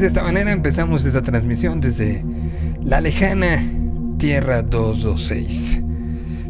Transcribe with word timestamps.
de 0.00 0.06
esta 0.06 0.22
manera 0.22 0.50
empezamos 0.50 1.04
esta 1.04 1.20
transmisión 1.20 1.82
desde 1.82 2.24
la 2.82 3.02
lejana 3.02 3.62
Tierra 4.16 4.62
226. 4.62 5.82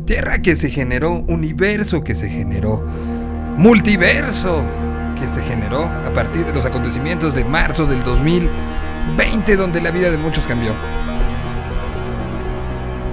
Tierra 0.07 0.41
que 0.41 0.54
se 0.54 0.71
generó, 0.71 1.25
universo 1.27 2.05
que 2.05 2.15
se 2.15 2.29
generó, 2.29 2.81
multiverso 3.57 4.63
que 5.19 5.27
se 5.35 5.45
generó 5.49 5.85
a 5.85 6.13
partir 6.15 6.47
de 6.47 6.53
los 6.53 6.65
acontecimientos 6.65 7.35
de 7.35 7.44
marzo 7.44 7.87
del 7.87 8.04
2020 8.04 9.56
donde 9.56 9.80
la 9.80 9.90
vida 9.90 10.12
de 10.12 10.17
muchos 10.17 10.46
cambió. 10.46 10.71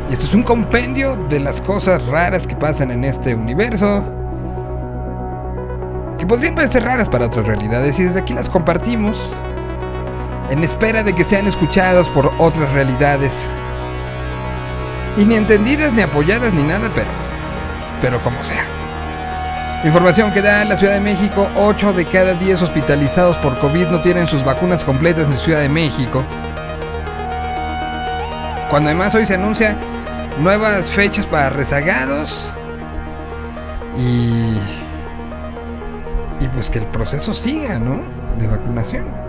Y 0.07 0.13
esto 0.13 0.27
es 0.27 0.35
un 0.35 0.43
compendio 0.43 1.17
de 1.29 1.39
las 1.39 1.61
cosas 1.61 2.05
raras 2.05 2.45
que 2.45 2.55
pasan 2.55 2.91
en 2.91 3.05
este 3.05 3.33
universo. 3.33 4.03
Que 6.19 6.27
podrían 6.27 6.53
parecer 6.53 6.83
raras 6.83 7.09
para 7.09 7.25
otras 7.25 7.47
realidades 7.47 7.99
y 7.99 8.03
desde 8.03 8.19
aquí 8.19 8.35
las 8.35 8.49
compartimos. 8.49 9.19
En 10.49 10.63
espera 10.63 11.03
de 11.03 11.13
que 11.13 11.23
sean 11.23 11.47
escuchadas 11.47 12.07
por 12.07 12.31
otras 12.37 12.71
realidades. 12.71 13.31
Y 15.17 15.25
ni 15.25 15.35
entendidas, 15.35 15.93
ni 15.93 16.01
apoyadas, 16.01 16.53
ni 16.53 16.63
nada, 16.63 16.89
pero... 16.93 17.07
Pero 18.01 18.19
como 18.19 18.41
sea. 18.43 18.63
Información 19.83 20.31
que 20.31 20.41
da 20.41 20.63
la 20.65 20.77
Ciudad 20.77 20.93
de 20.93 20.99
México, 20.99 21.47
8 21.55 21.93
de 21.93 22.05
cada 22.05 22.33
10 22.33 22.61
hospitalizados 22.61 23.35
por 23.37 23.57
COVID 23.59 23.87
no 23.87 24.01
tienen 24.01 24.27
sus 24.27 24.43
vacunas 24.43 24.83
completas 24.83 25.27
en 25.29 25.37
Ciudad 25.39 25.61
de 25.61 25.69
México. 25.69 26.23
Cuando 28.69 28.89
además 28.89 29.15
hoy 29.15 29.25
se 29.25 29.35
anuncia 29.35 29.77
nuevas 30.39 30.87
fechas 30.87 31.25
para 31.25 31.49
rezagados 31.49 32.49
y 33.97 34.57
y 36.39 36.47
pues 36.49 36.69
que 36.69 36.79
el 36.79 36.87
proceso 36.87 37.33
siga, 37.33 37.79
¿no? 37.79 38.01
De 38.37 38.47
vacunación. 38.47 39.26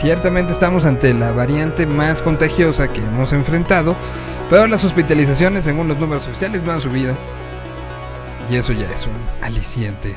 Ciertamente 0.00 0.52
estamos 0.52 0.84
ante 0.84 1.14
la 1.14 1.32
variante 1.32 1.86
más 1.86 2.20
contagiosa 2.20 2.92
que 2.92 3.00
hemos 3.00 3.32
enfrentado, 3.32 3.96
pero 4.50 4.66
las 4.66 4.84
hospitalizaciones, 4.84 5.64
según 5.64 5.88
los 5.88 5.98
números 5.98 6.26
oficiales, 6.26 6.62
no 6.62 6.72
han 6.72 6.82
subido. 6.82 7.14
Y 8.50 8.56
eso 8.56 8.72
ya 8.74 8.84
es 8.90 9.06
un 9.06 9.14
aliciente 9.42 10.14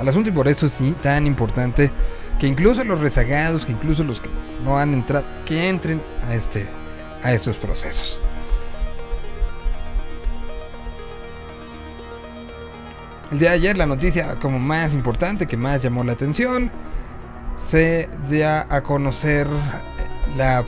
al 0.00 0.08
asunto 0.08 0.30
y 0.30 0.32
por 0.32 0.48
eso 0.48 0.68
sí, 0.68 0.94
tan 1.00 1.28
importante 1.28 1.92
que 2.40 2.48
incluso 2.48 2.82
los 2.82 3.00
rezagados, 3.00 3.64
que 3.64 3.72
incluso 3.72 4.02
los 4.02 4.20
que 4.20 4.28
no 4.64 4.78
han 4.78 4.94
entrado, 4.94 5.24
que 5.46 5.68
entren 5.68 6.02
a 6.28 6.34
este 6.34 6.66
a 7.22 7.32
estos 7.32 7.56
procesos. 7.56 8.20
El 13.30 13.38
día 13.38 13.50
de 13.50 13.54
ayer 13.54 13.78
la 13.78 13.86
noticia 13.86 14.34
como 14.42 14.58
más 14.58 14.92
importante, 14.92 15.46
que 15.46 15.56
más 15.56 15.82
llamó 15.82 16.02
la 16.02 16.12
atención, 16.12 16.70
se 17.68 18.08
dio 18.28 18.48
a 18.48 18.82
conocer 18.82 19.46
la 20.36 20.64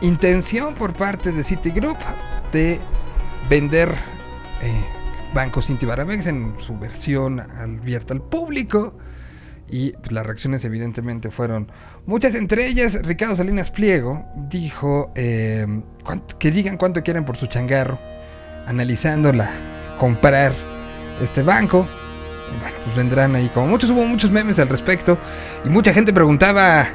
intención 0.00 0.74
por 0.74 0.92
parte 0.92 1.32
de 1.32 1.42
Citigroup 1.42 1.96
de 2.52 2.78
vender 3.48 3.90
eh, 4.62 4.96
Banco 5.34 5.60
en 5.68 6.54
su 6.60 6.78
versión 6.78 7.40
abierta 7.40 8.14
al 8.14 8.22
público. 8.22 8.96
Y 9.68 9.92
pues, 9.92 10.12
las 10.12 10.24
reacciones 10.24 10.64
evidentemente 10.64 11.30
fueron 11.30 11.70
muchas, 12.06 12.34
entre 12.36 12.66
ellas 12.66 12.94
Ricardo 13.02 13.34
Salinas 13.34 13.70
Pliego 13.72 14.24
dijo 14.48 15.12
eh, 15.16 15.66
que 16.38 16.50
digan 16.52 16.76
cuánto 16.76 17.02
quieren 17.02 17.24
por 17.24 17.36
su 17.36 17.48
changarro, 17.48 17.98
analizándola, 18.66 19.50
comprar 19.98 20.52
este 21.20 21.42
banco. 21.42 21.86
Bueno, 22.60 22.76
pues 22.84 22.96
vendrán 22.96 23.34
ahí 23.34 23.50
como 23.52 23.66
muchos, 23.66 23.90
hubo 23.90 24.04
muchos 24.04 24.30
memes 24.30 24.58
al 24.58 24.68
respecto. 24.68 25.18
Y 25.64 25.68
mucha 25.68 25.92
gente 25.92 26.12
preguntaba, 26.12 26.88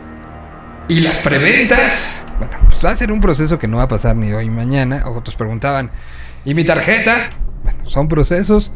¿y 0.87 1.01
las 1.01 1.17
preventas? 1.19 2.25
Bueno, 2.39 2.57
pues 2.67 2.83
va 2.83 2.91
a 2.91 2.95
ser 2.95 3.11
un 3.11 3.21
proceso 3.21 3.59
que 3.59 3.67
no 3.67 3.77
va 3.77 3.83
a 3.83 3.87
pasar 3.87 4.15
ni 4.15 4.31
hoy 4.33 4.49
ni 4.49 4.55
mañana. 4.55 5.03
Otros 5.05 5.35
preguntaban, 5.35 5.91
¿y 6.45 6.53
mi 6.53 6.63
tarjeta? 6.63 7.31
Bueno, 7.63 7.89
son 7.89 8.07
procesos 8.07 8.71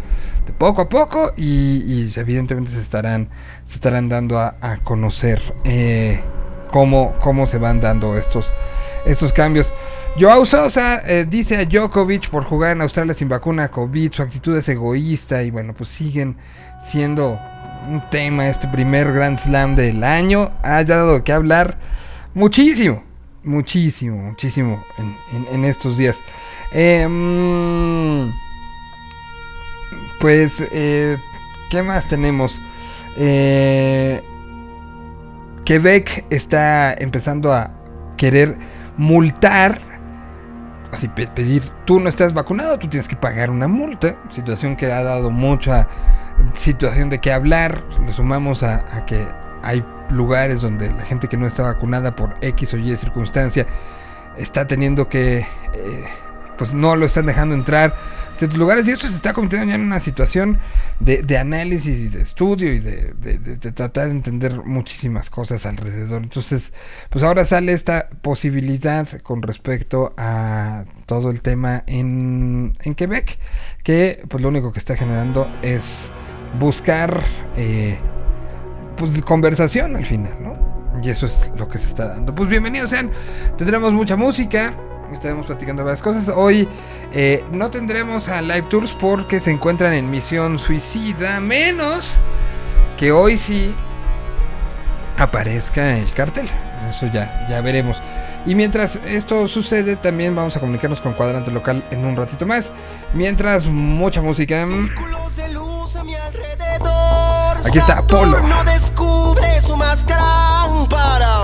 de 0.46 0.54
poco 0.54 0.84
a 0.84 0.90
poco 0.90 1.34
y, 1.36 2.12
evidentemente 2.16 2.72
se 2.72 2.82
estarán, 2.82 3.30
se 3.66 3.76
estarán 3.76 4.10
dando 4.10 4.40
a, 4.40 4.80
conocer 4.84 5.42
eh, 5.64 6.22
cómo, 6.70 7.16
cómo 7.20 7.48
se 7.48 7.58
van 7.58 7.82
dando 7.82 8.18
estos, 8.18 8.54
estos 9.06 9.34
cambios. 9.34 9.74
Joao 10.18 10.46
Sosa 10.46 11.02
eh, 11.06 11.26
dice 11.28 11.58
a 11.58 11.66
Djokovic 11.66 12.30
por 12.30 12.46
jugar 12.46 12.72
en 12.72 12.82
Australia 12.82 13.14
sin 13.14 13.28
vacuna 13.28 13.70
COVID, 13.70 14.14
su 14.14 14.22
actitud 14.22 14.56
es 14.56 14.70
egoísta 14.70 15.44
y 15.44 15.52
bueno, 15.52 15.74
pues 15.74 15.90
siguen 15.90 16.38
siendo 16.90 17.40
un 17.88 18.02
tema 18.10 18.48
este 18.48 18.68
primer 18.68 19.12
Grand 19.12 19.38
Slam 19.38 19.76
del 19.76 20.04
año. 20.04 20.52
Ha 20.64 20.84
dado 20.84 21.24
que 21.24 21.32
hablar 21.32 21.78
muchísimo, 22.34 23.04
muchísimo, 23.44 24.18
muchísimo 24.18 24.84
en, 25.52 25.66
estos 25.66 25.98
días. 25.98 26.18
Em, 26.74 28.32
pues, 30.20 30.62
eh, 30.72 31.18
¿qué 31.70 31.84
más 31.84 32.08
tenemos? 32.08 32.60
Eh, 33.18 34.22
Quebec 35.64 36.26
está 36.30 36.94
empezando 36.94 37.54
a 37.54 37.72
querer 38.18 38.58
multar 38.98 39.80
así 40.96 41.08
pedir, 41.10 41.64
tú 41.86 42.00
no 42.00 42.10
estás 42.10 42.34
vacunado, 42.34 42.80
tú 42.80 42.88
tienes 42.88 43.08
que 43.08 43.16
pagar 43.16 43.50
una 43.50 43.68
multa, 43.68 44.16
situación 44.30 44.76
que 44.76 44.92
ha 44.92 45.04
dado 45.04 45.30
mucha 45.30 45.88
situación 46.56 47.10
de 47.10 47.20
qué 47.20 47.32
hablar, 47.32 47.84
le 48.06 48.14
sumamos 48.14 48.64
a, 48.64 49.06
que 49.06 49.28
hay 49.64 49.84
lugares 50.10 50.62
donde 50.62 50.92
la 50.92 51.04
gente 51.04 51.28
que 51.28 51.38
no 51.38 51.48
está 51.48 51.64
vacunada 51.64 52.16
por 52.16 52.36
X 52.42 52.74
o 52.74 52.78
Y 52.78 52.96
circunstancia 52.96 53.66
está 54.38 54.68
teniendo 54.68 55.10
que, 55.10 55.40
eh, 55.40 56.06
pues 56.58 56.74
no 56.74 56.96
lo 56.96 57.06
están 57.06 57.26
dejando 57.26 57.56
entrar 57.56 57.96
ciertos 58.38 58.58
lugares 58.58 58.88
y 58.88 58.92
esto 58.92 59.08
se 59.08 59.16
está 59.16 59.34
convirtiendo 59.34 59.70
ya 59.70 59.76
en 59.76 59.82
una 59.82 60.00
situación 60.00 60.60
de, 61.00 61.38
análisis 61.38 62.00
y 62.00 62.10
de 62.10 62.22
estudio 62.22 62.74
y 62.74 62.80
de, 62.80 63.58
tratar 63.72 64.08
de 64.08 64.12
entender 64.12 64.62
muchísimas 64.64 65.30
cosas 65.30 65.66
alrededor. 65.66 66.24
Entonces, 66.24 66.74
pues 67.10 67.24
ahora 67.24 67.46
sale 67.46 67.74
esta 67.74 68.10
posibilidad 68.22 69.08
con 69.22 69.42
respecto 69.42 70.14
a 70.18 70.86
todo 71.06 71.30
el 71.30 71.42
tema 71.42 71.84
en, 71.88 72.78
en 72.82 72.96
Quebec, 72.96 73.38
que 73.84 74.24
pues 74.28 74.42
lo 74.42 74.50
único 74.50 74.74
que 74.74 74.80
está 74.80 74.96
generando 74.96 75.48
es 75.62 76.10
buscar 76.60 77.22
eh, 77.58 77.98
pues, 78.98 79.22
conversación 79.22 79.96
al 79.96 80.06
final, 80.06 80.34
¿no? 80.42 80.56
Y 81.04 81.10
eso 81.10 81.26
es 81.26 81.52
lo 81.58 81.68
que 81.68 81.78
se 81.78 81.88
está 81.88 82.08
dando. 82.08 82.34
Pues 82.34 82.50
bienvenidos 82.50 82.90
sean, 82.90 83.12
tendremos 83.58 83.94
mucha 83.94 84.16
música 84.16 84.74
estaremos 85.12 85.46
platicando 85.46 85.84
varias 85.84 86.02
cosas. 86.02 86.30
Hoy 86.30 86.68
eh, 87.14 87.44
no 87.52 87.70
tendremos 87.72 88.30
a 88.30 88.42
Live 88.42 88.66
Tours 88.70 88.92
porque 88.92 89.40
se 89.40 89.52
encuentran 89.52 89.94
en 89.94 90.10
misión 90.10 90.60
suicida, 90.60 91.40
menos 91.40 92.16
que 92.98 93.12
hoy 93.12 93.38
sí 93.38 93.74
aparezca 95.18 95.98
el 95.98 96.12
cartel. 96.14 96.48
Eso 96.90 97.08
ya, 97.08 97.48
ya 97.50 97.62
veremos. 97.62 97.98
Y 98.46 98.54
mientras 98.54 98.98
esto 99.08 99.48
sucede, 99.48 99.96
también 99.96 100.36
vamos 100.36 100.56
a 100.56 100.60
comunicarnos 100.60 101.02
con 101.02 101.14
Cuadrante 101.14 101.50
Local 101.50 101.84
en 101.90 102.06
un 102.06 102.16
ratito 102.16 102.46
más. 102.46 102.70
Mientras, 103.14 103.66
mucha 103.66 104.22
música. 104.22 104.68
Aquí. 107.78 108.16
No 108.48 108.64
descubre 108.64 109.60
su 109.60 109.76
máscara 109.76 110.24
para 110.90 111.44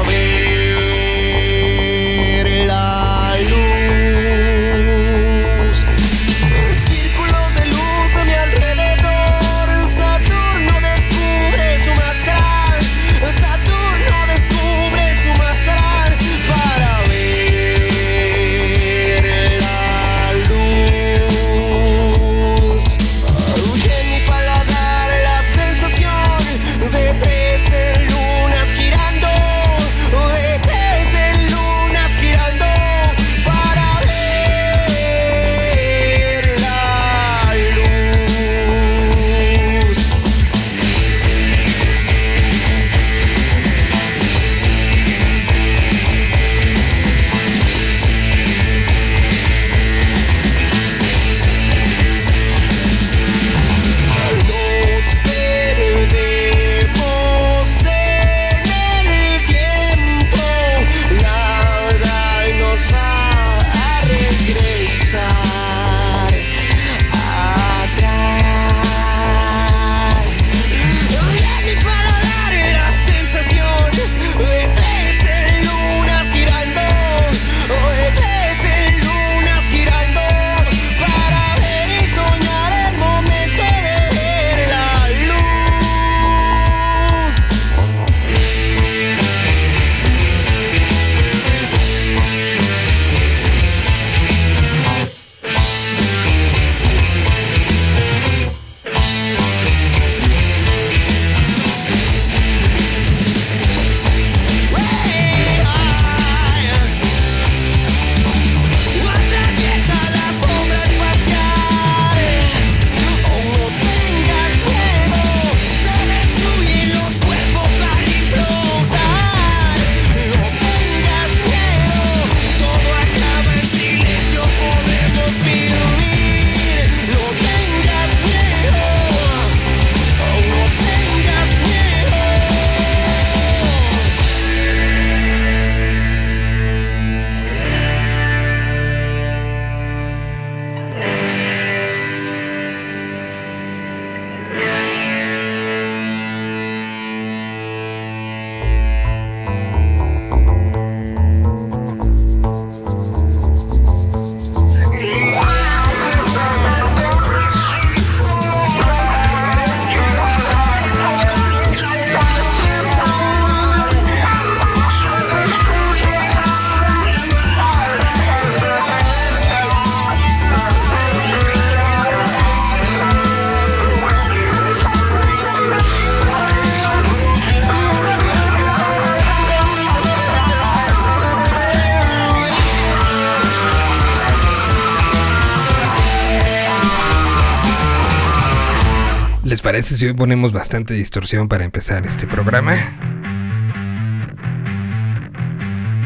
les 189.52 189.62
parece 189.62 189.98
si 189.98 190.06
hoy 190.06 190.14
ponemos 190.14 190.54
bastante 190.54 190.94
distorsión 190.94 191.50
para 191.50 191.66
empezar 191.66 192.06
este 192.06 192.26
programa? 192.26 192.74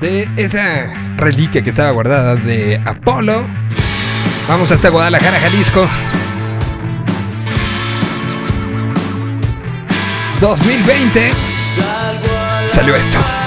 De 0.01 0.27
esa 0.35 1.15
reliquia 1.17 1.61
que 1.61 1.69
estaba 1.69 1.91
guardada 1.91 2.37
de 2.37 2.81
Apolo. 2.83 3.45
Vamos 4.47 4.71
hasta 4.71 4.89
Guadalajara, 4.89 5.39
Jalisco. 5.39 5.87
2020 10.41 11.31
salió 12.73 12.95
esto. 12.95 13.44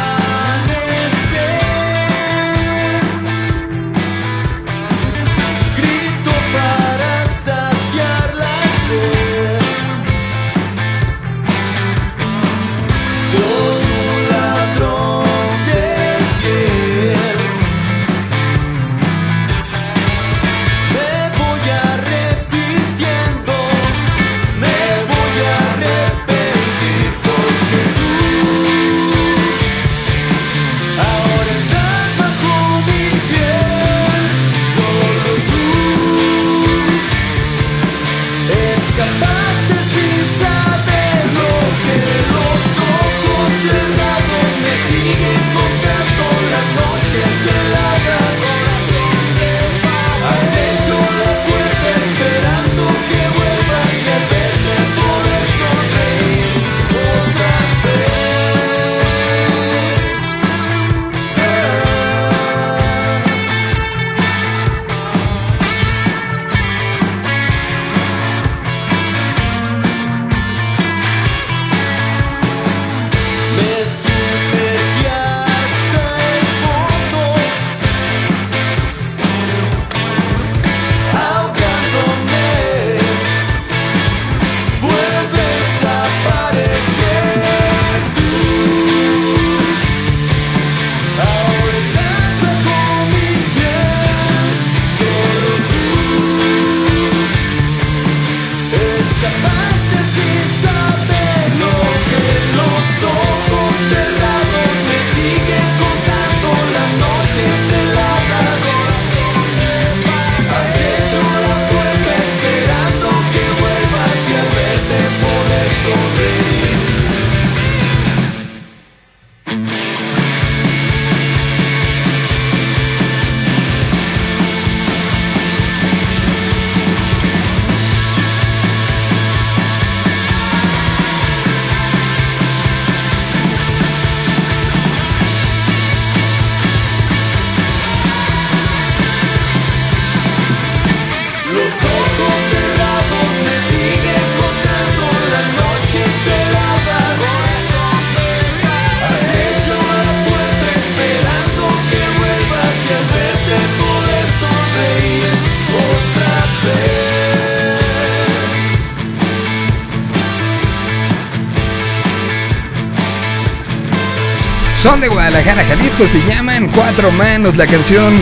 Jalisco, 165.99 166.07
se 166.07 166.27
llaman 166.29 166.71
Cuatro 166.73 167.11
Manos. 167.11 167.57
La 167.57 167.67
canción 167.67 168.15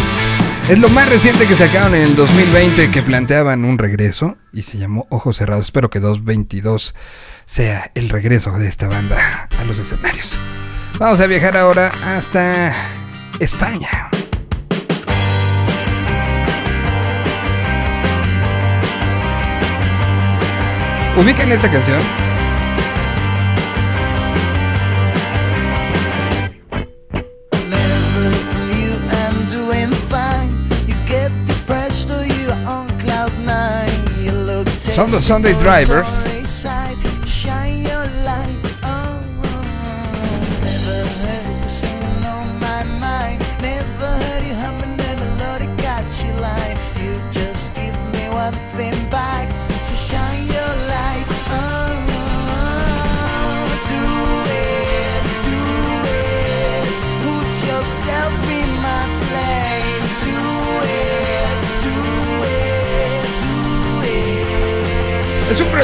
es 0.69 0.79
lo 0.79 0.89
más 0.89 1.09
reciente 1.09 1.47
que 1.47 1.57
sacaron 1.57 1.95
en 1.95 2.03
el 2.03 2.17
2020 2.17 2.91
que 2.91 3.03
planteaban 3.03 3.65
un 3.65 3.77
regreso 3.77 4.37
y 4.53 4.63
se 4.63 4.79
llamó 4.79 5.07
Ojos 5.11 5.37
Cerrados. 5.37 5.67
Espero 5.67 5.91
que 5.91 6.01
2022 6.01 6.95
sea 7.45 7.91
el 7.95 8.09
regreso 8.09 8.53
de 8.53 8.69
esta 8.69 8.89
banda 8.89 9.49
a 9.59 9.65
los 9.65 9.79
escenarios. 9.79 10.39
Vamos 10.99 11.21
a 11.21 11.27
viajar 11.27 11.57
ahora 11.57 11.91
hasta 12.05 12.75
España. 13.41 14.09
¿Ubican 21.19 21.53
esta 21.53 21.71
canción? 21.71 22.26
Son 34.97 35.11
los 35.11 35.25
Sunday 35.25 35.53
Drivers. 35.53 36.36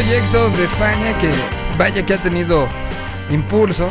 Es 0.02 0.09
un 0.09 0.30
proyecto 0.30 0.50
de 0.50 0.64
España 0.64 1.18
que 1.21 1.30
vaya 1.78 2.04
que 2.04 2.14
ha 2.14 2.18
tenido 2.18 2.68
impulso, 3.30 3.88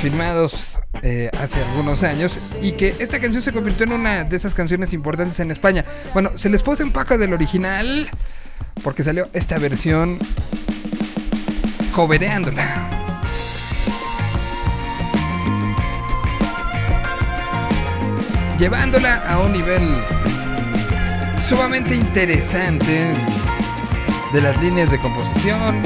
filmados 0.00 0.76
eh, 1.02 1.30
hace 1.40 1.62
algunos 1.70 2.02
años 2.02 2.56
y 2.60 2.72
que 2.72 2.96
esta 2.98 3.20
canción 3.20 3.40
se 3.40 3.52
convirtió 3.52 3.84
en 3.84 3.92
una 3.92 4.24
de 4.24 4.36
esas 4.36 4.54
canciones 4.54 4.92
importantes 4.92 5.38
en 5.38 5.52
España. 5.52 5.84
Bueno, 6.14 6.32
se 6.36 6.50
les 6.50 6.62
puso 6.62 6.82
un 6.82 6.90
poco 6.90 7.16
del 7.16 7.32
original 7.32 8.10
porque 8.82 9.04
salió 9.04 9.28
esta 9.32 9.58
versión 9.58 10.18
cobereándola. 11.94 12.90
Llevándola 18.58 19.14
a 19.28 19.38
un 19.38 19.52
nivel 19.52 20.04
sumamente 21.48 21.94
interesante 21.94 23.14
de 24.32 24.40
las 24.40 24.60
líneas 24.62 24.90
de 24.90 24.98
composición. 24.98 25.82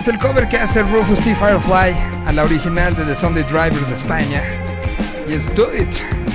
Es 0.00 0.08
el 0.08 0.18
cover 0.18 0.48
que 0.48 0.58
hace 0.58 0.82
Rufus 0.82 1.18
T. 1.20 1.34
Firefly 1.34 1.94
a 2.26 2.32
la 2.32 2.44
original 2.44 2.94
de 2.94 3.04
The 3.04 3.16
Sunday 3.16 3.44
Drivers 3.44 3.88
de 3.88 3.94
España. 3.94 4.42
Y 5.28 5.34
es 5.34 5.54
Do 5.54 5.70
It. 5.74 6.25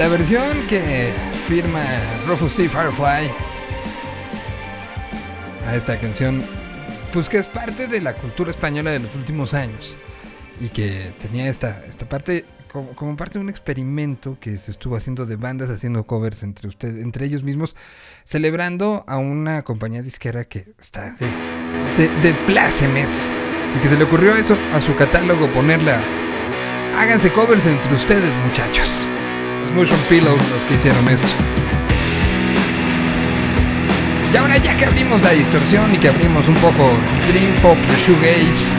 La 0.00 0.08
versión 0.08 0.56
que 0.66 1.12
firma 1.46 1.84
Rufus 2.26 2.54
T. 2.54 2.70
Firefly 2.70 3.30
a 5.68 5.76
esta 5.76 6.00
canción, 6.00 6.42
pues 7.12 7.28
que 7.28 7.36
es 7.36 7.46
parte 7.46 7.86
de 7.86 8.00
la 8.00 8.14
cultura 8.14 8.50
española 8.50 8.92
de 8.92 9.00
los 9.00 9.14
últimos 9.14 9.52
años 9.52 9.98
y 10.58 10.70
que 10.70 11.12
tenía 11.20 11.50
esta, 11.50 11.82
esta 11.86 12.08
parte 12.08 12.46
como, 12.72 12.92
como 12.92 13.14
parte 13.14 13.34
de 13.34 13.44
un 13.44 13.50
experimento 13.50 14.38
que 14.40 14.56
se 14.56 14.70
estuvo 14.70 14.96
haciendo 14.96 15.26
de 15.26 15.36
bandas 15.36 15.68
haciendo 15.68 16.04
covers 16.04 16.44
entre 16.44 16.68
ustedes, 16.68 17.04
entre 17.04 17.26
ellos 17.26 17.42
mismos, 17.42 17.76
celebrando 18.24 19.04
a 19.06 19.18
una 19.18 19.64
compañía 19.64 20.00
disquera 20.00 20.46
que 20.46 20.72
está 20.80 21.10
de, 21.10 21.26
de, 21.98 22.08
de 22.22 22.32
plácemes 22.46 23.30
y 23.76 23.82
que 23.82 23.88
se 23.90 23.98
le 23.98 24.04
ocurrió 24.04 24.34
eso 24.34 24.56
a 24.72 24.80
su 24.80 24.96
catálogo 24.96 25.46
ponerla. 25.48 26.00
Háganse 26.98 27.30
covers 27.30 27.66
entre 27.66 27.94
ustedes, 27.94 28.34
muchachos. 28.46 29.06
Motion 29.74 29.98
Pillow 30.08 30.36
los 30.36 30.62
que 30.68 30.74
hicieron 30.74 31.08
esto. 31.08 31.26
Y 34.32 34.36
ahora 34.36 34.56
ya 34.58 34.76
que 34.76 34.84
abrimos 34.84 35.20
la 35.22 35.30
distorsión 35.30 35.94
y 35.94 35.98
que 35.98 36.08
abrimos 36.08 36.46
un 36.48 36.54
poco 36.56 36.90
Dream 37.28 37.54
Pop 37.62 37.76
de 37.76 37.96
Shoegaze, 37.96 38.74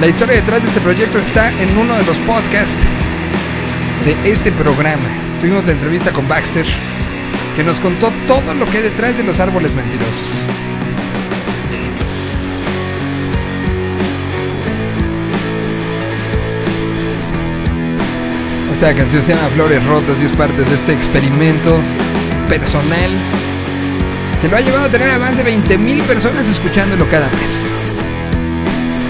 la 0.00 0.06
historia 0.06 0.36
detrás 0.36 0.62
de 0.62 0.68
este 0.68 0.80
proyecto 0.80 1.18
está 1.18 1.48
en 1.50 1.76
uno 1.76 1.96
de 1.96 2.04
los 2.04 2.16
podcasts 2.18 2.84
de 4.04 4.30
este 4.30 4.52
programa. 4.52 5.04
Tuvimos 5.40 5.66
la 5.66 5.72
entrevista 5.72 6.12
con 6.12 6.28
Baxter, 6.28 6.66
que 7.56 7.64
nos 7.64 7.78
contó 7.80 8.12
todo 8.26 8.54
lo 8.54 8.66
que 8.66 8.78
hay 8.78 8.82
detrás 8.84 9.16
de 9.16 9.24
los 9.24 9.40
árboles 9.40 9.72
mentirosos. 9.74 10.47
Esta 18.80 18.94
canción 18.94 19.26
se 19.26 19.34
llama 19.34 19.48
Flores 19.56 19.84
Rotas 19.86 20.14
y 20.22 20.26
es 20.26 20.36
parte 20.36 20.62
de 20.62 20.72
este 20.72 20.92
experimento 20.92 21.80
personal 22.48 23.10
que 24.40 24.46
lo 24.46 24.56
ha 24.56 24.60
llevado 24.60 24.84
a 24.84 24.88
tener 24.88 25.10
a 25.10 25.18
más 25.18 25.36
de 25.36 25.42
20.000 25.44 26.00
personas 26.04 26.46
escuchándolo 26.46 27.04
cada 27.10 27.26
mes. 27.26 27.66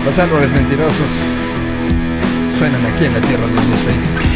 Los 0.07 0.19
árboles 0.19 0.51
mentirosos 0.53 1.11
suenan 2.59 2.81
aquí 2.87 3.05
en 3.05 3.13
la 3.13 3.21
Tierra 3.21 3.47
2006. 3.47 4.28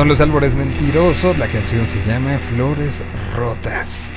Son 0.00 0.08
los 0.08 0.18
árboles 0.18 0.54
mentirosos, 0.54 1.36
la 1.36 1.46
canción 1.46 1.86
se 1.86 2.02
llama 2.06 2.38
Flores 2.38 3.02
Rotas. 3.36 4.10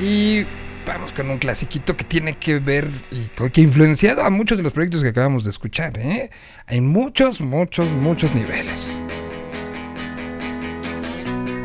Y 0.00 0.46
vamos 0.86 1.12
con 1.12 1.28
un 1.28 1.38
clasiquito 1.38 1.96
que 1.96 2.04
tiene 2.04 2.34
que 2.34 2.60
ver 2.60 2.88
y 3.10 3.24
que 3.50 3.60
ha 3.60 3.64
influenciado 3.64 4.22
a 4.22 4.30
muchos 4.30 4.56
de 4.56 4.62
los 4.62 4.72
proyectos 4.72 5.02
que 5.02 5.08
acabamos 5.08 5.42
de 5.42 5.50
escuchar, 5.50 5.98
¿eh? 5.98 6.30
En 6.68 6.86
muchos, 6.86 7.40
muchos, 7.40 7.90
muchos 7.90 8.36
niveles. 8.36 9.00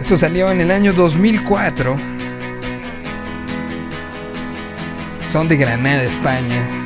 Esto 0.02 0.18
salió 0.18 0.50
en 0.50 0.62
el 0.62 0.72
año 0.72 0.92
2004. 0.92 1.98
Son 5.32 5.48
de 5.48 5.56
Granada, 5.56 6.02
España. 6.02 6.81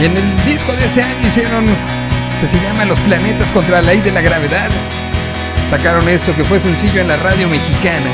Y 0.00 0.04
en 0.06 0.16
el 0.16 0.44
disco 0.46 0.72
de 0.72 0.86
ese 0.86 1.02
año 1.02 1.28
hicieron 1.28 1.66
que 1.66 2.48
se 2.48 2.58
llama 2.64 2.86
Los 2.86 2.98
planetas 3.00 3.52
contra 3.52 3.82
la 3.82 3.92
ley 3.92 4.00
de 4.00 4.10
la 4.10 4.22
gravedad. 4.22 4.70
Sacaron 5.68 6.08
esto 6.08 6.34
que 6.34 6.42
fue 6.42 6.58
sencillo 6.58 7.02
en 7.02 7.08
la 7.08 7.18
radio 7.18 7.46
mexicana. 7.48 8.10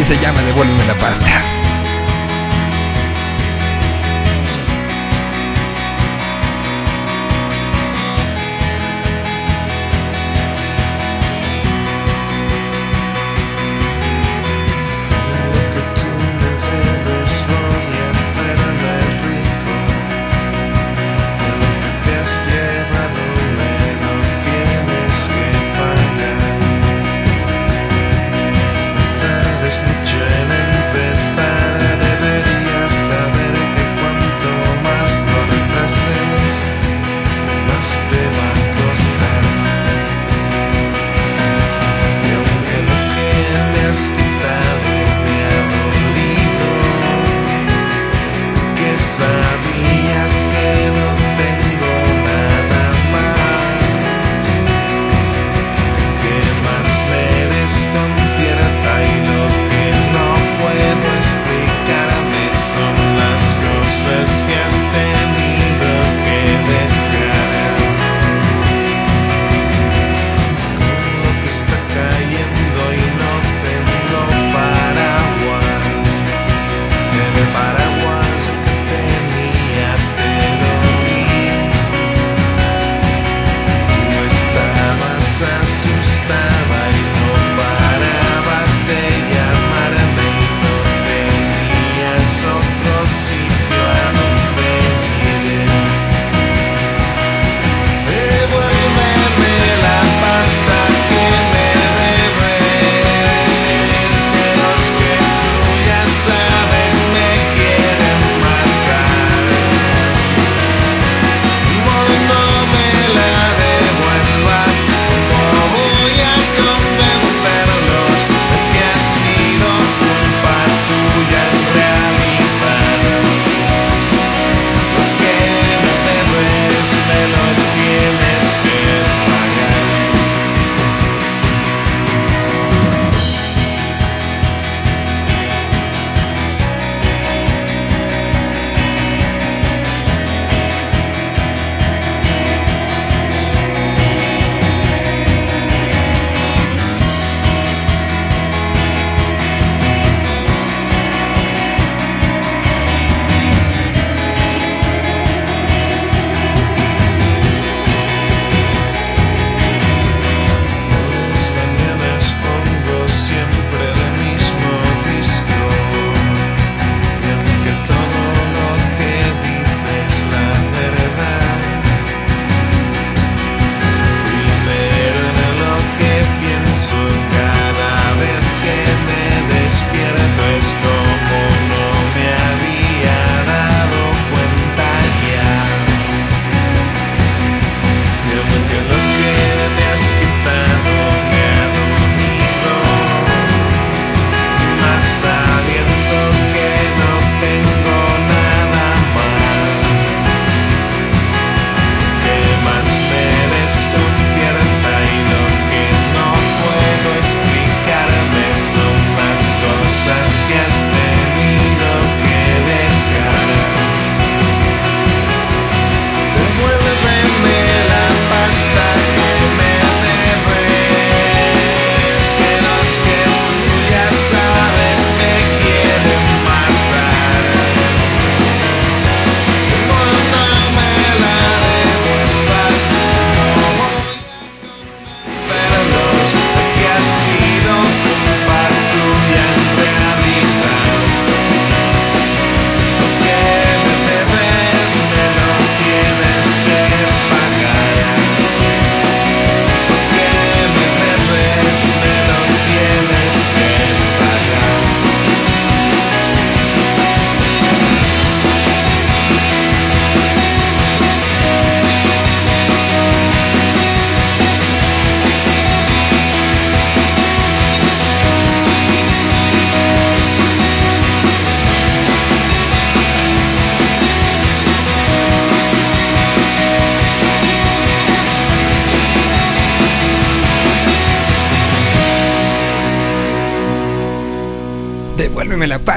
Y 0.00 0.04
se 0.04 0.18
llama 0.18 0.42
Devuélveme 0.42 0.84
la 0.86 0.96
pasta. 0.96 1.51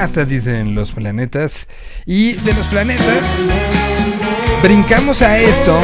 Pasta, 0.06 0.24
dicen 0.24 0.76
los 0.76 0.92
planetas. 0.92 1.66
Y 2.04 2.34
de 2.34 2.54
los 2.54 2.64
planetas, 2.66 3.24
brincamos 4.62 5.20
a 5.20 5.36
esto, 5.36 5.80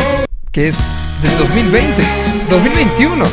que 0.52 0.68
es 0.68 0.76
del 1.22 1.38
2020, 1.38 2.02
2021. 2.48 3.24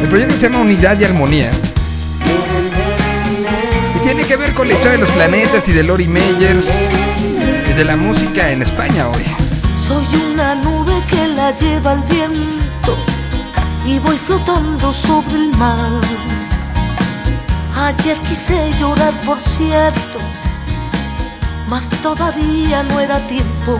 El 0.00 0.08
proyecto 0.08 0.34
se 0.34 0.42
llama 0.42 0.60
Unidad 0.60 1.00
y 1.00 1.04
Armonía. 1.04 1.50
Y 3.96 4.04
tiene 4.04 4.22
que 4.22 4.36
ver 4.36 4.54
con 4.54 4.68
la 4.68 4.74
historia 4.74 4.92
de 4.92 4.98
los 4.98 5.10
planetas 5.10 5.66
y 5.66 5.72
de 5.72 5.82
Lori 5.82 6.06
Meyers 6.06 6.68
y 7.68 7.72
de 7.72 7.84
la 7.84 7.96
música 7.96 8.52
en 8.52 8.62
España 8.62 9.08
hoy. 9.08 9.24
Soy 9.74 10.06
una 10.32 10.54
nube 10.54 11.02
que 11.10 11.26
la 11.26 11.50
lleva 11.56 11.94
el 11.94 12.02
viento 12.04 12.96
y 13.84 13.98
voy 13.98 14.18
flotando 14.18 14.92
sobre 14.92 15.34
el 15.34 15.48
mar. 15.56 16.23
Ayer 17.84 18.16
quise 18.20 18.72
llorar, 18.80 19.12
por 19.26 19.38
cierto, 19.38 20.18
mas 21.68 21.90
todavía 22.02 22.82
no 22.82 22.98
era 22.98 23.18
tiempo. 23.26 23.78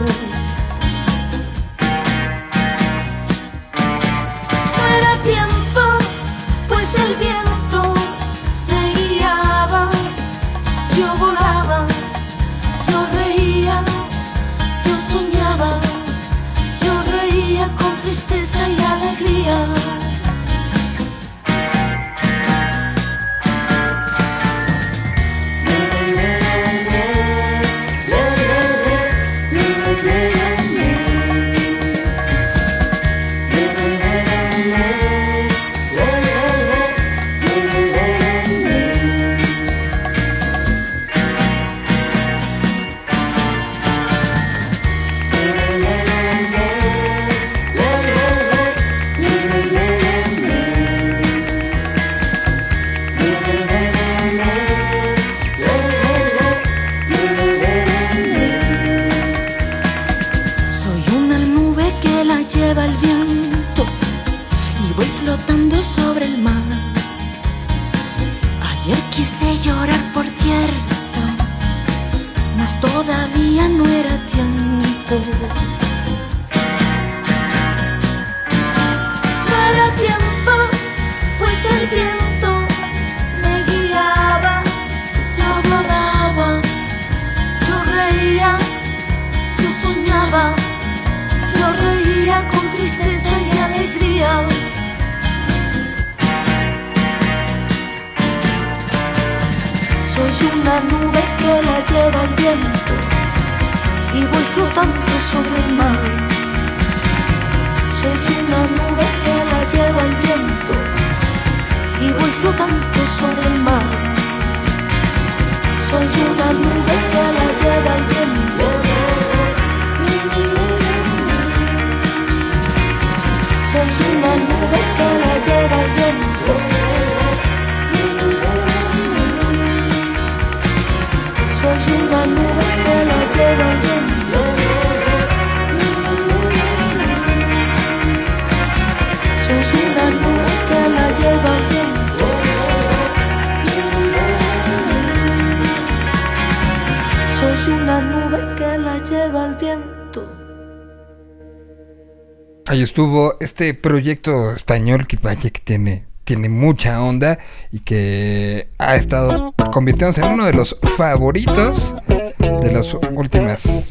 Estuvo 152.94 153.35
este 153.40 153.74
proyecto 153.74 154.52
español 154.52 155.09
que 155.09 155.16
vaya 155.20 155.50
que 155.50 155.59
tiene, 155.59 156.04
tiene 156.22 156.48
mucha 156.48 157.02
onda 157.02 157.38
y 157.72 157.80
que 157.80 158.68
ha 158.78 158.94
estado 158.94 159.52
convirtiéndose 159.72 160.20
en 160.20 160.35
uno 160.35 160.44
de 160.44 160.52
los 160.52 160.78
favoritos 160.96 161.92
de 162.38 162.70
los 162.70 162.94
últimos 162.94 163.90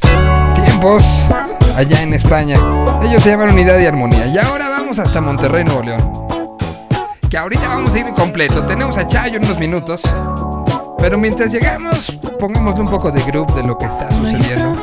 tiempos 0.55 1.03
allá 1.75 2.01
en 2.01 2.13
España. 2.13 2.55
Ellos 3.03 3.21
se 3.21 3.31
llaman 3.31 3.51
Unidad 3.51 3.77
y 3.77 3.87
Armonía. 3.87 4.25
Y 4.27 4.37
ahora 4.37 4.69
vamos 4.69 4.97
hasta 4.99 5.19
Monterrey, 5.19 5.65
Nuevo 5.65 5.83
León. 5.83 6.27
Que 7.29 7.37
ahorita 7.37 7.67
vamos 7.67 7.93
a 7.93 7.99
ir 7.99 8.05
completo. 8.13 8.61
Tenemos 8.61 8.97
a 8.97 9.05
Chayo 9.05 9.35
en 9.35 9.43
unos 9.43 9.59
minutos. 9.59 10.01
Pero 10.99 11.17
mientras 11.17 11.51
llegamos, 11.51 12.09
pongámosle 12.39 12.83
un 12.83 12.89
poco 12.89 13.11
de 13.11 13.21
groove 13.23 13.53
de 13.53 13.63
lo 13.63 13.77
que 13.77 13.83
está 13.83 14.09
sucediendo. 14.09 14.77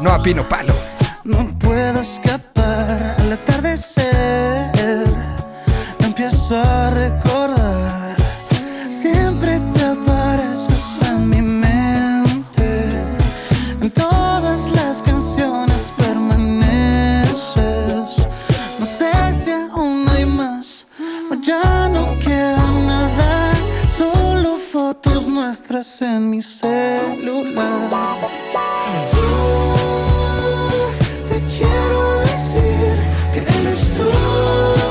No 0.00 0.10
a 0.10 0.22
Pino 0.22 0.48
Palo. 0.48 0.72
No 1.24 1.56
puedo 1.60 2.00
escapar 2.00 3.14
al 3.18 3.32
atardecer. 3.32 4.02
Empiezo 6.00 6.56
a 6.56 6.90
recordar. 6.90 8.16
Siempre 8.88 9.60
te 9.72 9.84
apareces 9.84 11.00
en 11.06 11.28
mi 11.30 11.40
mente. 11.40 12.90
En 13.80 13.90
todas 13.92 14.68
las 14.70 15.00
canciones 15.02 15.92
permaneces. 15.96 17.46
No 18.80 18.86
sé 18.86 19.12
si 19.32 19.52
aún 19.52 20.08
hay 20.08 20.26
más. 20.26 20.88
O 21.30 21.34
ya 21.36 21.88
no 21.88 22.18
queda 22.18 22.68
nada. 22.72 23.52
Solo 23.88 24.56
fotos 24.56 25.28
nuestras 25.28 26.02
en 26.02 26.30
mi 26.30 26.42
celular. 26.42 27.92
Eres 33.72 33.94
tú. 33.94 34.81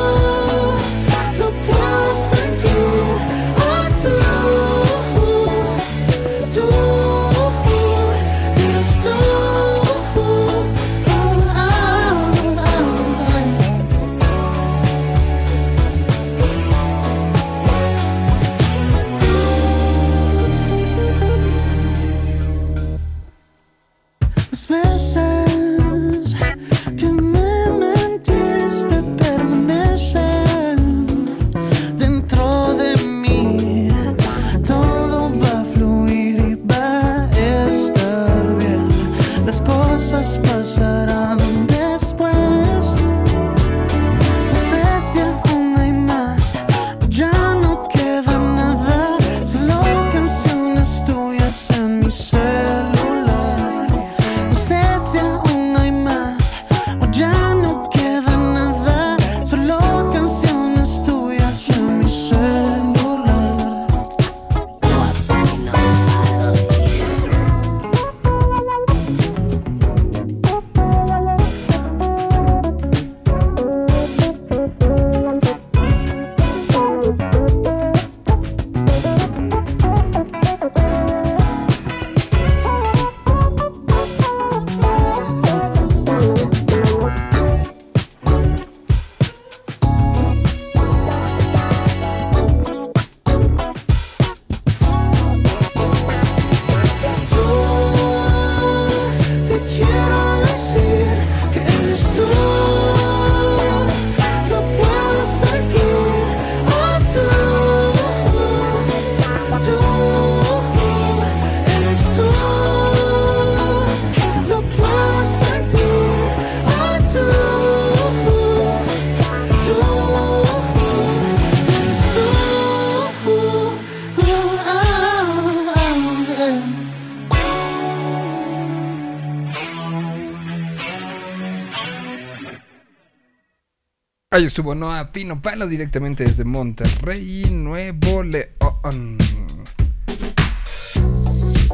Ahí 134.34 134.46
estuvo 134.46 134.74
Noah 134.74 135.12
Pino 135.12 135.42
Palo 135.42 135.68
directamente 135.68 136.24
desde 136.24 136.46
Monterrey, 136.46 137.44
Nuevo 137.52 138.24
León. 138.24 139.18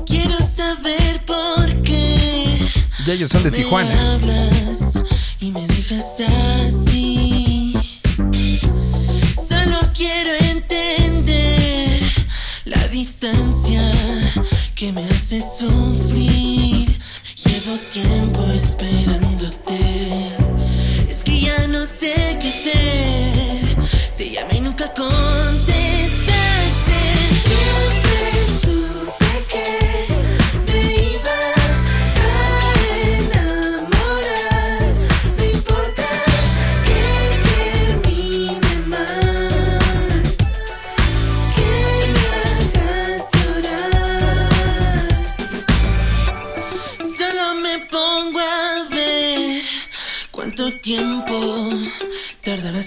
Quiero 0.08 0.40
saber 0.40 1.24
por 1.28 1.84
qué. 1.84 2.58
Y 3.06 3.12
ellos 3.12 3.30
son 3.32 3.44
de 3.44 3.52
me 3.52 3.58
Tijuana. 3.58 4.14
hablas 4.16 5.00
y 5.40 5.52
me 5.52 5.68
dejas 5.68 6.24
así. 6.66 7.76
Solo 9.36 9.78
quiero 9.96 10.32
entender 10.50 12.02
la 12.66 12.88
distancia 12.88 13.92
que 14.74 14.92
me 14.94 15.04
hace 15.06 15.42
sufrir. 15.42 16.90
Llevo 17.46 17.78
tiempo 17.94 18.44
esperándote. 18.52 19.78
Es 21.08 21.24
que 21.24 21.40
ya 21.40 21.68
no 21.68 21.86
sé 21.86 22.27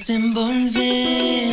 tardarás 0.01 0.11
en 0.11 0.35
volver. 0.35 1.50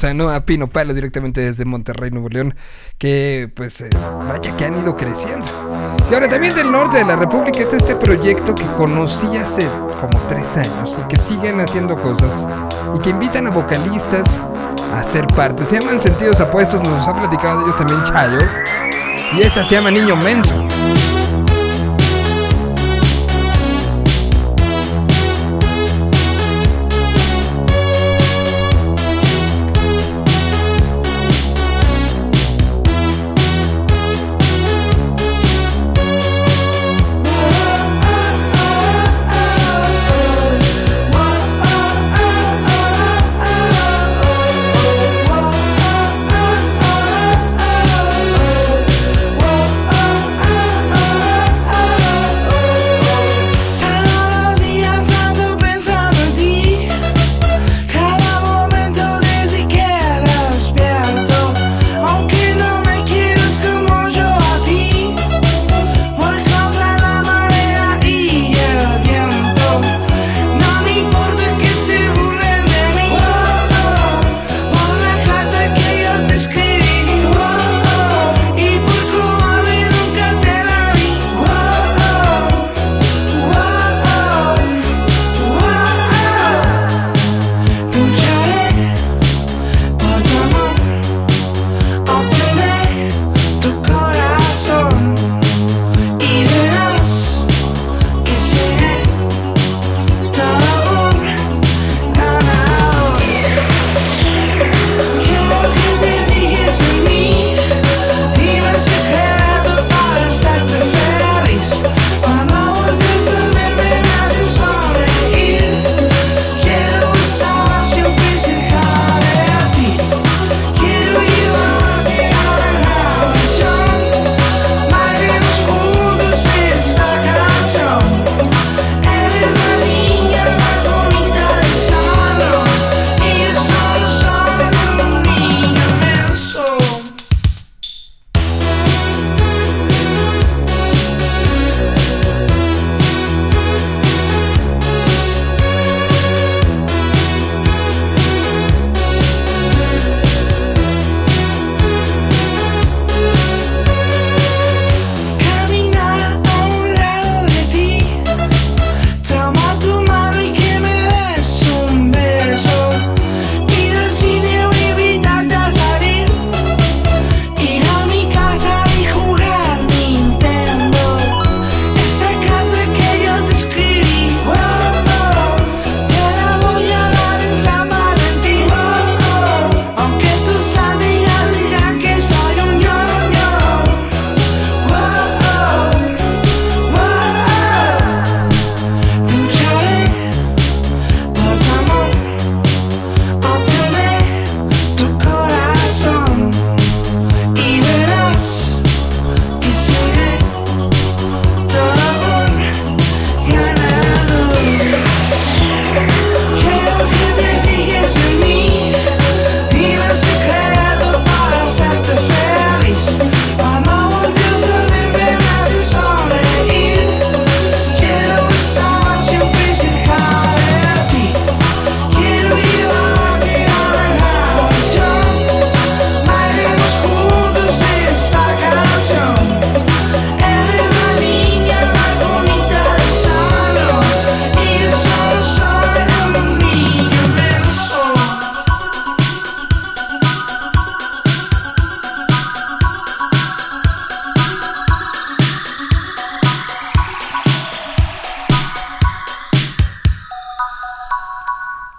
Tuvimos 0.00 0.32
a 0.32 0.44
Pino 0.44 0.66
Palo 0.66 0.92
directamente 0.92 1.40
desde 1.40 1.64
Monterrey, 1.64 2.10
Nuevo 2.10 2.28
León, 2.28 2.54
que 2.98 3.50
pues 3.54 3.80
eh, 3.80 3.90
vaya 4.28 4.56
que 4.56 4.64
han 4.64 4.78
ido 4.80 4.96
creciendo. 4.96 5.46
Y 6.10 6.14
ahora 6.14 6.28
también 6.28 6.54
del 6.54 6.70
norte 6.70 6.98
de 6.98 7.04
la 7.04 7.16
República 7.16 7.60
está 7.60 7.76
este 7.76 7.94
proyecto 7.94 8.54
que 8.54 8.64
conocí 8.76 9.26
hace 9.36 9.66
como 10.00 10.20
tres 10.28 10.44
años 10.56 10.96
y 10.98 11.08
que 11.08 11.16
siguen 11.22 11.60
haciendo 11.60 12.00
cosas 12.00 12.30
y 12.96 12.98
que 13.00 13.10
invitan 13.10 13.46
a 13.46 13.50
vocalistas 13.50 14.24
a 14.92 15.04
ser 15.04 15.26
parte. 15.28 15.64
Se 15.66 15.78
llaman 15.78 16.00
Sentidos 16.00 16.40
Apuestos, 16.40 16.80
nos 16.88 17.06
ha 17.06 17.14
platicado 17.14 17.58
de 17.58 17.64
ellos 17.66 17.76
también 17.76 18.04
Chayo. 18.04 18.38
Y 19.36 19.42
esta 19.42 19.64
se 19.68 19.74
llama 19.76 19.90
Niño 19.90 20.16
Menso. 20.16 21.13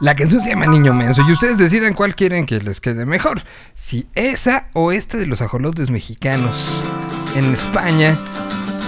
La 0.05 0.15
canción 0.15 0.43
se 0.43 0.51
llama 0.51 0.67
Niño 0.67 0.93
Menso 0.93 1.23
y 1.27 1.31
ustedes 1.31 1.57
decidan 1.57 1.95
cuál 1.95 2.13
quieren 2.13 2.45
que 2.45 2.61
les 2.61 2.79
quede 2.79 3.07
mejor. 3.07 3.41
Si 3.73 4.07
esa 4.13 4.67
o 4.73 4.91
esta 4.91 5.17
de 5.17 5.25
los 5.25 5.41
ajolotes 5.41 5.89
mexicanos 5.89 6.63
en 7.35 7.55
España 7.55 8.15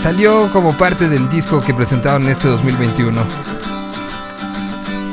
salió 0.04 0.54
como 0.54 0.78
parte 0.78 1.10
del 1.10 1.28
disco 1.32 1.60
que 1.60 1.74
presentaron 1.74 2.30
este 2.30 2.50
2021. 2.50 3.20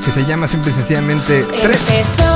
Que 0.05 0.13
se 0.13 0.27
llama 0.27 0.47
simple 0.47 0.73
y 0.73 0.75
sencillamente 0.75 1.43
3. 1.63 2.34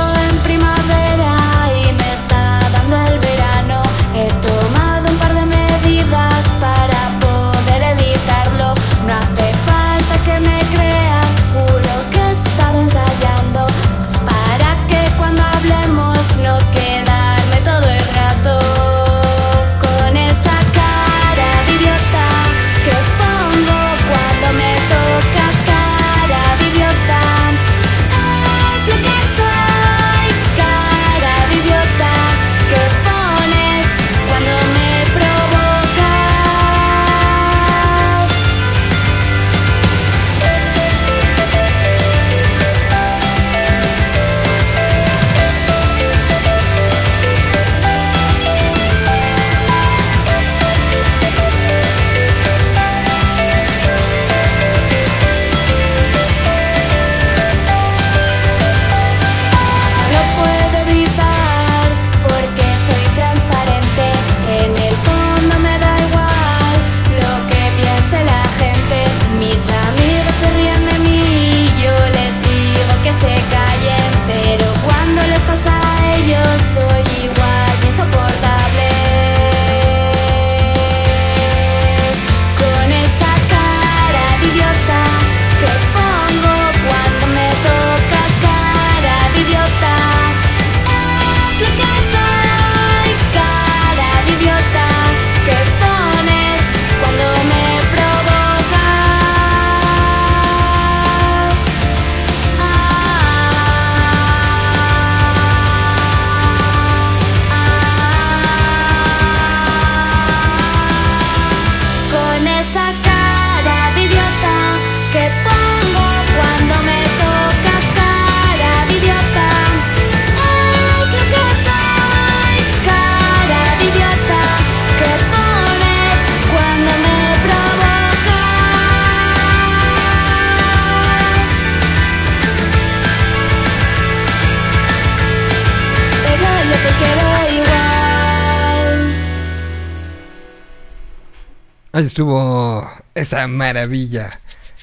Ahí 141.99 142.05
estuvo 142.05 142.89
esa 143.13 143.45
maravilla 143.47 144.29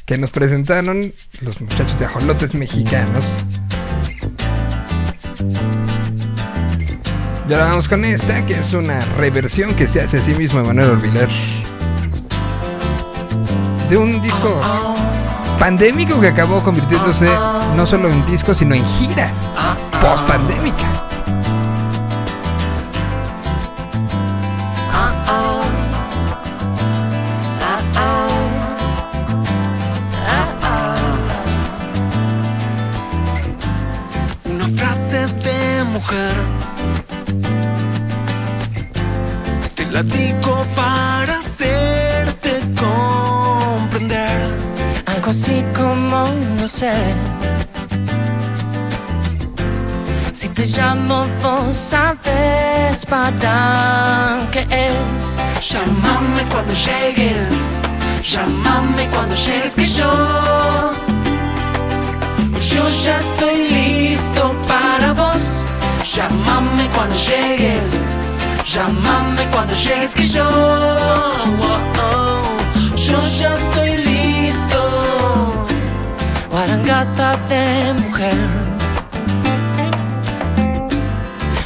que 0.04 0.18
nos 0.18 0.28
presentaron 0.28 1.00
los 1.40 1.62
muchachos 1.62 1.98
de 1.98 2.04
ajolotes 2.04 2.52
mexicanos. 2.52 3.24
Y 7.48 7.52
ahora 7.54 7.70
vamos 7.70 7.88
con 7.88 8.04
esta, 8.04 8.44
que 8.44 8.52
es 8.52 8.70
una 8.74 9.00
reversión 9.16 9.74
que 9.74 9.86
se 9.86 10.02
hace 10.02 10.18
a 10.18 10.20
sí 10.22 10.34
mismo 10.34 10.62
Manuel 10.62 10.90
Orbiler. 10.90 11.30
De 13.88 13.96
un 13.96 14.20
disco 14.20 14.60
pandémico 15.58 16.20
que 16.20 16.28
acabó 16.28 16.62
convirtiéndose 16.62 17.30
no 17.76 17.86
solo 17.86 18.10
en 18.10 18.26
disco, 18.26 18.54
sino 18.54 18.74
en 18.74 18.84
gira 18.84 19.32
post-pandémica. 20.02 21.05
Mujer. 35.96 36.34
Te 39.74 39.86
la 39.86 40.02
digo 40.02 40.54
para 40.74 41.38
hacerte 41.38 42.52
comprender. 42.82 44.40
Algo 45.06 45.30
así 45.30 45.64
como 45.74 46.18
no 46.60 46.66
sé. 46.66 46.96
Si 50.32 50.48
te 50.48 50.66
llamo, 50.66 51.26
vos 51.42 51.74
sabes 51.74 53.06
para 53.06 54.46
qué 54.52 54.62
es. 54.88 55.20
Llámame 55.70 56.42
cuando 56.52 56.72
llegues. 56.86 57.80
Llámame 58.32 59.08
cuando 59.14 59.34
llegues 59.34 59.74
que 59.74 59.86
yo. 59.86 60.12
Yo 62.70 62.82
ya 63.04 63.16
estoy 63.18 63.56
listo 63.76 64.42
para 64.68 65.12
vos. 65.14 65.65
Llámame 66.16 66.88
cuando 66.94 67.14
llegues. 67.14 68.16
Llámame 68.64 69.44
cuando 69.52 69.74
llegues 69.74 70.14
que 70.14 70.26
yo. 70.26 70.48
oh, 70.48 71.78
oh, 72.02 72.38
yo 72.96 73.20
ya 73.38 73.52
estoy 73.52 73.98
listo. 73.98 75.66
Guarangata 76.50 77.36
de 77.50 77.92
mujer. 78.00 78.34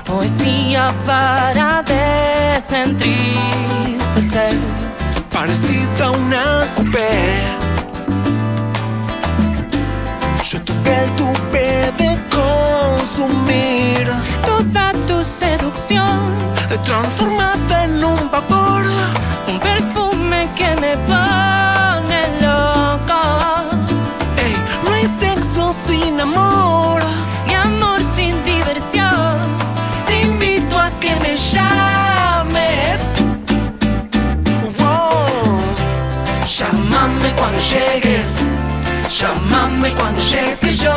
Poesía 0.05 0.92
para 1.07 1.84
desentristecer. 1.84 4.59
parecida 5.32 6.07
a 6.07 6.11
una 6.11 6.66
coupé. 6.74 7.36
Yo 10.42 10.61
tu 10.62 10.72
piel 10.82 11.09
tuve 11.16 11.92
de 11.98 12.19
consumir, 12.31 14.09
Toda 14.45 14.93
tu 15.07 15.22
seducción, 15.22 16.20
transformada 16.85 17.85
en 17.85 18.05
un 18.05 18.31
vapor. 18.31 18.83
un 19.49 19.59
perfume 19.61 20.49
que 20.57 20.68
me 20.81 20.97
pone 21.09 22.20
loco. 22.41 23.20
Ey, 24.45 24.55
no 24.85 24.93
hay 24.93 25.07
sexo 25.07 25.72
sin 25.72 26.20
amor. 26.20 27.03
Mi 27.47 27.55
amor 27.55 28.03
sin 28.03 28.43
diversión. 28.45 29.37
Te 30.07 30.22
invito 30.22 30.78
a 30.78 30.91
que 31.01 31.14
me 31.16 31.37
llames. 31.37 33.01
Wow. 34.78 35.61
Llámame 36.59 37.31
cuando 37.37 37.59
llegues. 37.72 38.26
Llámame 39.18 39.91
cuando 39.95 40.20
llegues 40.20 40.61
que 40.61 40.74
yo. 40.74 40.95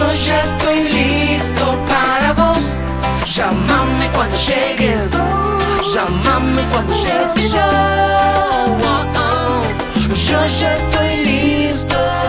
Yo 0.00 0.14
ya 0.14 0.40
estoy 0.40 0.84
listo 0.88 1.78
para 1.86 2.32
vos. 2.32 2.80
Llámame 3.34 4.08
cuando 4.14 4.34
llegues. 4.38 5.10
Llámame 5.92 6.62
cuando 6.72 6.94
llegues 6.94 7.52
yo. 7.52 7.60
Oh, 7.60 9.04
oh. 9.14 9.62
Yo 10.14 10.46
ya 10.46 10.74
estoy 10.74 11.16
listo. 11.26 12.19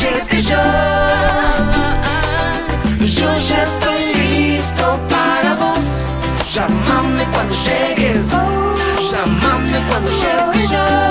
Llegues 0.00 0.28
que 0.28 0.42
yo 0.42 0.56
Yo 3.00 3.38
ya 3.38 3.62
estoy 3.64 4.14
listo 4.14 5.00
para 5.08 5.54
vos 5.54 6.06
Llámame 6.52 7.24
cuando 7.32 7.54
llegues 7.54 8.28
Llámame 8.28 9.78
cuando 9.88 10.10
llegues 10.10 10.50
que 10.52 10.62
yo. 10.68 11.08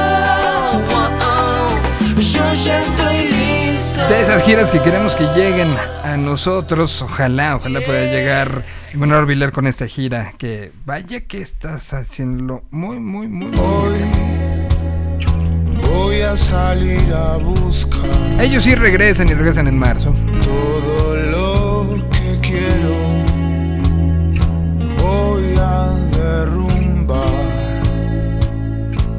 Yo 2.21 2.53
ya 2.53 2.79
estoy 2.79 3.27
listo 3.29 4.07
De 4.07 4.21
esas 4.21 4.43
giras 4.43 4.71
que 4.71 4.79
queremos 4.79 5.15
que 5.15 5.25
lleguen 5.35 5.69
a 6.03 6.15
nosotros, 6.15 7.01
ojalá, 7.01 7.57
ojalá 7.57 7.81
pueda 7.81 8.11
llegar 8.11 8.63
Manuel 8.93 9.25
Vilar 9.25 9.51
con 9.51 9.67
esta 9.67 9.87
gira. 9.87 10.33
Que 10.37 10.71
vaya 10.85 11.21
que 11.21 11.39
estás 11.39 11.93
haciéndolo 11.93 12.63
muy, 12.71 12.99
muy, 12.99 13.27
muy, 13.27 13.51
Hoy 13.59 13.97
bien. 13.97 14.26
Voy 15.97 16.21
a 16.21 16.35
salir 16.35 17.11
a 17.13 17.37
buscar 17.37 18.11
Ellos 18.39 18.63
sí 18.63 18.75
regresan 18.75 19.27
y 19.29 19.33
regresan 19.33 19.67
en 19.67 19.77
marzo. 19.77 20.13
todo 20.41 21.15
lo 21.33 22.09
que 22.11 22.39
quiero. 22.47 22.95
Voy 25.03 25.45
a 25.59 25.89
derrumbar 26.17 27.81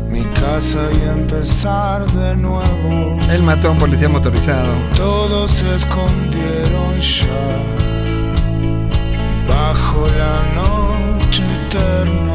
mi 0.09 0.23
casa 0.41 0.83
y 0.99 1.09
empezar 1.19 2.07
de 2.13 2.37
nuevo. 2.37 3.19
Él 3.31 3.43
mató 3.43 3.69
a 3.69 3.71
un 3.73 3.79
policía 3.79 4.09
motorizado. 4.09 4.73
Todos 4.97 5.51
se 5.51 5.75
escondieron 5.75 6.99
ya 7.01 7.45
bajo 9.49 10.07
la 10.23 10.35
noche 10.61 11.43
eterna. 11.67 12.35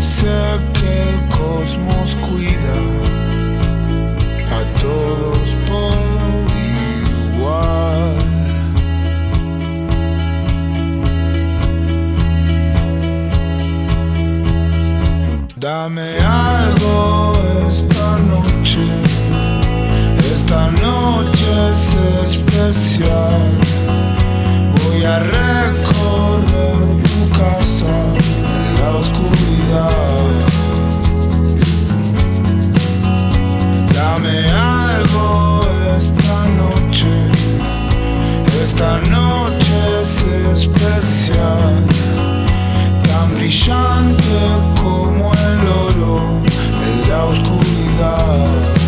Sé 0.00 0.36
que 0.80 1.02
el 1.02 1.28
cosmos 1.28 2.16
cuida 2.26 2.78
a 4.50 4.60
todos 4.80 5.50
por 5.66 5.94
igual. 7.36 8.16
Dame 15.56 16.16
algo 16.18 17.32
esta 17.68 18.18
noche. 18.32 18.84
Esta 20.32 20.70
noche 20.82 21.48
es 21.72 21.96
especial. 22.24 23.42
Voy 24.78 25.04
a 25.04 25.18
recorrer 25.18 27.02
tu 27.10 27.38
casa 27.38 27.92
en 28.16 28.82
la 28.82 28.96
oscuridad. 28.96 30.19
Dame 34.22 34.50
algo 34.50 35.60
esta 35.96 36.44
noche. 36.58 37.08
Esta 38.62 39.00
noche 39.08 40.00
es 40.02 40.22
especial. 40.52 41.86
Tan 43.02 43.34
brillante 43.34 44.38
como 44.78 45.32
el 45.32 45.68
oro 45.68 46.20
en 46.84 47.08
la 47.08 47.24
oscuridad. 47.24 48.79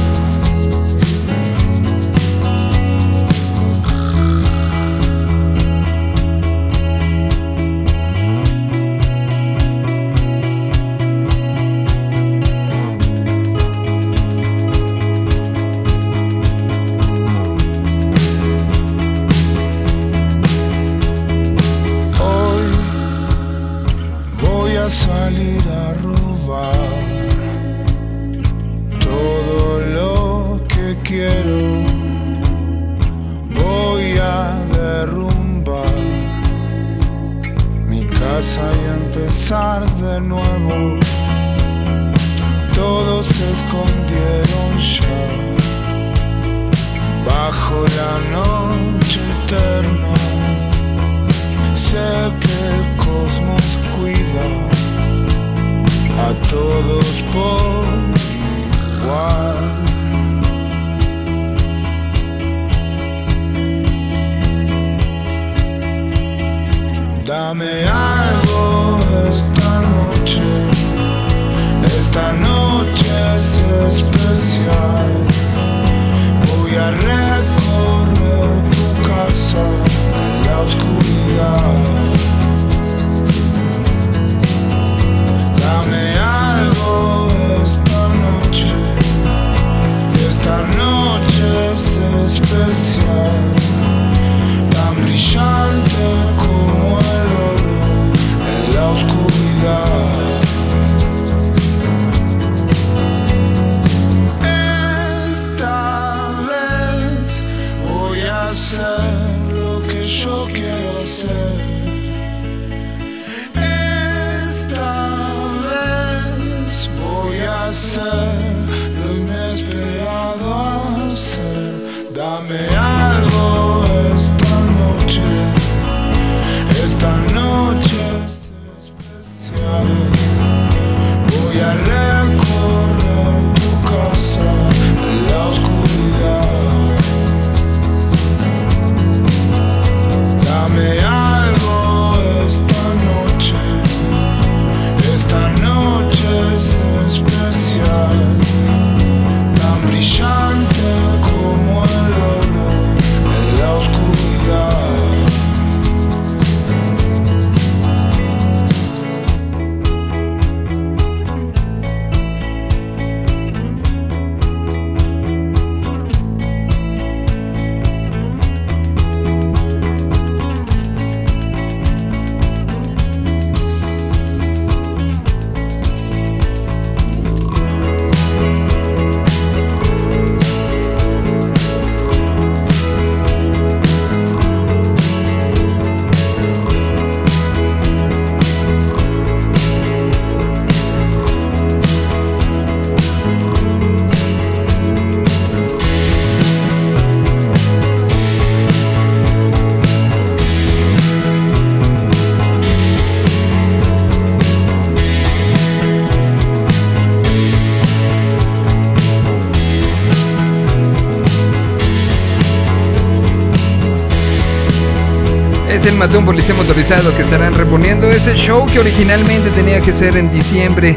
Policía 216.33 216.55
motorizado 216.55 217.15
que 217.15 217.25
estarán 217.25 217.55
reponiendo 217.55 218.09
ese 218.09 218.35
show 218.35 218.67
que 218.67 218.81
originalmente 218.81 219.51
tenía 219.51 219.83
que 219.83 219.93
ser 219.93 220.17
en 220.17 220.33
diciembre 220.33 220.97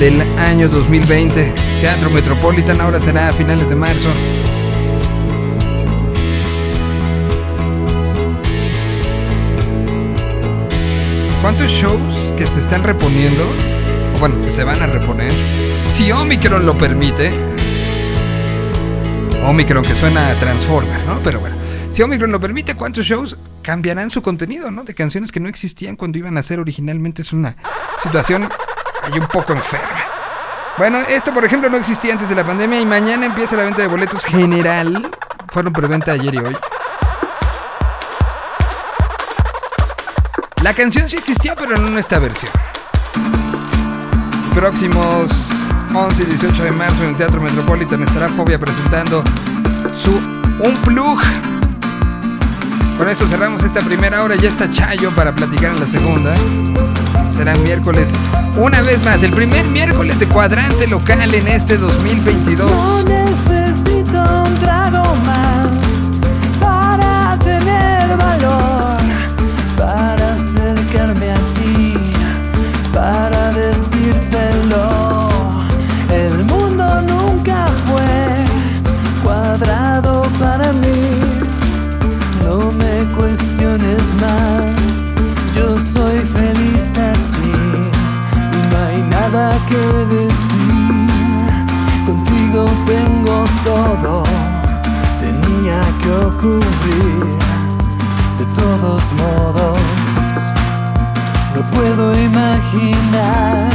del 0.00 0.20
año 0.40 0.68
2020. 0.68 1.54
Teatro 1.80 2.10
Metropolitan 2.10 2.80
ahora 2.80 2.98
será 2.98 3.28
a 3.28 3.32
finales 3.32 3.68
de 3.68 3.76
marzo. 3.76 4.08
¿Cuántos 11.40 11.70
shows 11.70 12.34
que 12.36 12.44
se 12.44 12.58
están 12.58 12.82
reponiendo? 12.82 13.44
O 14.16 14.18
bueno, 14.18 14.44
que 14.44 14.50
se 14.50 14.64
van 14.64 14.82
a 14.82 14.86
reponer. 14.86 15.32
Si 15.92 16.10
Omicron 16.10 16.66
lo 16.66 16.76
permite. 16.76 17.30
Omicron 19.44 19.84
que 19.84 19.94
suena 19.94 20.30
a 20.30 20.34
Transformer, 20.40 21.06
¿no? 21.06 21.20
Pero 21.22 21.38
bueno. 21.38 21.54
Si 21.92 22.02
Omicron 22.02 22.32
lo 22.32 22.40
permite, 22.40 22.74
¿cuántos 22.74 23.06
shows 23.06 23.38
cambiarán 23.66 24.12
su 24.12 24.22
contenido, 24.22 24.70
¿no? 24.70 24.84
De 24.84 24.94
canciones 24.94 25.32
que 25.32 25.40
no 25.40 25.48
existían 25.48 25.96
cuando 25.96 26.18
iban 26.18 26.38
a 26.38 26.42
ser 26.44 26.60
originalmente. 26.60 27.22
Es 27.22 27.32
una 27.32 27.56
situación 28.00 28.48
ahí 29.02 29.18
un 29.18 29.26
poco 29.26 29.54
enferma. 29.54 30.04
Bueno, 30.78 30.98
esto 31.00 31.34
por 31.34 31.44
ejemplo 31.44 31.68
no 31.68 31.76
existía 31.76 32.12
antes 32.12 32.28
de 32.28 32.36
la 32.36 32.46
pandemia 32.46 32.80
y 32.80 32.86
mañana 32.86 33.26
empieza 33.26 33.56
la 33.56 33.64
venta 33.64 33.82
de 33.82 33.88
boletos 33.88 34.24
general. 34.24 35.10
Fueron 35.48 35.72
preventa 35.72 36.12
ayer 36.12 36.32
y 36.32 36.38
hoy. 36.38 36.56
La 40.62 40.72
canción 40.72 41.08
sí 41.08 41.16
existía, 41.16 41.56
pero 41.56 41.76
no 41.76 41.88
en 41.88 41.98
esta 41.98 42.20
versión. 42.20 42.52
Próximos 44.54 45.26
11 45.92 46.22
y 46.22 46.26
18 46.26 46.62
de 46.62 46.70
marzo 46.70 47.02
en 47.02 47.08
el 47.08 47.16
Teatro 47.16 47.40
Metropolitan 47.40 48.00
estará 48.04 48.28
Fobia 48.28 48.58
presentando 48.58 49.24
su 49.96 50.12
Unplug. 50.62 51.20
Con 52.98 53.10
esto 53.10 53.28
cerramos 53.28 53.62
esta 53.62 53.80
primera 53.80 54.22
hora. 54.22 54.36
Ya 54.36 54.48
está 54.48 54.70
Chayo 54.70 55.10
para 55.14 55.34
platicar 55.34 55.72
en 55.74 55.80
la 55.80 55.86
segunda. 55.86 56.34
Será 57.30 57.54
miércoles, 57.56 58.10
una 58.56 58.80
vez 58.80 59.04
más, 59.04 59.22
el 59.22 59.32
primer 59.32 59.66
miércoles 59.66 60.18
de 60.18 60.26
cuadrante 60.26 60.86
local 60.86 61.34
en 61.34 61.46
este 61.48 61.76
2022. 61.76 62.70
No 62.70 63.02
necesito 63.02 64.44
un 64.44 64.54
trago 64.54 65.14
más 65.26 65.68
para 66.58 67.38
tener 67.40 68.16
valor, 68.16 68.96
para 69.76 70.34
acercarme 70.34 71.30
a 71.30 71.38
ti, 71.60 71.94
para 72.94 73.50
decírtelo. 73.52 73.85
Que 89.68 89.84
decir. 90.14 91.06
Contigo 92.06 92.66
tengo 92.86 93.44
todo, 93.64 94.22
tenía 95.20 95.80
que 96.02 96.10
ocurrir. 96.26 97.36
De 98.38 98.44
todos 98.60 99.02
modos, 99.12 99.78
no 101.54 101.62
puedo 101.70 102.14
imaginar 102.18 103.70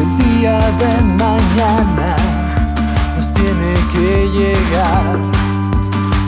el 0.00 0.08
día 0.24 0.58
de 0.80 0.92
mañana. 1.14 2.16
Nos 3.16 3.32
tiene 3.34 3.74
que 3.92 4.28
llegar 4.28 5.36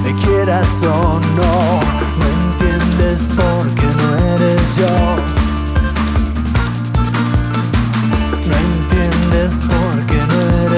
me 0.08 0.14
quieras 0.14 0.68
o 0.84 1.20
no, 1.36 1.80
no 2.18 2.26
entiendes 2.40 3.28
porque 3.36 3.86
no 3.98 4.34
eres 4.34 4.76
yo. 4.76 5.27
Entiendes 9.38 9.60
porque 9.68 10.16
no 10.26 10.66
eres 10.66 10.77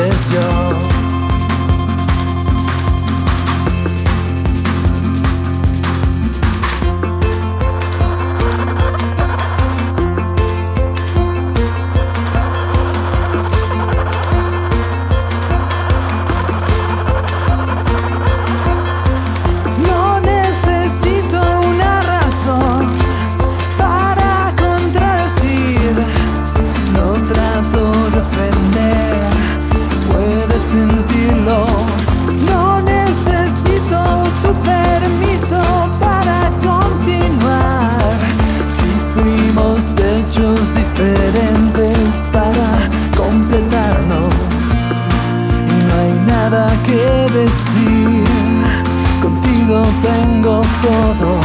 Tengo 49.71 50.63
todo, 50.83 51.39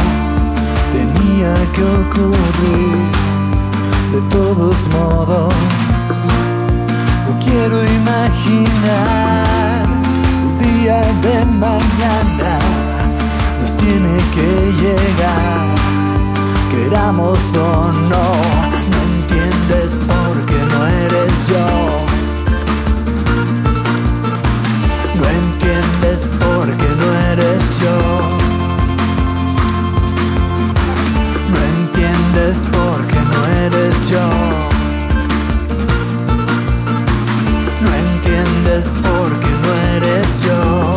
tenía 0.90 1.54
que 1.72 1.84
ocurrir. 1.84 2.96
De 4.10 4.20
todos 4.30 4.76
modos, 4.88 5.54
no 7.24 7.38
quiero 7.38 7.84
imaginar 7.84 9.44
el 10.42 10.58
día 10.58 11.00
de 11.22 11.46
mañana. 11.56 12.58
Nos 13.60 13.76
tiene 13.76 14.16
que 14.34 14.72
llegar, 14.82 15.66
queramos 16.72 17.38
o 17.54 17.92
no. 18.10 18.26
No 18.90 18.98
entiendes 19.14 20.00
porque 20.04 20.56
no 20.74 20.84
eres 20.84 21.46
yo. 21.46 22.05
No 25.16 25.24
entiendes 25.28 26.28
porque 26.38 26.88
no 27.00 27.08
eres 27.32 27.78
yo. 27.80 27.96
No 31.52 31.58
entiendes 31.74 32.58
porque 32.72 33.18
no 33.32 33.46
eres 33.64 34.08
yo. 34.08 34.28
No 37.80 37.90
entiendes 37.94 38.90
porque 39.02 39.50
no 39.62 39.74
eres 39.96 40.40
yo. 40.42 40.95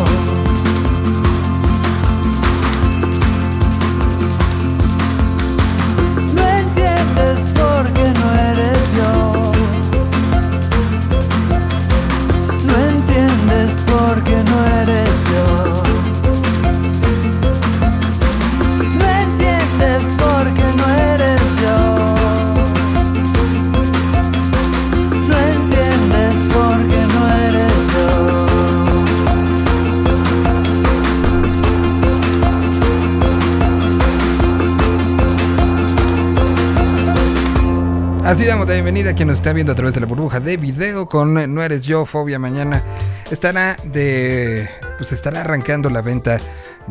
Así 38.30 38.44
damos 38.44 38.68
la 38.68 38.74
bienvenida 38.74 39.10
a 39.10 39.14
quien 39.14 39.26
nos 39.26 39.38
está 39.38 39.52
viendo 39.52 39.72
a 39.72 39.74
través 39.74 39.92
de 39.92 40.00
la 40.00 40.06
burbuja 40.06 40.38
de 40.38 40.56
video 40.56 41.08
con 41.08 41.34
No 41.52 41.62
Eres 41.64 41.82
Yo, 41.82 42.06
Fobia. 42.06 42.38
Mañana 42.38 42.80
estará 43.28 43.74
de. 43.86 44.70
Pues 44.98 45.10
estará 45.10 45.40
arrancando 45.40 45.90
la 45.90 46.00
venta 46.00 46.38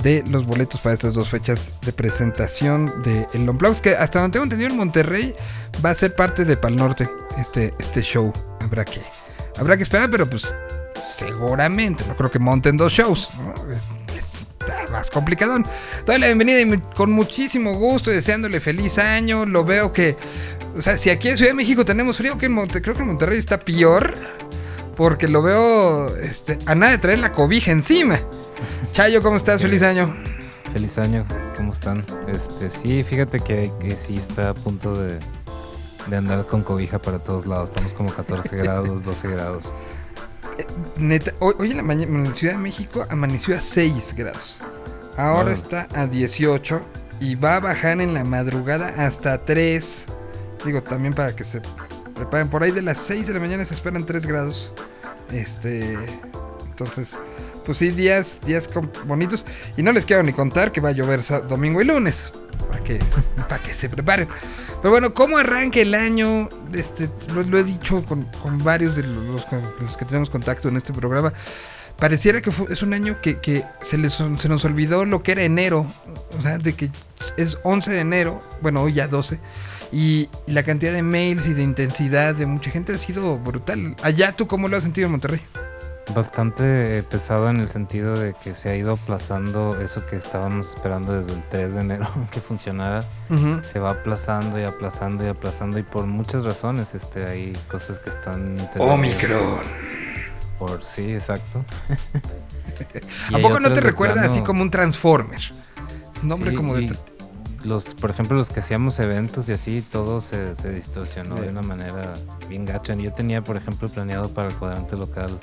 de 0.04 0.22
los 0.28 0.46
boletos 0.46 0.82
para 0.82 0.96
estas 0.96 1.14
dos 1.14 1.30
fechas 1.30 1.80
de 1.80 1.94
presentación 1.94 2.88
de 3.04 3.26
El 3.34 3.50
Unplugged, 3.50 3.80
que 3.80 3.96
hasta 3.96 4.20
donde 4.20 4.34
tengo 4.34 4.44
entendido 4.44 4.72
en 4.72 4.76
Monterrey 4.76 5.34
va 5.84 5.92
a 5.92 5.96
ser 5.96 6.14
parte 6.14 6.44
de 6.44 6.58
Pal 6.58 6.76
Norte. 6.76 7.08
Este, 7.38 7.74
este 7.80 8.02
show 8.02 8.34
habrá 8.60 8.84
que, 8.84 9.02
habrá 9.58 9.78
que 9.78 9.84
esperar, 9.84 10.10
pero 10.12 10.30
pues 10.30 10.54
seguramente, 11.18 12.04
no 12.06 12.16
creo 12.16 12.30
que 12.30 12.40
monten 12.40 12.76
dos 12.76 12.92
shows. 12.92 13.30
Está 14.60 14.92
más 14.92 15.10
complicado. 15.10 15.58
Doy 16.06 16.20
la 16.20 16.26
bienvenida 16.26 16.60
y 16.60 16.78
con 16.96 17.14
muchísimo 17.14 17.76
gusto, 17.76 18.12
deseándole 18.12 18.60
feliz 18.60 18.98
año. 18.98 19.46
Lo 19.46 19.64
veo 19.64 19.94
que, 19.94 20.18
o 20.80 20.82
sea, 20.82 20.98
si 20.98 21.10
aquí 21.10 21.28
en 21.30 21.38
Ciudad 21.38 21.52
de 21.52 21.56
México 21.56 21.86
tenemos 21.86 22.18
frío, 22.18 22.38
que 22.38 22.48
en 22.48 22.54
Monte- 22.54 22.82
creo 22.82 22.96
que 22.96 23.02
en 23.02 23.08
Monterrey 23.08 23.38
está 23.38 23.60
peor. 23.60 24.14
Porque 24.96 25.28
lo 25.30 25.42
veo 25.42 26.14
este, 26.18 26.58
a 26.66 26.76
nada 26.76 26.92
de 26.92 26.98
traer 26.98 27.20
la 27.20 27.32
cobija 27.32 27.72
encima. 27.72 28.20
Chayo, 28.92 29.22
¿cómo 29.22 29.38
estás? 29.38 29.62
Feliz 29.62 29.82
año. 29.82 30.14
Feliz 30.74 30.98
año, 30.98 31.26
¿cómo 31.56 31.72
están? 31.74 32.04
Este, 32.28 32.70
sí, 32.70 33.04
fíjate 33.04 33.40
que, 33.40 33.72
que 33.80 33.92
sí 33.92 34.16
está 34.16 34.50
a 34.50 34.54
punto 34.54 34.94
de, 34.94 35.18
de 36.08 36.16
andar 36.18 36.46
con 36.48 36.64
cobija 36.64 37.00
para 37.00 37.18
todos 37.20 37.46
lados. 37.46 37.70
Estamos 37.70 37.94
como 37.94 38.14
14 38.14 38.56
grados, 38.58 39.04
12 39.04 39.28
grados. 39.30 39.74
Neta, 40.98 41.32
hoy, 41.40 41.54
hoy 41.60 41.72
en 41.72 41.78
la 41.78 41.84
mañana 41.84 42.28
en 42.28 42.36
Ciudad 42.36 42.54
de 42.56 42.60
México 42.60 43.06
amaneció 43.10 43.56
a 43.58 43.62
6 43.62 44.14
grados. 44.18 44.60
Ahora 45.18 45.54
está 45.54 45.88
a 45.96 46.08
18 46.08 46.82
y 47.22 47.36
va 47.36 47.56
a 47.56 47.60
bajar 47.62 48.02
en 48.02 48.14
la 48.14 48.26
madrugada 48.26 48.94
hasta 48.98 49.46
3. 49.46 50.04
Digo, 50.66 50.82
también 50.84 51.14
para 51.14 51.36
que 51.36 51.43
se 51.43 51.62
preparen. 52.16 52.49
Por 52.49 52.64
ahí 52.64 52.72
de 52.72 52.82
las 52.82 52.97
6 52.99 53.28
de 53.28 53.34
la 53.34 53.39
mañana 53.39 53.66
se 53.66 53.74
esperan 53.74 54.05
3 54.05 54.26
grados. 54.26 54.74
Este. 55.32 55.97
Entonces, 56.70 57.18
pues 57.66 57.78
sí, 57.78 57.91
días, 57.91 58.39
días 58.45 58.70
bonitos. 59.05 59.45
Y 59.78 59.84
no 59.84 59.91
les 59.91 60.05
quiero 60.05 60.24
ni 60.24 60.34
contar 60.34 60.72
que 60.72 60.82
va 60.82 60.89
a 60.89 60.93
llover 60.93 61.22
domingo 61.47 61.82
y 61.82 61.86
lunes. 61.86 62.32
Para 62.70 62.84
que, 62.84 62.99
para 63.49 63.62
que 63.62 63.74
se 63.74 63.89
preparen. 63.89 64.28
Pero 64.82 64.91
bueno, 64.91 65.14
¿cómo 65.14 65.38
arranca 65.38 65.80
el 65.80 65.93
año? 65.93 66.47
Este, 66.74 67.10
lo, 67.34 67.43
lo 67.43 67.57
he 67.57 67.64
dicho 67.64 68.03
con, 68.05 68.24
con 68.41 68.64
varios 68.64 68.95
de 68.95 69.03
los, 69.03 69.43
con 69.45 69.62
los 69.82 69.97
que 69.97 70.05
tenemos 70.05 70.30
contacto 70.30 70.70
en 70.70 70.78
este 70.78 70.93
programa. 70.93 71.34
Pareciera 71.97 72.39
que 72.41 72.49
fue- 72.51 72.72
es 72.72 72.82
un 72.82 72.93
año 72.93 73.20
que, 73.22 73.39
que 73.41 73.66
se, 73.82 73.97
les, 73.97 74.14
se 74.14 74.47
nos 74.47 74.64
olvidó 74.64 75.03
lo 75.03 75.22
que 75.22 75.34
era 75.34 75.41
enero. 75.43 75.86
O 76.38 76.41
sea, 76.41 76.57
de 76.57 76.74
que 76.74 76.89
es 77.36 77.57
11 77.64 77.91
de 77.91 77.99
enero. 77.99 78.39
Bueno, 78.62 78.82
hoy 78.84 78.93
ya 78.93 79.10
12. 79.10 79.38
Y, 79.92 80.30
y 80.46 80.52
la 80.52 80.64
cantidad 80.64 80.94
de 80.94 81.02
mails 81.02 81.46
y 81.46 81.54
de 81.54 81.64
intensidad 81.64 82.36
de 82.36 82.46
mucha 82.46 82.70
gente 82.70 82.94
ha 82.94 82.98
sido 82.98 83.38
brutal. 83.40 83.96
Allá, 84.04 84.32
¿tú 84.34 84.48
cómo 84.48 84.68
lo 84.68 84.78
has 84.78 84.84
sentido 84.84 85.08
en 85.08 85.12
Monterrey? 85.14 85.42
Bastante 86.14 86.98
eh, 86.98 87.04
pesado 87.04 87.50
en 87.50 87.60
el 87.60 87.68
sentido 87.68 88.18
de 88.18 88.34
que 88.34 88.56
se 88.56 88.70
ha 88.70 88.76
ido 88.76 88.94
aplazando 88.94 89.80
eso 89.80 90.06
que 90.08 90.16
estábamos 90.16 90.74
esperando 90.74 91.14
desde 91.14 91.34
el 91.34 91.44
3 91.44 91.74
de 91.74 91.80
enero 91.82 92.08
que 92.32 92.40
funcionara. 92.40 93.04
Se 93.64 93.80
va 93.80 93.92
aplazando 93.92 94.60
y 94.60 94.64
aplazando 94.64 95.26
y 95.26 95.28
aplazando 95.28 95.78
y 95.78 95.84
por 95.84 96.08
muchas 96.08 96.44
razones. 96.44 96.96
Este, 96.96 97.26
hay 97.26 97.54
cosas 97.70 98.00
que 98.00 98.10
están 98.10 98.58
Omicron. 98.78 99.40
Por 100.58 100.84
sí, 100.84 101.14
exacto. 101.14 101.64
¿A 103.34 103.40
poco 103.40 103.60
no 103.60 103.72
te 103.72 103.82
recuerda 103.82 104.24
así 104.24 104.42
como 104.42 104.62
un 104.62 104.72
Transformer? 104.72 105.40
Nombre 106.24 106.52
Sí, 106.52 106.56
como 106.56 106.76
de... 106.76 106.84
y 106.84 106.92
los, 107.66 107.93
por 107.95 108.10
ejemplo, 108.10 108.38
los 108.38 108.49
que 108.49 108.60
hacíamos 108.62 108.99
eventos 108.99 109.49
y 109.49 109.53
así, 109.53 109.82
todo 109.82 110.22
se, 110.22 110.55
se 110.55 110.72
distorsionó 110.72 111.38
Sí. 111.38 111.43
de 111.43 111.49
una 111.49 111.62
manera 111.62 112.14
bien 112.47 112.66
gacha. 112.66 112.93
Yo 112.93 113.14
tenía, 113.14 113.41
por 113.43 113.57
ejemplo, 113.57 113.88
planeado 113.89 114.30
para 114.30 114.49
el 114.49 114.55
cuadrante 114.55 114.95
local 114.95 115.39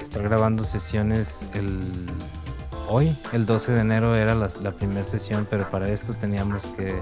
estar 0.00 0.22
grabando 0.22 0.62
sesiones 0.64 1.46
el 1.54 1.80
hoy, 2.88 3.14
el 3.32 3.44
12 3.46 3.72
de 3.72 3.80
enero 3.80 4.16
era 4.16 4.34
la, 4.34 4.48
la 4.62 4.70
primera 4.72 5.04
sesión, 5.04 5.46
pero 5.50 5.68
para 5.70 5.88
esto 5.90 6.14
teníamos 6.14 6.64
que 6.76 7.00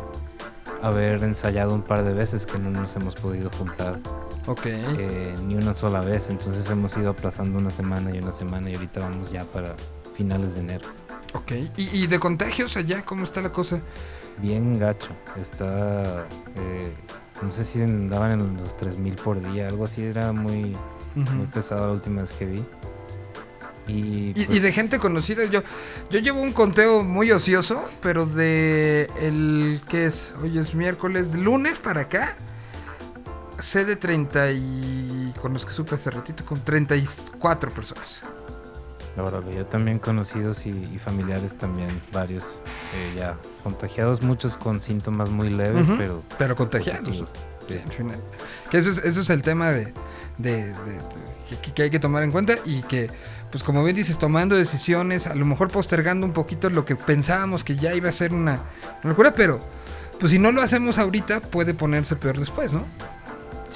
haber 0.82 1.22
ensayado 1.22 1.74
un 1.74 1.82
par 1.82 2.02
de 2.04 2.12
veces 2.12 2.46
que 2.46 2.58
no 2.58 2.70
nos 2.70 2.94
hemos 2.96 3.14
podido 3.14 3.50
juntar 3.58 3.98
Ok. 4.46 4.66
eh, 4.66 5.34
ni 5.44 5.54
una 5.54 5.74
sola 5.74 6.00
vez. 6.00 6.28
Entonces 6.30 6.68
hemos 6.70 6.96
ido 6.96 7.10
aplazando 7.10 7.58
una 7.58 7.70
semana 7.70 8.10
y 8.14 8.18
una 8.18 8.32
semana 8.32 8.70
y 8.70 8.74
ahorita 8.74 9.00
vamos 9.00 9.30
ya 9.32 9.44
para 9.44 9.74
finales 10.16 10.54
de 10.54 10.60
enero. 10.60 10.88
Ok. 11.34 11.52
¿Y, 11.76 12.02
y 12.02 12.06
de 12.06 12.18
contagios 12.18 12.76
allá 12.76 13.04
cómo 13.04 13.24
está 13.24 13.40
la 13.40 13.52
cosa? 13.52 13.80
Bien 14.38 14.78
gacho. 14.78 15.10
Está, 15.40 16.26
eh, 16.56 16.92
no 17.42 17.52
sé 17.52 17.64
si 17.64 17.82
andaban 17.82 18.40
en 18.40 18.56
los 18.56 18.76
3000 18.76 19.14
por 19.16 19.40
día, 19.52 19.68
algo 19.68 19.84
así, 19.84 20.02
era 20.02 20.32
muy, 20.32 20.72
muy 21.14 21.46
pesado 21.52 21.86
la 21.86 21.92
última 21.92 22.22
vez 22.22 22.32
que 22.32 22.46
vi. 22.46 22.64
Y, 23.88 23.92
Y, 23.92 24.34
y 24.36 24.46
pues, 24.46 24.62
de 24.62 24.72
gente 24.72 24.98
conocida, 24.98 25.44
yo 25.44 25.62
yo 26.10 26.18
llevo 26.20 26.40
un 26.40 26.52
conteo 26.52 27.02
muy 27.02 27.30
ocioso, 27.32 27.84
pero 28.00 28.26
de 28.26 29.08
el 29.20 29.80
que 29.88 30.06
es, 30.06 30.34
hoy 30.42 30.58
es 30.58 30.74
miércoles, 30.74 31.34
lunes 31.34 31.78
para 31.78 32.02
acá, 32.02 32.36
sé 33.58 33.84
de 33.84 33.96
30 33.96 34.52
y 34.52 35.32
con 35.40 35.52
los 35.52 35.64
que 35.64 35.72
supe 35.72 35.94
hace 35.96 36.10
ratito, 36.10 36.44
con 36.44 36.60
34 36.62 37.70
personas. 37.70 38.20
La 39.16 39.22
verdad, 39.22 39.42
yo 39.50 39.64
también 39.66 39.98
conocidos 39.98 40.66
y, 40.66 40.70
y 40.70 40.98
familiares 41.02 41.56
también, 41.56 41.88
varios 42.12 42.58
eh, 42.94 43.14
ya 43.16 43.36
contagiados, 43.62 44.22
muchos 44.22 44.56
con 44.56 44.82
síntomas 44.82 45.30
muy 45.30 45.50
leves, 45.50 45.86
pero 45.96 46.22
Pero 46.38 46.56
contagiados. 46.56 47.08
Sí, 47.08 47.24
Sí. 47.68 47.78
al 47.84 47.92
final. 47.92 48.20
Que 48.70 48.78
eso 48.78 48.90
es, 48.90 48.98
eso 48.98 49.20
es 49.22 49.30
el 49.30 49.42
tema 49.42 49.70
de, 49.70 49.86
de- 50.38 50.66
de- 50.66 50.72
de- 50.72 51.58
que, 51.62 51.72
que 51.72 51.82
hay 51.82 51.90
que 51.90 51.98
tomar 51.98 52.22
en 52.22 52.30
cuenta 52.30 52.54
y 52.64 52.82
que, 52.82 53.08
pues 53.50 53.64
como 53.64 53.82
bien 53.82 53.96
dices, 53.96 54.18
tomando 54.18 54.54
decisiones, 54.54 55.26
a 55.26 55.34
lo 55.34 55.44
mejor 55.46 55.68
postergando 55.68 56.26
un 56.26 56.32
poquito 56.32 56.70
lo 56.70 56.84
que 56.84 56.94
pensábamos 56.94 57.64
que 57.64 57.74
ya 57.76 57.94
iba 57.94 58.08
a 58.08 58.12
ser 58.12 58.34
una, 58.34 58.60
una 59.02 59.10
locura, 59.10 59.32
pero 59.32 59.58
pues 60.20 60.30
si 60.32 60.38
no 60.38 60.52
lo 60.52 60.62
hacemos 60.62 60.98
ahorita 60.98 61.40
puede 61.40 61.74
ponerse 61.74 62.14
peor 62.16 62.38
después, 62.38 62.72
¿no? 62.72 62.84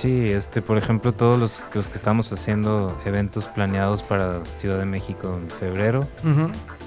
Sí, 0.00 0.26
este, 0.30 0.62
por 0.62 0.78
ejemplo, 0.78 1.12
todos 1.12 1.38
los, 1.38 1.60
los 1.74 1.88
que 1.88 1.98
estamos 1.98 2.32
haciendo 2.32 2.96
eventos 3.04 3.46
planeados 3.46 4.02
para 4.02 4.44
Ciudad 4.46 4.78
de 4.78 4.86
México 4.86 5.38
en 5.40 5.50
febrero, 5.50 6.00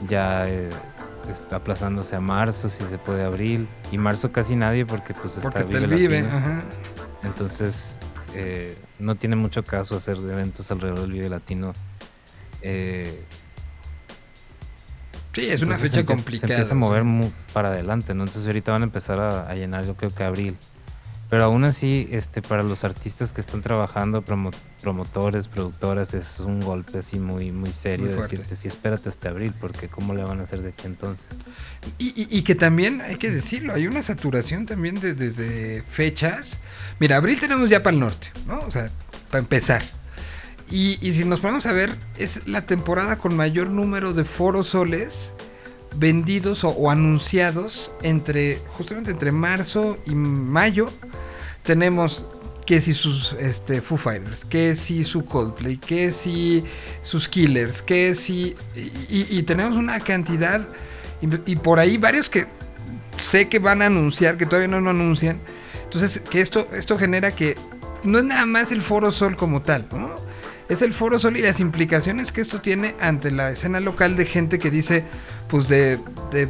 ya 0.10 0.48
eh, 0.50 0.70
está 1.30 1.58
aplazándose 1.58 2.16
a 2.16 2.20
marzo, 2.20 2.70
si 2.70 2.84
se 2.86 2.98
puede 2.98 3.24
abril. 3.24 3.68
Y 3.92 3.98
marzo 4.00 4.32
casi 4.32 4.56
nadie 4.56 4.86
porque 4.86 5.14
pues 5.14 5.38
está 5.38 5.52
Porque 5.52 5.64
te 5.66 5.80
Vive 5.80 5.96
vive, 5.96 6.20
ajá. 6.22 6.64
Entonces 7.24 7.98
eh, 8.34 8.76
no 8.98 9.16
tiene 9.16 9.36
mucho 9.36 9.64
caso 9.64 9.96
hacer 9.96 10.18
eventos 10.18 10.72
alrededor 10.72 11.02
del 11.02 11.12
Vive 11.12 11.30
Latino. 11.30 11.74
Eh, 12.62 13.24
Sí, 15.36 15.50
es 15.50 15.64
una 15.64 15.74
entonces 15.76 15.90
fecha 15.92 16.02
se 16.02 16.06
complicada. 16.06 16.48
Se 16.48 16.54
empieza 16.54 16.74
a 16.76 16.78
mover 16.78 17.04
mu- 17.04 17.32
para 17.54 17.70
adelante, 17.70 18.14
¿no? 18.14 18.22
Entonces 18.24 18.46
ahorita 18.46 18.72
van 18.72 18.82
a 18.82 18.86
empezar 18.86 19.20
a, 19.20 19.48
a 19.48 19.56
llenar 19.56 19.84
yo 19.86 19.96
creo 19.96 20.12
que 20.12 20.24
abril. 20.24 20.58
Pero 21.34 21.46
aún 21.46 21.64
así, 21.66 22.08
este, 22.12 22.44
para 22.44 22.62
los 22.62 22.84
artistas 22.84 23.34
que 23.34 23.42
están 23.42 23.64
trabajando, 23.64 24.24
promo- 24.24 24.54
promotores, 24.84 25.48
productoras, 25.48 26.14
es 26.14 26.40
un 26.40 26.60
golpe 26.60 27.00
así 27.00 27.18
muy, 27.18 27.52
muy 27.52 27.74
serio 27.74 28.06
Muy 28.12 28.22
decirte, 28.22 28.56
sí, 28.56 28.68
espérate 28.68 29.10
hasta 29.10 29.30
abril, 29.30 29.52
porque 29.60 29.88
¿cómo 29.88 30.14
le 30.14 30.22
van 30.24 30.42
a 30.42 30.44
hacer 30.44 30.62
de 30.62 30.70
aquí 30.70 30.86
entonces? 30.86 31.26
Y, 31.98 32.10
y- 32.10 32.28
y 32.30 32.44
que 32.44 32.54
también, 32.54 33.02
hay 33.02 33.16
que 33.16 33.32
decirlo, 33.32 33.74
hay 33.74 33.88
una 33.88 34.04
saturación 34.04 34.68
también 34.68 35.00
de, 35.00 35.16
de- 35.16 35.32
de 35.32 35.82
fechas. 35.82 36.60
Mira, 37.00 37.18
abril 37.18 37.40
tenemos 37.40 37.68
ya 37.68 37.82
para 37.82 37.96
el 37.96 38.00
norte, 38.02 38.28
¿no? 38.46 38.60
O 38.60 38.70
sea, 38.70 38.92
para 39.32 39.40
empezar. 39.42 39.82
Y, 40.70 41.00
y 41.02 41.14
si 41.14 41.26
nos 41.26 41.40
ponemos 41.40 41.66
a 41.66 41.72
ver, 41.74 41.96
es 42.20 42.48
la 42.48 42.62
temporada 42.68 43.18
con 43.18 43.36
mayor 43.36 43.72
número 43.72 44.14
de 44.14 44.24
foros 44.24 44.68
soles 44.68 45.34
vendidos 45.98 46.64
o, 46.64 46.90
anunciados 46.90 47.92
entre, 48.02 48.60
justamente 48.78 49.12
entre 49.12 49.32
marzo 49.32 49.98
y 50.06 50.16
mayo. 50.16 50.90
Tenemos 51.64 52.26
que 52.66 52.82
si 52.82 52.94
sus 52.94 53.34
este, 53.34 53.82
Foo 53.82 53.98
Fighters, 53.98 54.46
que 54.46 54.76
si 54.76 55.04
su 55.04 55.26
Coldplay, 55.26 55.78
que 55.78 56.12
si 56.12 56.64
sus 57.02 57.28
Killers, 57.28 57.82
que 57.82 58.16
si... 58.16 58.56
Y, 59.10 59.44
tenemos 59.44 59.78
una 59.78 60.00
cantidad, 60.00 60.66
y, 61.22 61.52
y 61.52 61.56
por 61.58 61.80
ahí 61.80 61.98
varios 61.98 62.30
que 62.30 62.48
sé 63.18 63.50
que 63.50 63.60
van 63.60 63.82
a 63.82 63.88
anunciar, 63.88 64.38
que 64.38 64.46
todavía 64.46 64.68
no 64.68 64.82
lo 64.82 64.92
anuncian. 64.92 65.40
Entonces, 65.84 66.22
que 66.22 66.42
esto, 66.42 66.68
esto 66.74 66.98
genera 66.98 67.32
que 67.32 67.56
no 68.04 68.20
es 68.20 68.26
nada 68.26 68.46
más 68.46 68.72
el 68.72 68.82
Foro 68.82 69.12
Sol 69.12 69.36
como 69.36 69.62
tal, 69.62 69.88
¿no? 69.92 70.16
Es 70.70 70.82
el 70.82 70.94
Foro 70.94 71.20
Sol 71.20 71.38
y 71.38 71.42
las 71.42 71.60
implicaciones 71.60 72.32
que 72.32 72.42
esto 72.42 72.62
tiene 72.62 72.96
ante 73.02 73.32
la 73.32 73.52
escena 73.52 73.80
local 73.80 74.16
de 74.16 74.26
gente 74.26 74.60
que 74.60 74.72
dice, 74.72 75.04
pues 75.48 75.68
de... 75.68 75.98
de 76.32 76.48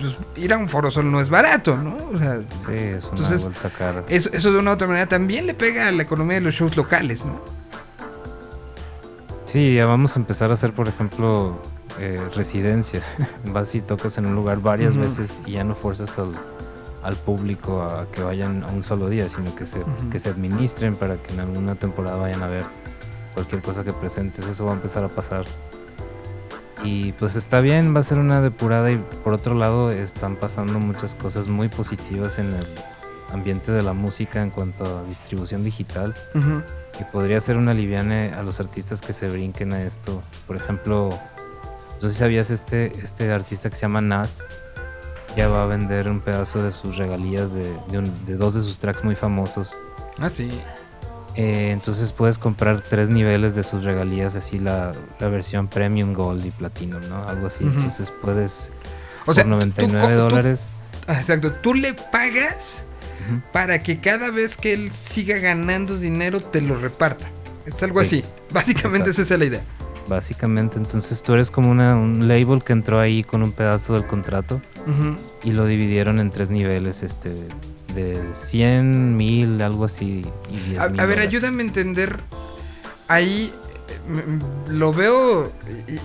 pues, 0.00 0.16
ir 0.36 0.52
a 0.52 0.58
un 0.58 0.68
Foro 0.68 0.90
Sol 0.90 1.10
no 1.10 1.20
es 1.20 1.28
barato, 1.28 1.76
¿no? 1.76 1.96
O 2.12 2.18
sea, 2.18 2.40
Sí, 2.66 2.74
es 2.74 3.04
una 3.04 3.10
Entonces, 3.12 3.42
vuelta 3.42 3.70
cara. 3.70 4.04
eso, 4.08 4.30
eso 4.32 4.52
de 4.52 4.58
una 4.58 4.72
u 4.72 4.74
otra 4.74 4.86
manera 4.86 5.06
también 5.06 5.46
le 5.46 5.54
pega 5.54 5.88
a 5.88 5.92
la 5.92 6.02
economía 6.02 6.34
de 6.34 6.40
los 6.42 6.54
shows 6.54 6.76
locales, 6.76 7.24
¿no? 7.24 7.40
Sí, 9.46 9.74
ya 9.74 9.86
vamos 9.86 10.16
a 10.16 10.18
empezar 10.20 10.50
a 10.50 10.54
hacer, 10.54 10.72
por 10.72 10.88
ejemplo, 10.88 11.60
eh, 11.98 12.16
residencias. 12.34 13.16
Vas 13.52 13.74
y 13.74 13.80
tocas 13.80 14.18
en 14.18 14.26
un 14.26 14.34
lugar 14.34 14.60
varias 14.60 14.96
veces 14.96 15.38
y 15.46 15.52
ya 15.52 15.64
no 15.64 15.74
fuerzas 15.74 16.18
al, 16.18 16.32
al 17.02 17.16
público 17.16 17.82
a 17.82 18.06
que 18.10 18.22
vayan 18.22 18.64
a 18.64 18.72
un 18.72 18.82
solo 18.82 19.08
día, 19.08 19.28
sino 19.28 19.54
que 19.54 19.66
se, 19.66 19.82
que 20.10 20.18
se 20.18 20.30
administren 20.30 20.94
para 20.94 21.16
que 21.16 21.34
en 21.34 21.40
alguna 21.40 21.74
temporada 21.74 22.16
vayan 22.16 22.42
a 22.42 22.48
ver 22.48 22.62
cualquier 23.34 23.62
cosa 23.62 23.84
que 23.84 23.92
presentes. 23.92 24.46
Eso 24.46 24.64
va 24.64 24.72
a 24.72 24.74
empezar 24.74 25.04
a 25.04 25.08
pasar. 25.08 25.44
Y 26.84 27.12
pues 27.12 27.36
está 27.36 27.60
bien, 27.60 27.94
va 27.94 28.00
a 28.00 28.02
ser 28.02 28.18
una 28.18 28.40
depurada 28.40 28.90
y 28.90 28.96
por 29.22 29.32
otro 29.34 29.54
lado 29.54 29.90
están 29.90 30.34
pasando 30.36 30.80
muchas 30.80 31.14
cosas 31.14 31.46
muy 31.46 31.68
positivas 31.68 32.38
en 32.40 32.46
el 32.52 32.66
ambiente 33.32 33.70
de 33.70 33.82
la 33.82 33.92
música 33.92 34.42
en 34.42 34.50
cuanto 34.50 34.84
a 34.84 35.04
distribución 35.04 35.62
digital 35.64 36.12
que 36.98 37.04
podría 37.06 37.40
ser 37.40 37.56
una 37.56 37.72
liviane 37.72 38.32
a 38.34 38.42
los 38.42 38.58
artistas 38.60 39.00
que 39.00 39.12
se 39.12 39.28
brinquen 39.28 39.72
a 39.72 39.82
esto. 39.82 40.20
Por 40.46 40.56
ejemplo, 40.56 41.08
no 42.02 42.08
sé 42.08 42.10
si 42.10 42.16
sabías 42.18 42.50
este, 42.50 42.92
este 43.02 43.30
artista 43.32 43.70
que 43.70 43.76
se 43.76 43.82
llama 43.82 44.00
Nas, 44.00 44.38
ya 45.36 45.48
va 45.48 45.62
a 45.62 45.66
vender 45.66 46.08
un 46.08 46.20
pedazo 46.20 46.60
de 46.62 46.72
sus 46.72 46.96
regalías 46.98 47.52
de, 47.54 47.72
de 47.88 47.98
un- 47.98 48.26
de 48.26 48.34
dos 48.36 48.54
de 48.54 48.60
sus 48.60 48.78
tracks 48.80 49.02
muy 49.04 49.14
famosos. 49.14 49.70
Ah, 50.20 50.28
sí. 50.34 50.48
Eh, 51.34 51.70
entonces 51.72 52.12
puedes 52.12 52.36
comprar 52.38 52.82
tres 52.82 53.08
niveles 53.08 53.54
de 53.54 53.62
sus 53.64 53.84
regalías, 53.84 54.34
así 54.34 54.58
la, 54.58 54.92
la 55.18 55.28
versión 55.28 55.66
Premium 55.68 56.12
Gold 56.12 56.44
y 56.44 56.50
Platinum, 56.50 57.00
¿no? 57.08 57.24
Algo 57.26 57.46
así. 57.46 57.64
Entonces 57.64 58.12
puedes 58.22 58.70
O 59.26 59.34
sea, 59.34 59.44
por 59.44 59.44
tú 59.44 59.48
99 59.50 60.02
co- 60.02 60.08
tú- 60.12 60.18
dólares. 60.18 60.66
Ah, 61.06 61.18
Exacto, 61.20 61.52
tú 61.52 61.74
le 61.74 61.94
pagas 61.94 62.84
para 63.52 63.82
que 63.82 64.00
cada 64.00 64.30
vez 64.30 64.56
que 64.56 64.72
él 64.74 64.90
siga 64.92 65.38
ganando 65.38 65.98
dinero 65.98 66.40
te 66.40 66.60
lo 66.60 66.76
reparta. 66.76 67.26
Es 67.64 67.82
algo 67.82 68.02
Sí. 68.04 68.20
así. 68.20 68.30
Básicamente 68.52 69.10
Exacto. 69.10 69.22
esa 69.22 69.34
es 69.34 69.38
la 69.38 69.44
idea. 69.46 69.62
Básicamente, 70.08 70.76
entonces 70.78 71.22
tú 71.22 71.32
eres 71.32 71.50
como 71.50 71.70
una, 71.70 71.94
un 71.96 72.26
label 72.28 72.62
que 72.64 72.72
entró 72.72 72.98
ahí 72.98 73.22
con 73.22 73.42
un 73.42 73.52
pedazo 73.52 73.94
del 73.94 74.04
contrato 74.06 74.60
y 75.44 75.54
lo 75.54 75.64
dividieron 75.64 76.18
en 76.18 76.30
tres 76.30 76.50
niveles, 76.50 77.02
este, 77.04 77.32
de 77.94 78.20
100, 78.34 79.16
1000, 79.16 79.62
algo 79.62 79.84
así. 79.84 80.22
Y 80.50 80.56
10 80.70 80.78
A, 80.78 80.86
ver, 80.88 80.96
dólares. 80.96 81.28
ayúdame 81.28 81.62
a 81.62 81.66
entender. 81.66 82.20
Ahí 83.08 83.52
eh, 84.08 84.38
lo 84.68 84.92
veo 84.92 85.50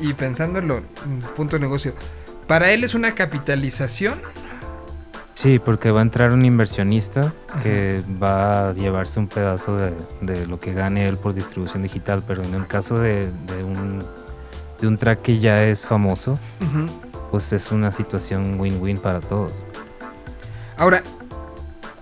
y, 0.02 0.10
y 0.10 0.14
pensándolo 0.14 0.78
en 1.06 1.20
punto 1.36 1.56
de 1.56 1.60
negocio. 1.62 1.94
Para 2.48 2.72
él 2.72 2.84
es 2.84 2.94
una 2.94 3.14
capitalización. 3.16 4.22
Sí, 5.36 5.60
porque 5.60 5.92
va 5.92 6.00
a 6.00 6.04
entrar 6.04 6.32
un 6.32 6.46
inversionista 6.46 7.32
que 7.62 8.02
va 8.22 8.70
a 8.70 8.74
llevarse 8.74 9.20
un 9.20 9.28
pedazo 9.28 9.78
de, 9.78 9.94
de 10.22 10.48
lo 10.48 10.60
que 10.60 10.74
gane 10.74 11.08
él 11.08 11.18
por 11.18 11.36
distribución 11.36 11.84
digital, 11.84 12.24
pero 12.26 12.42
en 12.44 12.56
el 12.56 12.66
caso 12.66 12.96
de, 13.00 13.30
de 13.46 13.64
un, 13.64 14.00
de 14.82 14.88
un 14.88 14.98
track 14.98 15.22
que 15.22 15.38
ya 15.40 15.64
es 15.64 15.86
famoso, 15.86 16.40
pues 17.30 17.54
es 17.54 17.72
una 17.72 17.92
situación 17.92 18.60
win-win 18.60 18.98
para 18.98 19.20
todos. 19.20 19.54
Ahora, 20.76 21.04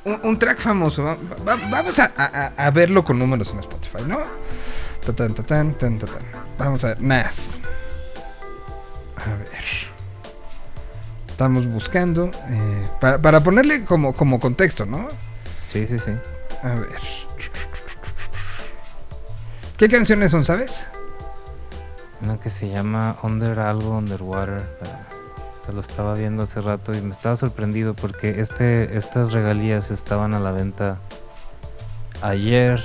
un, 0.05 0.19
un 0.23 0.39
track 0.39 0.59
famoso. 0.59 1.03
va- 1.03 1.17
va- 1.47 1.59
vamos 1.69 1.99
a, 1.99 2.11
a- 2.15 2.53
a 2.57 2.71
verlo 2.71 3.03
con 3.03 3.19
números 3.19 3.49
en 3.51 3.59
Spotify, 3.59 4.03
¿no? 4.07 4.19
Tan. 5.15 5.35
Vamos 6.57 6.83
a 6.83 6.87
ver. 6.87 7.01
Nas. 7.01 7.51
A 9.17 9.29
ver. 9.37 9.49
Estamos 11.27 11.67
buscando. 11.67 12.31
eh, 12.49 12.83
para, 12.99 13.17
para 13.19 13.39
ponerle 13.41 13.83
como, 13.85 14.13
como 14.13 14.39
contexto, 14.39 14.85
¿no? 14.85 15.07
Sí, 15.69 15.85
sí, 15.87 15.99
sí. 15.99 16.11
A 16.63 16.69
ver. 16.75 16.89
¿Qué 19.77 19.89
canciones 19.89 20.31
son, 20.31 20.45
sabes? 20.45 20.71
Una 22.23 22.39
que 22.39 22.49
se 22.49 22.69
llama 22.69 23.17
Under 23.23 23.59
algo, 23.59 23.91
Underwater. 23.97 24.63
Se 25.65 25.73
lo 25.73 25.81
estaba 25.81 26.13
viendo 26.13 26.43
hace 26.43 26.61
rato 26.61 26.93
y 26.93 27.01
me 27.01 27.11
estaba 27.11 27.35
sorprendido 27.37 27.95
porque 27.95 28.39
este, 28.39 28.95
estas 28.97 29.31
regalías 29.31 29.89
estaban 29.89 30.35
a 30.35 30.39
la 30.39 30.51
venta 30.51 30.99
ayer 32.21 32.83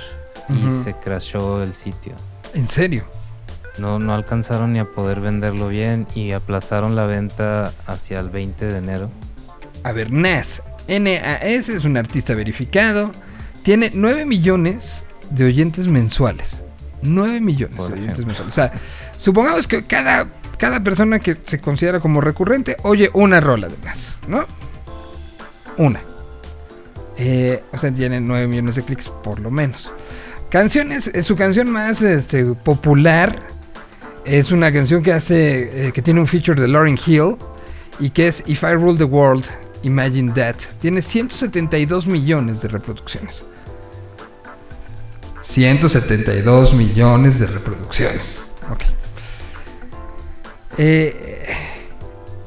y 0.49 0.83
se 0.83 0.93
crashó 0.95 1.61
el 1.61 1.73
sitio. 1.73 2.13
¿En 2.53 2.67
serio? 2.67 3.05
No, 3.77 3.99
no 3.99 4.13
alcanzaron 4.13 4.73
ni 4.73 4.79
a 4.79 4.85
poder 4.85 5.21
venderlo 5.21 5.67
bien 5.67 6.07
y 6.15 6.31
aplazaron 6.31 6.95
la 6.95 7.05
venta 7.05 7.71
hacia 7.85 8.19
el 8.19 8.29
20 8.29 8.65
de 8.65 8.77
enero. 8.77 9.09
A 9.83 9.91
ver, 9.91 10.11
Nas. 10.11 10.61
NAS 10.87 11.69
es 11.69 11.85
un 11.85 11.97
artista 11.97 12.33
verificado. 12.33 13.11
Tiene 13.63 13.91
9 13.93 14.25
millones 14.25 15.05
de 15.29 15.45
oyentes 15.45 15.87
mensuales. 15.87 16.61
9 17.03 17.39
millones 17.39 17.77
Por 17.77 17.89
de 17.89 18.01
oyentes 18.01 18.25
mensuales. 18.25 18.53
O 18.53 18.55
sea, 18.55 18.73
supongamos 19.17 19.67
que 19.67 19.83
cada, 19.83 20.27
cada 20.61 20.83
persona 20.83 21.17
que 21.17 21.35
se 21.43 21.59
considera 21.59 21.99
como 21.99 22.21
recurrente 22.21 22.77
oye 22.83 23.09
una 23.13 23.41
rola 23.41 23.67
de 23.67 23.75
Nas, 23.83 24.13
¿no? 24.27 24.45
Una. 25.77 25.99
Eh, 27.17 27.63
o 27.73 27.79
sea, 27.79 27.91
tiene 27.91 28.21
9 28.21 28.47
millones 28.47 28.75
de 28.75 28.83
clics 28.83 29.09
por 29.09 29.39
lo 29.39 29.49
menos. 29.49 29.91
Canciones, 30.49 31.07
eh, 31.07 31.23
su 31.23 31.35
canción 31.35 31.71
más 31.71 32.03
este, 32.03 32.45
popular 32.45 33.41
es 34.23 34.51
una 34.51 34.71
canción 34.71 35.01
que 35.01 35.13
hace, 35.13 35.87
eh, 35.87 35.91
que 35.93 36.03
tiene 36.03 36.19
un 36.19 36.27
feature 36.27 36.61
de 36.61 36.67
Lauryn 36.67 36.99
Hill 37.07 37.37
y 37.99 38.11
que 38.11 38.27
es 38.27 38.43
If 38.45 38.61
I 38.61 38.75
Rule 38.75 38.99
the 38.99 39.05
World, 39.05 39.45
Imagine 39.81 40.31
That. 40.33 40.57
Tiene 40.79 41.01
172 41.01 42.05
millones 42.05 42.61
de 42.61 42.67
reproducciones. 42.67 43.47
172 45.41 46.75
millones 46.75 47.39
de 47.39 47.47
reproducciones. 47.47 48.51
Ok. 48.71 49.00
Eh, 50.77 51.47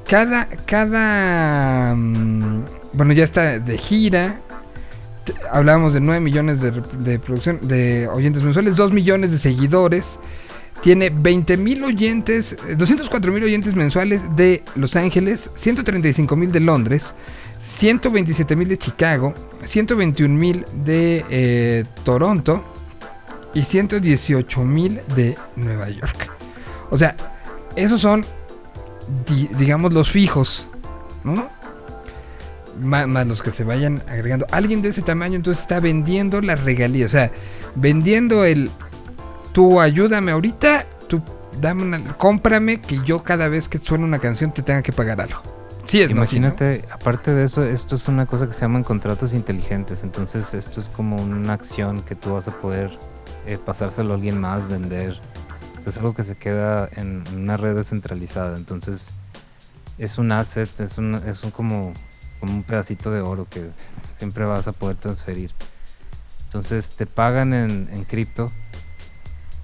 cada, 0.08 0.46
cada, 0.46 1.94
mm, 1.94 2.64
bueno, 2.92 3.12
ya 3.12 3.24
está 3.24 3.58
de 3.58 3.78
gira. 3.78 4.40
Hablábamos 5.50 5.94
de 5.94 6.00
9 6.00 6.20
millones 6.20 6.60
de, 6.60 6.70
de 6.70 7.18
de 7.62 8.08
oyentes 8.08 8.42
mensuales, 8.42 8.76
2 8.76 8.92
millones 8.92 9.32
de 9.32 9.38
seguidores. 9.38 10.18
Tiene 10.82 11.08
20 11.08 11.56
mil 11.56 11.82
oyentes, 11.82 12.56
204 12.76 13.32
mil 13.32 13.42
oyentes 13.44 13.74
mensuales 13.74 14.20
de 14.36 14.62
Los 14.74 14.96
Ángeles, 14.96 15.48
135 15.56 16.36
mil 16.36 16.52
de 16.52 16.60
Londres, 16.60 17.14
127 17.78 18.54
mil 18.54 18.68
de 18.68 18.76
Chicago, 18.76 19.32
121 19.64 20.34
mil 20.34 20.66
de 20.84 21.24
eh, 21.30 21.84
Toronto 22.04 22.62
y 23.54 23.62
118 23.62 24.62
mil 24.64 25.00
de 25.16 25.34
Nueva 25.56 25.88
York. 25.88 26.28
O 26.90 26.98
sea, 26.98 27.16
esos 27.76 28.00
son, 28.00 28.24
di- 29.28 29.48
digamos, 29.58 29.92
los 29.92 30.10
fijos, 30.10 30.66
¿no? 31.24 31.48
Ma- 32.80 33.06
Más, 33.06 33.26
los 33.26 33.40
que 33.42 33.50
se 33.50 33.64
vayan 33.64 34.02
agregando. 34.08 34.46
Alguien 34.50 34.82
de 34.82 34.88
ese 34.88 35.02
tamaño 35.02 35.36
entonces 35.36 35.62
está 35.62 35.78
vendiendo 35.80 36.40
las 36.40 36.62
regalías. 36.64 37.08
O 37.08 37.12
sea, 37.12 37.30
vendiendo 37.76 38.44
el... 38.44 38.70
Tú 39.52 39.80
ayúdame 39.80 40.32
ahorita, 40.32 40.84
tú 41.08 41.22
dame 41.60 41.84
una... 41.84 42.02
Cómprame 42.16 42.80
que 42.80 42.98
yo 43.04 43.22
cada 43.22 43.48
vez 43.48 43.68
que 43.68 43.78
suena 43.78 44.04
una 44.04 44.18
canción 44.18 44.52
te 44.52 44.62
tenga 44.62 44.82
que 44.82 44.92
pagar 44.92 45.20
algo. 45.20 45.40
Sí, 45.86 46.00
es 46.02 46.12
¿no? 46.12 46.22
Así, 46.22 46.40
¿no? 46.40 46.48
Imagínate, 46.48 46.84
aparte 46.90 47.32
de 47.32 47.44
eso, 47.44 47.62
esto 47.62 47.94
es 47.94 48.08
una 48.08 48.26
cosa 48.26 48.46
que 48.48 48.54
se 48.54 48.62
llaman 48.62 48.82
contratos 48.82 49.34
inteligentes. 49.34 50.02
Entonces, 50.02 50.52
esto 50.54 50.80
es 50.80 50.88
como 50.88 51.16
una 51.16 51.52
acción 51.52 52.02
que 52.02 52.16
tú 52.16 52.32
vas 52.34 52.48
a 52.48 52.52
poder 52.52 52.90
eh, 53.46 53.58
pasárselo 53.64 54.12
a 54.12 54.14
alguien 54.16 54.40
más, 54.40 54.66
vender. 54.66 55.20
Es 55.86 55.96
algo 55.96 56.14
que 56.14 56.22
se 56.22 56.36
queda 56.36 56.88
en 56.92 57.24
una 57.34 57.56
red 57.56 57.76
descentralizada. 57.76 58.56
Entonces, 58.56 59.08
es 59.98 60.18
un 60.18 60.32
asset, 60.32 60.80
es 60.80 60.98
un, 60.98 61.14
es 61.14 61.42
un 61.44 61.50
como, 61.50 61.92
un 62.40 62.62
pedacito 62.62 63.10
de 63.10 63.20
oro 63.20 63.46
que 63.48 63.70
siempre 64.18 64.44
vas 64.44 64.66
a 64.68 64.72
poder 64.72 64.96
transferir. 64.96 65.52
Entonces, 66.46 66.90
te 66.90 67.06
pagan 67.06 67.52
en, 67.52 67.88
en 67.92 68.04
cripto. 68.04 68.50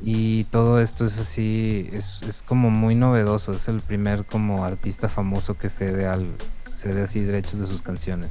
Y 0.02 0.44
todo 0.44 0.80
esto 0.80 1.04
es 1.04 1.18
así, 1.18 1.90
es, 1.92 2.20
es 2.26 2.42
como 2.42 2.70
muy 2.70 2.94
novedoso. 2.94 3.52
Es 3.52 3.68
el 3.68 3.80
primer 3.80 4.24
como 4.24 4.64
artista 4.64 5.08
famoso 5.08 5.58
que 5.58 5.68
cede 5.68 6.06
al 6.06 6.36
cede 6.74 7.02
así 7.02 7.20
derechos 7.20 7.60
de 7.60 7.66
sus 7.66 7.82
canciones. 7.82 8.30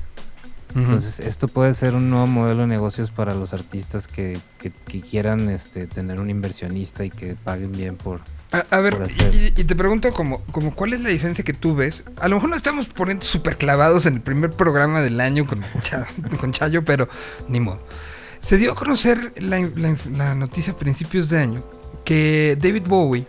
Entonces, 0.76 1.20
esto 1.20 1.48
puede 1.48 1.74
ser 1.74 1.96
un 1.96 2.10
nuevo 2.12 2.28
modelo 2.28 2.62
de 2.62 2.68
negocios 2.68 3.10
para 3.10 3.34
los 3.34 3.54
artistas 3.54 4.08
que, 4.08 4.38
que- 4.60 4.72
que 4.72 5.02
quieran 5.02 5.50
este, 5.50 5.88
tener 5.88 6.20
un 6.20 6.30
inversionista 6.30 7.04
y 7.04 7.10
que 7.10 7.36
paguen 7.36 7.72
bien 7.72 7.96
por... 7.98 8.22
A, 8.52 8.66
a 8.70 8.80
ver, 8.80 9.00
y, 9.34 9.46
y 9.60 9.64
te 9.64 9.76
pregunto 9.76 10.12
como, 10.14 10.42
como 10.46 10.76
cuál 10.76 10.94
es 10.94 11.02
la 11.02 11.10
diferencia 11.10 11.44
que 11.44 11.54
tú 11.54 11.76
ves. 11.76 12.04
A 12.22 12.28
lo 12.28 12.36
mejor 12.36 12.50
nos 12.52 12.58
estamos 12.58 12.86
poniendo 12.88 13.26
súper 13.26 13.58
clavados 13.58 14.06
en 14.06 14.16
el 14.16 14.22
primer 14.22 14.52
programa 14.52 15.02
del 15.02 15.20
año 15.22 15.46
con, 15.46 15.64
Cha- 15.82 16.08
con 16.40 16.52
Chayo, 16.52 16.86
pero 16.86 17.08
ni 17.48 17.60
modo. 17.60 17.82
Se 18.42 18.58
dio 18.58 18.72
a 18.72 18.76
conocer 18.76 19.34
la, 19.38 19.60
la- 19.76 19.98
la 20.16 20.36
noticia 20.36 20.74
a 20.74 20.78
principios 20.78 21.30
de 21.30 21.40
año 21.40 21.64
que 22.06 22.58
David 22.62 22.84
Bowie, 22.88 23.26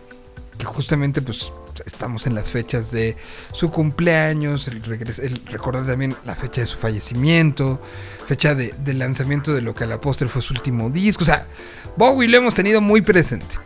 que 0.57 0.65
justamente 0.65 1.21
pues 1.21 1.51
estamos 1.85 2.27
en 2.27 2.35
las 2.35 2.49
fechas 2.49 2.91
de 2.91 3.15
su 3.53 3.69
cumpleaños, 3.71 4.67
el, 4.67 4.81
el 5.19 5.41
recordar 5.45 5.85
también 5.85 6.15
la 6.25 6.35
fecha 6.35 6.61
de 6.61 6.67
su 6.67 6.77
fallecimiento, 6.77 7.81
fecha 8.27 8.55
de, 8.55 8.73
de 8.83 8.93
lanzamiento 8.93 9.53
de 9.53 9.61
lo 9.61 9.73
que 9.73 9.83
al 9.85 9.91
apóstol 9.91 10.29
fue 10.29 10.41
su 10.41 10.53
último 10.53 10.89
disco. 10.89 11.23
O 11.23 11.25
sea, 11.25 11.45
Bowie 11.97 12.27
lo 12.27 12.37
hemos 12.37 12.53
tenido 12.53 12.81
muy 12.81 13.01
presente. 13.01 13.57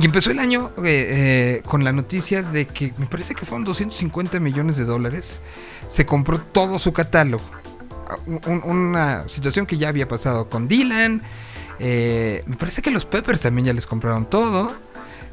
Y 0.00 0.06
empezó 0.06 0.32
el 0.32 0.40
año 0.40 0.72
eh, 0.78 0.82
eh, 0.84 1.62
con 1.66 1.84
la 1.84 1.92
noticia 1.92 2.42
de 2.42 2.66
que 2.66 2.92
me 2.98 3.06
parece 3.06 3.34
que 3.36 3.46
fueron 3.46 3.64
250 3.64 4.40
millones 4.40 4.76
de 4.76 4.84
dólares. 4.84 5.38
Se 5.88 6.04
compró 6.04 6.40
todo 6.40 6.78
su 6.80 6.92
catálogo. 6.92 7.44
Un- 8.26 8.40
un- 8.46 8.62
una 8.70 9.28
situación 9.28 9.66
que 9.66 9.78
ya 9.78 9.88
había 9.88 10.08
pasado 10.08 10.48
con 10.48 10.66
Dylan. 10.68 11.22
eh, 11.80 12.42
me 12.46 12.56
parece 12.56 12.82
que 12.82 12.90
los 12.90 13.04
Peppers 13.04 13.40
también 13.40 13.66
ya 13.66 13.72
les 13.72 13.86
compraron 13.86 14.26
todo. 14.26 14.72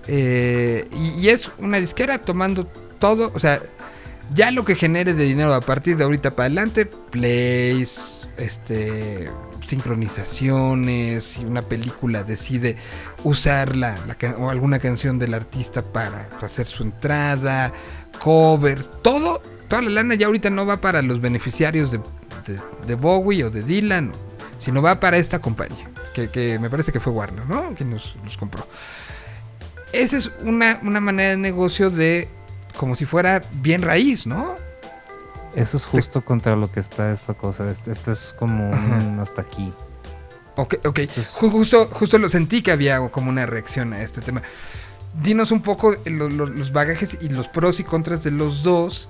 Eh, 0.07 0.87
y, 1.19 1.29
es 1.29 1.49
una 1.57 1.77
disquera 1.77 2.17
tomando 2.19 2.65
todo. 2.99 3.31
O 3.35 3.39
sea, 3.39 3.61
ya 4.33 4.51
lo 4.51 4.63
que 4.65 4.75
genere 4.75 5.13
de 5.13 5.25
dinero 5.25 5.53
a 5.53 5.61
partir 5.61 5.97
de 5.97 6.03
ahorita 6.03 6.31
para 6.31 6.45
adelante, 6.47 6.85
plays, 6.85 8.17
este, 8.37 9.29
sincronizaciones, 9.67 11.23
si 11.23 11.45
una 11.45 11.61
película 11.61 12.23
decide 12.23 12.77
usar 13.23 13.75
la, 13.75 13.97
la 14.07 14.15
ca- 14.15 14.35
o 14.37 14.49
alguna 14.49 14.79
canción 14.79 15.19
del 15.19 15.33
artista 15.33 15.81
para 15.81 16.27
hacer 16.41 16.67
su 16.67 16.83
entrada, 16.83 17.71
covers, 18.23 18.89
todo, 19.01 19.41
toda 19.67 19.81
la 19.81 19.89
lana 19.89 20.15
ya 20.15 20.27
ahorita 20.27 20.49
no 20.49 20.65
va 20.65 20.77
para 20.77 21.01
los 21.01 21.21
beneficiarios 21.21 21.91
de, 21.91 21.99
de- 22.87 22.95
Bowie 22.95 23.43
o 23.43 23.49
de 23.49 23.63
Dylan, 23.63 24.11
sino 24.59 24.81
va 24.81 24.99
para 24.99 25.17
esta 25.17 25.39
compañía, 25.39 25.89
que, 26.13 26.29
que 26.29 26.59
me 26.59 26.69
parece 26.69 26.91
que 26.91 26.99
fue 26.99 27.13
Warner, 27.13 27.45
¿no? 27.47 27.73
Quien 27.75 27.89
nos, 27.91 28.15
nos 28.23 28.37
compró. 28.37 28.67
Esa 29.93 30.17
es 30.17 30.31
una, 30.41 30.79
una 30.83 30.99
manera 31.01 31.29
de 31.31 31.37
negocio 31.37 31.89
de 31.89 32.27
como 32.77 32.95
si 32.95 33.05
fuera 33.05 33.41
bien 33.61 33.81
raíz, 33.81 34.25
¿no? 34.25 34.55
Eso 35.55 35.75
es 35.77 35.85
justo 35.85 36.23
contra 36.23 36.55
lo 36.55 36.71
que 36.71 36.79
está 36.79 37.11
esta 37.11 37.33
cosa. 37.33 37.69
Esto, 37.69 37.91
esto 37.91 38.11
es 38.11 38.33
como 38.39 38.69
un 38.69 39.19
hasta 39.19 39.41
aquí. 39.41 39.71
Ok, 40.55 40.75
ok. 40.85 40.99
Es- 40.99 41.29
Justo, 41.37 41.87
justo 41.91 42.17
lo 42.17 42.29
sentí 42.29 42.61
que 42.61 42.71
había 42.71 42.99
como 43.09 43.29
una 43.29 43.45
reacción 43.45 43.91
a 43.93 44.01
este 44.01 44.21
tema. 44.21 44.41
Dinos 45.21 45.51
un 45.51 45.61
poco 45.61 45.93
lo- 46.05 46.29
lo- 46.29 46.45
los 46.45 46.71
bagajes 46.71 47.17
y 47.19 47.27
los 47.27 47.49
pros 47.49 47.79
y 47.81 47.83
contras 47.83 48.23
de 48.23 48.31
los 48.31 48.63
dos. 48.63 49.09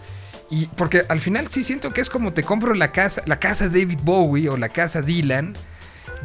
Y 0.50 0.66
porque 0.66 1.06
al 1.08 1.22
final 1.22 1.48
sí 1.50 1.64
siento 1.64 1.92
que 1.92 2.02
es 2.02 2.10
como 2.10 2.34
te 2.34 2.44
compro 2.44 2.74
la 2.74 2.92
casa, 2.92 3.22
la 3.26 3.40
casa 3.40 3.70
David 3.70 4.00
Bowie 4.04 4.50
o 4.50 4.58
la 4.58 4.70
casa 4.70 5.02
Dylan. 5.02 5.54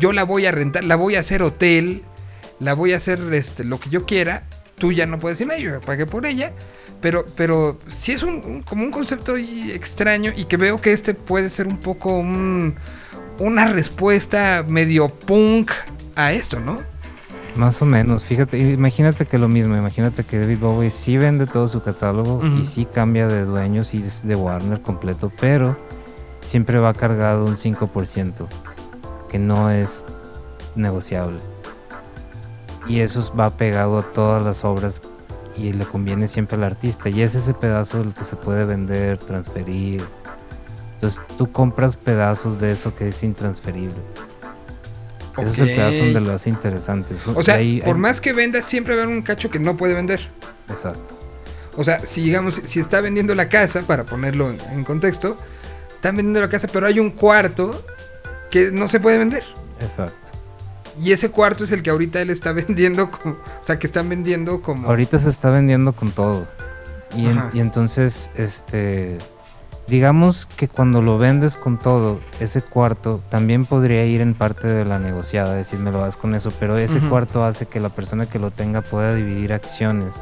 Yo 0.00 0.12
la 0.12 0.24
voy 0.24 0.46
a 0.46 0.50
rentar, 0.52 0.82
la 0.84 0.96
voy 0.96 1.16
a 1.16 1.20
hacer 1.20 1.42
hotel, 1.42 2.02
la 2.60 2.74
voy 2.74 2.92
a 2.92 2.96
hacer 2.96 3.20
este, 3.32 3.64
lo 3.64 3.78
que 3.80 3.90
yo 3.90 4.04
quiera. 4.06 4.44
Tú 4.76 4.92
ya 4.92 5.06
no 5.06 5.18
puedes 5.18 5.38
decir 5.38 5.52
yo 5.62 5.80
pagué 5.80 6.06
por 6.06 6.26
ella. 6.26 6.52
Pero, 7.00 7.26
pero 7.36 7.78
sí 7.88 8.12
es 8.12 8.22
un, 8.22 8.42
un- 8.44 8.62
como 8.62 8.82
un 8.82 8.90
concepto 8.90 9.36
extraño 9.36 10.32
y 10.34 10.46
que 10.46 10.56
veo 10.56 10.78
que 10.78 10.92
este 10.92 11.12
puede 11.14 11.50
ser 11.50 11.66
un 11.66 11.78
poco 11.78 12.16
un, 12.16 12.74
una 13.38 13.68
respuesta 13.68 14.64
medio 14.66 15.08
punk 15.10 15.70
a 16.14 16.32
esto, 16.32 16.58
¿no? 16.58 16.80
Más 17.56 17.80
o 17.80 17.86
menos, 17.86 18.24
fíjate, 18.24 18.58
imagínate 18.58 19.24
que 19.24 19.38
lo 19.38 19.48
mismo, 19.48 19.76
imagínate 19.76 20.24
que 20.24 20.38
David 20.38 20.58
Bowie 20.58 20.90
sí 20.90 21.16
vende 21.16 21.46
todo 21.46 21.68
su 21.68 21.82
catálogo 21.82 22.42
y 22.46 22.64
sí 22.64 22.84
cambia 22.86 23.26
de 23.28 23.44
dueños 23.44 23.94
y 23.94 23.98
es 23.98 24.26
de 24.26 24.34
Warner 24.34 24.82
completo, 24.82 25.32
pero 25.40 25.74
siempre 26.42 26.78
va 26.78 26.92
cargado 26.92 27.44
un 27.46 27.56
5%, 27.56 28.46
que 29.30 29.38
no 29.38 29.70
es 29.70 30.04
negociable. 30.74 31.40
Y 32.88 33.00
eso 33.00 33.32
va 33.34 33.50
pegado 33.50 33.98
a 33.98 34.02
todas 34.02 34.44
las 34.44 34.64
obras 34.64 35.00
y 35.56 35.72
le 35.72 35.84
conviene 35.84 36.28
siempre 36.28 36.56
al 36.56 36.64
artista. 36.64 37.08
Y 37.08 37.22
es 37.22 37.34
ese 37.34 37.52
pedazo 37.54 38.00
el 38.02 38.12
que 38.14 38.24
se 38.24 38.36
puede 38.36 38.64
vender, 38.64 39.18
transferir. 39.18 40.02
Entonces 40.94 41.20
tú 41.36 41.50
compras 41.50 41.96
pedazos 41.96 42.58
de 42.58 42.72
eso 42.72 42.94
que 42.94 43.08
es 43.08 43.22
intransferible. 43.22 43.96
Ese 45.38 45.50
es 45.50 45.58
el 45.58 45.70
pedazo 45.74 45.98
donde 45.98 46.20
lo 46.20 46.32
hace 46.32 46.48
interesante. 46.48 47.14
Eso- 47.14 47.32
O 47.36 47.42
sea, 47.42 47.58
por 47.84 47.98
más 47.98 48.20
que 48.20 48.32
venda, 48.32 48.62
siempre 48.62 48.94
va 48.94 49.02
a 49.02 49.04
haber 49.04 49.16
un 49.16 49.22
cacho 49.22 49.50
que 49.50 49.58
no 49.58 49.76
puede 49.76 49.92
vender. 49.94 50.28
Exacto. 50.70 51.14
O 51.76 51.84
sea, 51.84 51.98
si 51.98 52.22
digamos, 52.22 52.60
si 52.64 52.80
está 52.80 53.02
vendiendo 53.02 53.34
la 53.34 53.50
casa, 53.50 53.82
para 53.82 54.04
ponerlo 54.04 54.48
en, 54.50 54.58
en 54.72 54.82
contexto, 54.84 55.36
están 55.92 56.16
vendiendo 56.16 56.40
la 56.40 56.48
casa, 56.48 56.68
pero 56.72 56.86
hay 56.86 56.98
un 57.00 57.10
cuarto 57.10 57.84
que 58.50 58.70
no 58.70 58.88
se 58.88 58.98
puede 58.98 59.18
vender. 59.18 59.42
Exacto. 59.80 60.14
Y 61.02 61.12
ese 61.12 61.30
cuarto 61.30 61.64
es 61.64 61.72
el 61.72 61.82
que 61.82 61.90
ahorita 61.90 62.20
él 62.20 62.30
está 62.30 62.52
vendiendo, 62.54 63.04
o 63.24 63.36
sea, 63.66 63.78
que 63.78 63.86
están 63.86 64.08
vendiendo 64.08 64.62
como... 64.62 64.88
Ahorita 64.88 65.18
se 65.20 65.28
está 65.30 65.50
vendiendo 65.50 65.92
con 65.92 66.10
todo. 66.10 66.46
Y, 67.14 67.26
en- 67.26 67.38
Ajá. 67.38 67.50
y 67.52 67.60
entonces, 67.60 68.30
este, 68.36 69.18
digamos 69.86 70.46
que 70.46 70.68
cuando 70.68 71.02
lo 71.02 71.18
vendes 71.18 71.56
con 71.56 71.78
todo, 71.78 72.18
ese 72.40 72.60
cuarto 72.62 73.20
también 73.30 73.64
podría 73.64 74.04
ir 74.04 74.20
en 74.20 74.34
parte 74.34 74.66
de 74.68 74.84
la 74.84 74.98
negociada, 74.98 75.54
decir 75.54 75.78
me 75.78 75.92
lo 75.92 76.00
das 76.00 76.16
con 76.16 76.34
eso, 76.34 76.50
pero 76.58 76.76
ese 76.76 76.98
cuarto 77.00 77.44
hace 77.44 77.66
que 77.66 77.80
la 77.80 77.88
persona 77.90 78.26
que 78.26 78.38
lo 78.38 78.50
tenga 78.50 78.82
pueda 78.82 79.14
dividir 79.14 79.52
acciones 79.52 80.14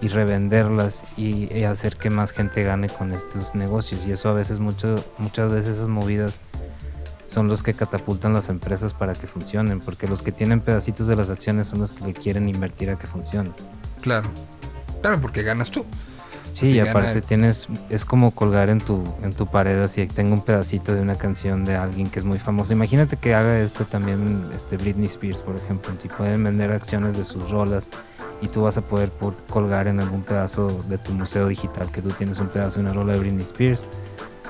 y 0.00 0.08
revenderlas 0.08 1.02
y, 1.16 1.52
y 1.52 1.64
hacer 1.64 1.96
que 1.96 2.10
más 2.10 2.32
gente 2.32 2.62
gane 2.62 2.88
con 2.88 3.12
estos 3.12 3.54
negocios. 3.54 4.06
Y 4.06 4.12
eso 4.12 4.28
a 4.28 4.34
veces, 4.34 4.58
mucho, 4.60 4.96
muchas 5.18 5.52
veces 5.52 5.76
esas 5.76 5.88
movidas 5.88 6.38
son 7.34 7.48
los 7.48 7.62
que 7.62 7.74
catapultan 7.74 8.32
las 8.32 8.48
empresas 8.48 8.94
para 8.94 9.12
que 9.12 9.26
funcionen, 9.26 9.80
porque 9.80 10.06
los 10.08 10.22
que 10.22 10.32
tienen 10.32 10.60
pedacitos 10.60 11.06
de 11.08 11.16
las 11.16 11.28
acciones 11.30 11.66
son 11.66 11.80
los 11.80 11.92
que 11.92 12.06
le 12.06 12.14
quieren 12.14 12.48
invertir 12.48 12.90
a 12.90 12.98
que 12.98 13.06
funcione. 13.06 13.50
Claro. 14.00 14.28
Claro, 15.02 15.20
porque 15.20 15.42
ganas 15.42 15.70
tú. 15.70 15.84
Sí, 16.54 16.70
Si 16.70 16.76
y 16.76 16.78
gana 16.78 16.90
aparte 16.92 17.12
el- 17.18 17.22
tienes, 17.24 17.66
es 17.90 18.04
como 18.04 18.30
colgar 18.30 18.68
en 18.70 18.78
tu, 18.78 19.02
en 19.22 19.32
tu 19.32 19.46
pared 19.48 19.82
así, 19.82 20.06
tengo 20.06 20.34
un 20.34 20.42
pedacito 20.44 20.94
de 20.94 21.00
una 21.00 21.16
canción 21.16 21.64
de 21.64 21.74
alguien 21.74 22.08
que 22.08 22.20
es 22.20 22.24
muy 22.24 22.38
famoso. 22.38 22.72
Imagínate 22.72 23.16
que 23.16 23.34
haga 23.34 23.58
esto 23.58 23.84
también 23.84 24.40
este 24.54 24.76
Britney 24.76 25.06
Spears, 25.06 25.40
por 25.40 25.56
ejemplo, 25.56 25.92
y 26.04 26.06
pueden 26.08 26.44
vender 26.44 26.70
acciones 26.70 27.18
de 27.18 27.24
sus 27.24 27.50
rolas 27.50 27.88
y 28.40 28.46
tú 28.46 28.62
vas 28.62 28.76
a 28.78 28.82
poder 28.82 29.10
por 29.10 29.34
colgar 29.48 29.88
en 29.88 29.98
algún 30.00 30.22
pedazo 30.22 30.68
de 30.88 30.96
tu 30.96 31.12
museo 31.12 31.48
digital 31.48 31.90
que 31.90 32.00
tú 32.00 32.10
tienes 32.10 32.38
un 32.38 32.46
pedazo 32.48 32.76
de 32.76 32.82
una 32.86 32.94
rola 32.94 33.14
de 33.14 33.18
Britney 33.18 33.42
Spears. 33.42 33.82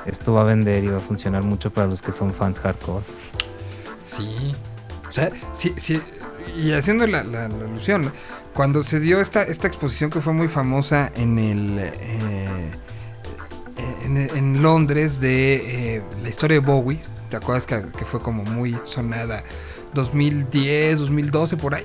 Esto 0.06 0.32
va 0.34 0.42
a 0.42 0.44
vender 0.44 0.84
y 0.84 0.88
va 0.88 0.98
a 0.98 1.00
funcionar 1.00 1.42
mucho 1.42 1.70
para 1.72 1.86
los 1.86 2.02
que 2.02 2.12
son 2.12 2.30
fans 2.30 2.60
hardcore. 2.60 3.04
Sí. 4.06 4.54
O 5.08 5.12
sea, 5.12 5.30
sí, 5.54 5.74
sí. 5.78 6.00
Y 6.56 6.72
haciendo 6.72 7.06
la, 7.06 7.24
la- 7.24 7.48
la 7.48 7.64
alusión, 7.64 8.12
cuando 8.52 8.84
se 8.84 9.00
dio 9.00 9.20
esta, 9.20 9.42
esta 9.42 9.66
exposición 9.66 10.10
que 10.10 10.20
fue 10.20 10.32
muy 10.32 10.48
famosa 10.48 11.10
en 11.16 11.38
el. 11.38 11.78
eh, 11.78 12.70
en, 14.04 14.62
Londres 14.62 15.20
de 15.20 15.96
eh, 15.96 16.02
la 16.22 16.28
historia 16.28 16.60
de 16.60 16.66
Bowie, 16.66 17.00
¿te 17.30 17.36
acuerdas 17.36 17.66
que, 17.66 17.82
que 17.98 18.04
fue 18.04 18.20
como 18.20 18.44
muy 18.44 18.76
sonada 18.84 19.42
2010, 19.94 20.98
2012 21.00 21.56
por 21.56 21.74
ahí? 21.74 21.84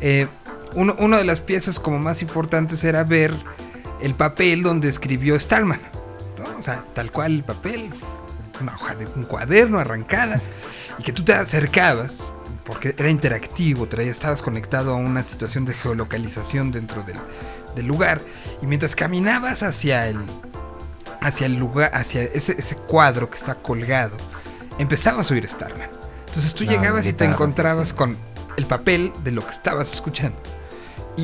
Eh, 0.00 0.26
una 0.74 1.18
de 1.18 1.24
las 1.24 1.40
piezas 1.40 1.78
como 1.80 1.98
más 1.98 2.22
importantes 2.22 2.82
era 2.84 3.02
ver 3.04 3.34
el 4.00 4.14
papel 4.14 4.62
donde 4.62 4.88
escribió 4.88 5.38
Starman. 5.38 5.80
O 6.60 6.62
sea, 6.62 6.84
tal 6.94 7.10
cual 7.10 7.32
el 7.32 7.42
papel, 7.42 7.90
una 8.60 8.74
hoja 8.74 8.94
de 8.94 9.06
un 9.06 9.24
cuaderno 9.24 9.78
arrancada, 9.78 10.40
y 10.98 11.02
que 11.02 11.12
tú 11.12 11.24
te 11.24 11.32
acercabas, 11.32 12.32
porque 12.66 12.94
era 12.98 13.08
interactivo, 13.08 13.86
traía, 13.86 14.10
estabas 14.10 14.42
conectado 14.42 14.92
a 14.92 14.96
una 14.96 15.22
situación 15.22 15.64
de 15.64 15.72
geolocalización 15.72 16.70
dentro 16.70 17.02
del, 17.02 17.16
del 17.74 17.86
lugar, 17.86 18.20
y 18.60 18.66
mientras 18.66 18.94
caminabas 18.94 19.62
hacia 19.62 20.06
el, 20.06 20.18
hacia 21.22 21.46
el 21.46 21.56
lugar, 21.56 21.90
hacia 21.94 22.24
ese, 22.24 22.52
ese 22.58 22.76
cuadro 22.76 23.30
que 23.30 23.36
está 23.36 23.54
colgado, 23.54 24.16
empezabas 24.78 25.30
a 25.30 25.34
oír 25.34 25.48
Starman. 25.48 25.88
Entonces 26.28 26.54
tú 26.54 26.64
llegabas 26.64 27.06
y 27.06 27.12
te 27.14 27.24
encontrabas 27.24 27.88
sí. 27.88 27.94
con 27.94 28.16
el 28.56 28.66
papel 28.66 29.12
de 29.24 29.32
lo 29.32 29.42
que 29.42 29.50
estabas 29.50 29.92
escuchando. 29.92 30.38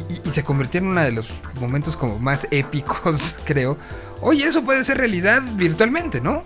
Y, 0.08 0.12
y- 0.14 0.20
y 0.24 0.30
se 0.32 0.42
convirtió 0.42 0.80
en 0.80 0.88
uno 0.88 1.00
de 1.00 1.12
los 1.12 1.26
momentos 1.60 1.96
como 1.96 2.18
más 2.18 2.46
épicos, 2.50 3.34
creo. 3.44 3.76
Oye, 4.20 4.44
eso 4.46 4.62
puede 4.62 4.82
ser 4.84 4.98
realidad 4.98 5.42
virtualmente, 5.56 6.20
¿no? 6.20 6.44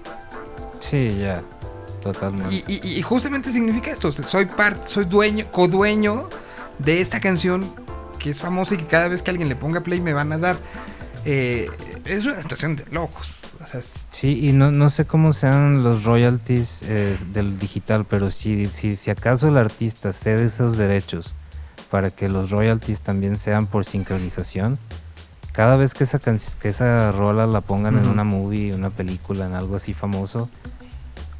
Sí, 0.81 1.09
ya, 1.19 1.41
totalmente. 2.03 2.65
Y, 2.67 2.81
y- 2.99 3.03
justamente 3.03 3.53
significa 3.53 3.91
esto. 3.91 4.13
Soy 4.13 4.47
parte, 4.47 4.89
soy 4.89 5.05
dueño, 5.05 5.47
codueño 5.51 6.29
de 6.79 7.01
esta 7.01 7.21
canción 7.21 7.73
que 8.19 8.31
es 8.31 8.39
famosa 8.39 8.75
y 8.75 8.79
que 8.79 8.87
cada 8.87 9.09
vez 9.09 9.23
que 9.23 9.31
alguien 9.31 9.49
le 9.49 9.57
ponga 9.57 9.81
play 9.81 10.01
me 10.01 10.13
van 10.13 10.33
a 10.33 10.39
dar. 10.39 10.59
Eh, 11.25 11.71
es 12.07 12.25
una 12.25 12.41
situación 12.41 12.77
de 12.77 12.85
locos. 12.91 13.37
O 13.63 13.67
sea, 13.67 13.81
Sí, 14.11 14.47
y 14.49 14.53
no, 14.53 14.71
no 14.71 14.89
sé 14.91 15.07
cómo 15.07 15.33
sean 15.35 15.83
los 15.83 16.05
royalties 16.05 16.81
eh, 16.85 17.17
del 17.33 17.59
digital, 17.59 18.07
pero 18.09 18.31
si, 18.31 18.67
si, 18.67 18.97
si 18.97 19.11
acaso 19.11 19.49
el 19.49 19.57
artista 19.59 20.13
cede 20.15 20.47
esos 20.47 20.77
derechos 20.79 21.35
para 21.91 22.11
que 22.11 22.29
los 22.29 22.51
royalties 22.51 23.01
también 23.01 23.37
sean 23.37 23.67
por 23.67 23.85
sincronización, 23.85 24.79
cada 25.53 25.77
vez 25.77 25.95
que 25.95 26.05
esa, 26.05 26.19
que 26.19 26.69
esa 26.69 27.11
rola 27.13 27.47
la 27.47 27.61
pongan 27.61 27.97
en 27.97 28.03
Ujú. 28.05 28.13
una 28.13 28.25
movie, 28.25 28.75
una 28.75 28.91
película, 28.91 29.47
en 29.47 29.55
algo 29.55 29.77
así 29.77 29.95
famoso, 29.95 30.49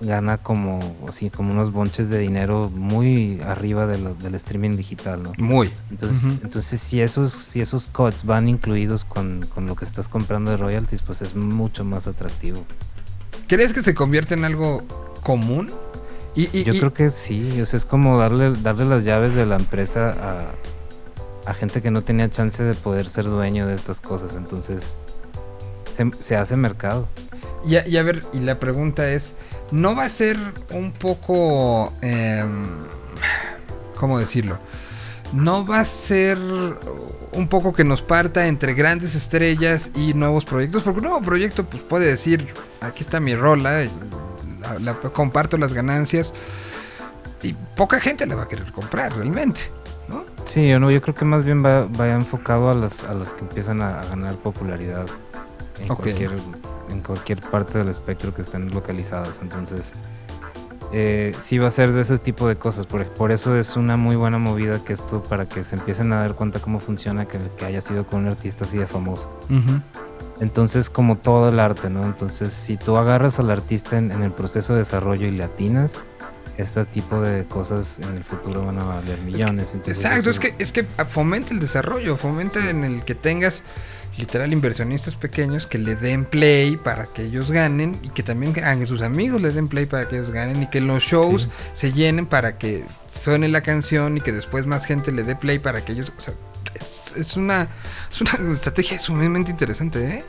gana 0.01 0.39
como, 0.39 0.81
así, 1.09 1.29
como 1.31 1.53
unos 1.53 1.73
bonches 1.73 2.09
de 2.09 2.19
dinero 2.19 2.71
muy 2.75 3.39
arriba 3.47 3.87
de 3.87 3.99
lo- 3.99 4.15
del 4.15 4.35
streaming 4.35 4.77
digital, 4.77 5.23
¿no? 5.23 5.33
muy. 5.39 5.71
Entonces, 5.91 6.25
Ujú. 6.25 6.39
entonces 6.43 6.81
si 6.81 7.01
esos, 7.03 7.33
si 7.33 7.61
esos 7.61 7.87
cuts 7.87 8.25
van 8.25 8.49
incluidos 8.49 9.05
con, 9.05 9.41
con 9.55 9.67
lo 9.67 9.77
que 9.77 9.85
estás 9.85 10.09
comprando 10.09 10.51
de 10.51 10.57
royalties, 10.57 11.03
pues 11.03 11.21
es 11.23 11.37
mucho 11.37 11.85
más 11.85 12.07
atractivo. 12.07 12.65
¿Crees 13.47 13.73
que 13.75 13.83
se 13.83 13.95
convierte 13.95 14.35
en 14.35 14.45
algo 14.45 14.83
común? 15.23 15.71
Y, 16.35 16.49
y- 16.57 16.65
Yo 16.65 16.73
y- 16.75 16.79
creo 16.79 16.95
que 16.95 17.11
sí, 17.11 17.61
o 17.61 17.67
sea, 17.67 17.77
es 17.79 17.85
como 17.85 18.19
darle, 18.19 18.53
darle 18.63 18.85
las 18.85 19.05
llaves 19.05 19.35
de 19.35 19.47
la 19.47 19.57
empresa 19.57 20.11
a, 21.47 21.51
a 21.51 21.55
gente 21.55 21.83
que 21.83 21.91
no 21.91 22.03
tenía 22.03 22.31
chance 22.31 22.63
de 22.63 22.75
poder 22.75 23.09
ser 23.09 23.25
dueño 23.25 23.67
de 23.67 23.75
estas 23.75 24.01
cosas, 24.01 24.35
entonces 24.37 24.95
se, 25.97 26.11
se 26.23 26.37
hace 26.37 26.57
mercado. 26.57 27.07
Y 27.67 27.77
a, 27.77 27.87
y 27.87 27.97
a 27.97 28.03
ver, 28.03 28.23
y 28.33 28.41
la 28.41 28.59
pregunta 28.61 29.11
es, 29.11 29.33
¿no 29.73 29.95
va 29.95 30.05
a 30.05 30.09
ser 30.09 30.39
un 30.73 30.93
poco... 30.93 31.93
em, 32.01 32.65
¿Cómo 33.97 34.19
decirlo? 34.19 34.59
¿No 35.35 35.67
va 35.67 35.81
a 35.81 35.85
ser 35.85 36.39
un 37.33 37.49
poco 37.49 37.73
que 37.73 37.85
nos 37.85 38.03
parta 38.03 38.47
entre 38.47 38.75
grandes 38.75 39.15
estrellas 39.15 39.91
y 39.95 40.15
nuevos 40.15 40.45
proyectos? 40.45 40.83
Porque 40.83 41.01
un 41.01 41.05
nuevo 41.07 41.21
proyecto 41.23 41.65
pues 41.67 41.83
puede 41.83 42.07
decir, 42.07 42.49
aquí 42.81 43.03
está 43.03 43.21
mi 43.21 43.35
rola, 43.37 43.83
la- 44.61 44.79
la- 44.79 44.95
comparto 45.13 45.57
las 45.57 45.73
ganancias 45.73 46.33
y 47.43 47.55
poca 47.77 47.99
gente 48.01 48.27
la 48.27 48.35
va 48.37 48.43
a 48.43 48.49
querer 48.49 48.71
comprar 48.73 49.15
realmente, 49.17 49.61
¿no? 50.09 50.25
Sí, 50.45 50.69
yo, 50.69 50.79
no, 50.81 50.91
yo 50.91 51.01
creo 51.01 51.15
que 51.15 51.25
más 51.25 51.45
bien 51.45 51.65
va, 51.65 51.87
va 51.87 52.09
enfocado 52.11 52.71
a 52.71 52.75
las, 52.75 53.05
a 53.05 53.15
las 53.15 53.33
que 53.33 53.41
empiezan 53.41 53.81
a, 53.83 54.01
a 54.01 54.05
ganar 54.07 54.35
popularidad 54.37 55.07
en, 55.81 55.89
cualquier, 55.97 56.31
en 56.91 57.01
cualquier 57.01 57.41
parte 57.41 57.79
del 57.79 57.89
espectro 57.89 58.35
que 58.35 58.43
estén 58.43 58.71
localizadas. 58.71 59.39
Entonces, 59.41 59.93
eh, 60.93 61.33
sí 61.43 61.59
va 61.59 61.69
a 61.69 61.71
ser 61.71 61.93
de 61.93 62.01
ese 62.03 62.19
tipo 62.19 62.49
de 62.49 62.57
cosas. 62.57 62.85
Por, 62.87 63.07
por 63.15 63.31
eso 63.33 63.57
es 63.57 63.77
una 63.77 63.97
muy 63.97 64.17
buena 64.17 64.39
movida 64.39 64.83
que 64.85 64.93
esto, 64.93 65.23
para 65.23 65.49
que 65.49 65.63
se 65.65 65.77
empiecen 65.77 66.13
a 66.13 66.21
dar 66.21 66.35
cuenta 66.35 66.59
cómo 66.59 66.81
funciona, 66.81 67.27
que, 67.27 67.39
que 67.57 67.65
haya 67.65 67.81
sido 67.81 68.05
con 68.05 68.21
un 68.25 68.29
artista 68.29 68.65
así 68.65 68.77
de 68.77 68.87
famoso. 68.87 69.31
Entonces, 70.41 70.89
como 70.91 71.19
todo 71.19 71.49
el 71.51 71.61
arte, 71.61 71.91
¿no? 71.91 72.03
Entonces, 72.05 72.53
si 72.53 72.77
tú 72.77 72.97
agarras 72.97 73.39
al 73.39 73.51
artista 73.51 73.99
en, 73.99 74.11
en 74.11 74.23
el 74.23 74.33
proceso 74.33 74.73
de 74.73 74.81
desarrollo 74.81 75.27
y 75.27 75.31
le 75.33 75.45
atinas, 75.45 75.95
este 76.57 76.85
tipo 76.87 77.21
de 77.21 77.45
cosas 77.45 77.99
en 78.03 78.17
el 78.17 78.25
futuro 78.25 78.65
van 78.67 78.79
a 78.79 78.85
valer 78.85 79.19
millones. 79.21 79.71
Entonces, 79.73 80.05
Exacto, 80.05 80.31
es 80.31 80.39
que, 80.39 80.55
es 80.59 80.73
que 80.73 80.85
fomenta 81.09 81.53
el 81.55 81.61
desarrollo, 81.61 82.17
fomenta 82.17 82.69
en 82.71 82.85
el 82.85 83.03
que 83.05 83.15
tengas 83.15 83.63
literal 84.19 84.53
inversionistas 84.53 85.15
pequeños 85.15 85.67
que 85.67 85.79
le 85.79 85.97
den 85.97 86.27
play 86.27 86.77
para 86.77 87.07
que 87.07 87.23
ellos 87.23 87.51
ganen 87.51 87.97
y 88.03 88.11
que 88.11 88.23
también 88.23 88.63
a 88.63 88.87
sus 88.87 89.01
amigos 89.01 89.41
les 89.41 89.55
den 89.55 89.69
play 89.69 89.87
para 89.87 90.07
que 90.09 90.17
ellos 90.19 90.31
ganen 90.33 90.63
y 90.63 90.67
que 90.69 90.83
los 90.83 91.03
shows 91.03 91.45
Sí. 91.45 91.49
se 91.73 91.93
llenen 91.93 92.27
para 92.27 92.59
que 92.59 92.85
suene 93.13 93.49
la 93.49 93.63
canción 93.63 94.19
y 94.19 94.21
que 94.21 94.33
después 94.33 94.67
más 94.67 94.85
gente 94.85 95.13
le 95.13 95.23
dé 95.23 95.37
play 95.37 95.59
para 95.59 95.83
que 95.85 95.93
ellos... 95.93 96.13
O 96.19 96.21
sea, 96.21 96.35
es, 96.75 97.13
es 97.17 97.37
una, 97.37 97.69
es 98.11 98.21
una 98.21 98.33
estrategia 98.55 98.99
sumamente 98.99 99.51
interesante, 99.51 100.17
¿eh? 100.17 100.25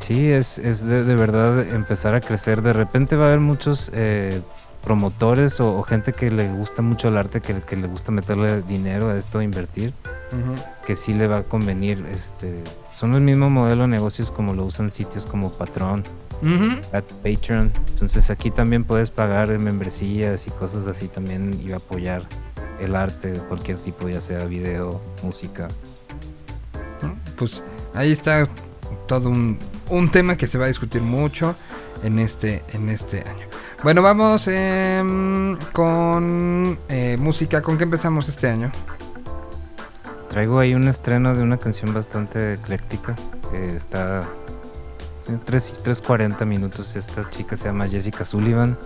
Sí, 0.00 0.30
es, 0.30 0.58
es 0.58 0.84
de, 0.84 1.04
de 1.04 1.14
verdad 1.16 1.60
empezar 1.72 2.14
a 2.14 2.20
crecer. 2.20 2.62
De 2.62 2.72
repente 2.72 3.16
va 3.16 3.24
a 3.24 3.28
haber 3.28 3.40
muchos 3.40 3.90
eh, 3.92 4.40
promotores 4.84 5.58
o, 5.58 5.78
o 5.78 5.82
gente 5.82 6.12
que 6.12 6.30
le 6.30 6.48
gusta 6.48 6.80
mucho 6.82 7.08
el 7.08 7.16
arte, 7.16 7.40
que, 7.40 7.54
que 7.54 7.76
le 7.76 7.88
gusta 7.88 8.12
meterle 8.12 8.62
dinero 8.62 9.10
a 9.10 9.16
esto, 9.16 9.42
invertir, 9.42 9.92
que 10.86 10.94
sí 10.94 11.12
le 11.12 11.26
va 11.26 11.38
a 11.38 11.42
convenir. 11.42 12.06
Este, 12.10 12.62
son 12.96 13.14
el 13.14 13.22
mismo 13.22 13.50
modelo 13.50 13.82
de 13.82 13.88
negocios 13.88 14.30
como 14.30 14.54
lo 14.54 14.64
usan 14.64 14.90
sitios 14.92 15.26
como 15.26 15.50
Patreon, 15.50 16.04
at 16.92 17.04
Patreon. 17.24 17.72
Entonces 17.90 18.30
aquí 18.30 18.52
también 18.52 18.84
puedes 18.84 19.10
pagar 19.10 19.48
membresías 19.58 20.46
y 20.46 20.50
cosas 20.50 20.86
así 20.86 21.08
también 21.08 21.50
y 21.66 21.72
apoyar 21.72 22.22
el 22.80 22.96
arte 22.96 23.32
de 23.32 23.40
cualquier 23.40 23.78
tipo, 23.78 24.08
ya 24.08 24.20
sea 24.20 24.44
video, 24.46 25.00
música. 25.22 25.68
Pues 27.36 27.62
ahí 27.94 28.12
está 28.12 28.48
todo 29.06 29.28
un, 29.28 29.58
un 29.90 30.10
tema 30.10 30.36
que 30.36 30.46
se 30.46 30.58
va 30.58 30.64
a 30.64 30.68
discutir 30.68 31.02
mucho 31.02 31.54
en 32.02 32.18
este, 32.18 32.62
en 32.72 32.88
este 32.88 33.20
año. 33.20 33.46
Bueno, 33.82 34.02
vamos 34.02 34.48
em, 34.48 35.56
con 35.72 36.78
eh, 36.88 37.16
música. 37.20 37.62
¿Con 37.62 37.76
qué 37.76 37.84
empezamos 37.84 38.28
este 38.28 38.48
año? 38.48 38.72
Traigo 40.28 40.58
ahí 40.58 40.74
un 40.74 40.88
estreno 40.88 41.34
de 41.34 41.42
una 41.42 41.58
canción 41.58 41.92
bastante 41.94 42.54
ecléctica. 42.54 43.14
que 43.50 43.76
está 43.76 44.22
en 45.28 45.40
3, 45.40 45.74
3.40 45.84 46.44
minutos. 46.46 46.96
Esta 46.96 47.28
chica 47.30 47.56
se 47.56 47.64
llama 47.64 47.86
Jessica 47.86 48.24
Sullivan. 48.24 48.76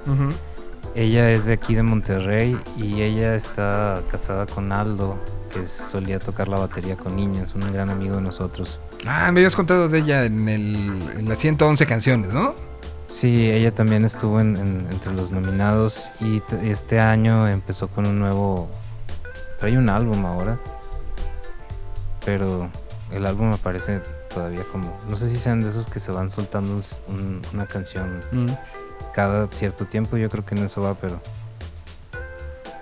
Ella 0.94 1.31
es 1.31 1.44
de 1.44 1.52
aquí 1.55 1.74
de 1.74 1.82
Monterrey 1.82 2.59
y 2.77 3.02
ella 3.02 3.35
está 3.36 4.01
casada 4.11 4.47
con 4.47 4.73
Aldo, 4.73 5.16
que 5.52 5.66
solía 5.69 6.19
tocar 6.19 6.48
la 6.48 6.59
batería 6.59 6.97
con 6.97 7.15
niños, 7.16 7.55
un 7.55 7.73
gran 7.73 7.90
amigo 7.90 8.16
de 8.16 8.23
nosotros. 8.23 8.78
Ah, 9.07 9.31
me 9.32 9.40
habías 9.40 9.55
contado 9.57 9.89
de 9.89 9.98
ella 9.98 10.24
en, 10.24 10.48
el, 10.48 11.01
en 11.19 11.28
las 11.28 11.39
111 11.39 11.86
canciones, 11.86 12.32
¿no? 12.35 12.55
Sí, 13.07 13.51
ella 13.51 13.73
también 13.74 14.05
estuvo 14.05 14.40
en- 14.40 14.57
en- 14.57 14.89
entre 14.90 15.12
los 15.12 15.31
nominados 15.31 16.09
y 16.20 16.43
este 16.65 17.01
año 17.01 17.48
empezó 17.48 17.89
con 17.89 18.07
un 18.07 18.19
nuevo... 18.19 18.69
Trae 19.59 19.77
un 19.77 19.89
álbum 19.90 20.24
ahora, 20.24 20.59
pero 22.24 22.69
el 23.11 23.27
álbum 23.27 23.51
me 23.51 23.59
parece 23.59 24.01
todavía 24.32 24.62
como... 24.73 24.97
No 25.09 25.16
sé 25.16 25.28
si 25.31 25.36
sean 25.36 25.61
de 25.61 25.70
esos 25.70 25.89
que 25.89 26.01
se 26.01 26.11
van 26.12 26.31
soltando 26.31 26.73
un 26.74 26.81
s- 26.81 26.97
un- 27.09 27.43
una 27.52 27.66
canción 27.66 28.20
cada 29.15 29.49
cierto 29.49 29.85
tiempo, 29.87 30.16
yo 30.16 30.28
creo 30.28 30.45
que 30.45 30.55
en 30.55 30.65
eso 30.65 30.81
va, 30.82 30.95
pero... 30.95 31.20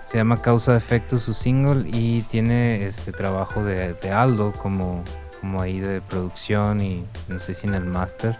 Se 0.05 0.17
llama 0.17 0.37
Causa 0.37 0.75
Efecto 0.75 1.19
su 1.19 1.35
single 1.35 1.87
y 1.87 2.23
tiene 2.23 2.87
este 2.87 3.11
trabajo 3.11 3.63
de, 3.63 3.93
de 3.93 4.11
Aldo 4.11 4.51
como, 4.53 5.03
como 5.39 5.61
ahí 5.61 5.79
de 5.79 6.01
producción 6.01 6.81
y 6.81 7.05
no 7.27 7.39
sé 7.39 7.53
si 7.53 7.67
en 7.67 7.75
el 7.75 7.85
máster. 7.85 8.35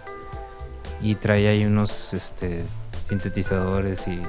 Y 1.00 1.14
trae 1.14 1.46
ahí 1.46 1.64
unos 1.64 2.12
este, 2.12 2.64
sintetizadores 3.06 4.08
y, 4.08 4.20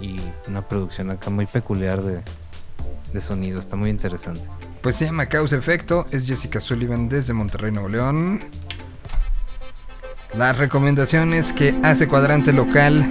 y 0.00 0.20
una 0.48 0.62
producción 0.66 1.10
acá 1.10 1.28
muy 1.28 1.46
peculiar 1.46 2.00
de, 2.02 2.20
de 3.12 3.20
sonido, 3.20 3.58
está 3.58 3.74
muy 3.74 3.90
interesante. 3.90 4.42
Pues 4.80 4.94
se 4.94 5.06
llama 5.06 5.26
Causa 5.26 5.56
Efecto. 5.56 6.06
Es 6.12 6.24
Jessica 6.24 6.60
Sullivan 6.60 7.08
desde 7.08 7.32
Monterrey, 7.32 7.72
Nuevo 7.72 7.88
León. 7.88 8.44
Las 10.36 10.58
recomendaciones 10.58 11.50
que 11.50 11.74
hace 11.82 12.06
Cuadrante 12.06 12.52
Local. 12.52 13.06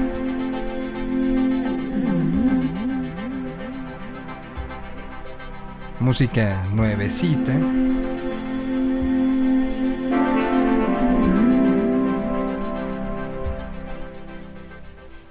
Música 6.00 6.64
nuevecita. 6.72 7.52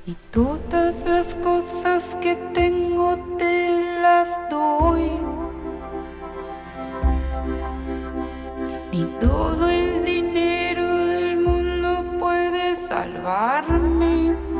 Y 0.04 0.16
todas 0.32 1.04
las 1.04 1.36
cosas 1.36 2.16
que 2.20 2.34
tengo 2.52 3.36
te 3.38 4.00
las 4.02 4.28
doy. 4.50 5.12
Ni 8.92 9.04
todo 9.20 9.70
el 9.70 10.04
dinero 10.04 10.33
salvarme. 12.94 14.53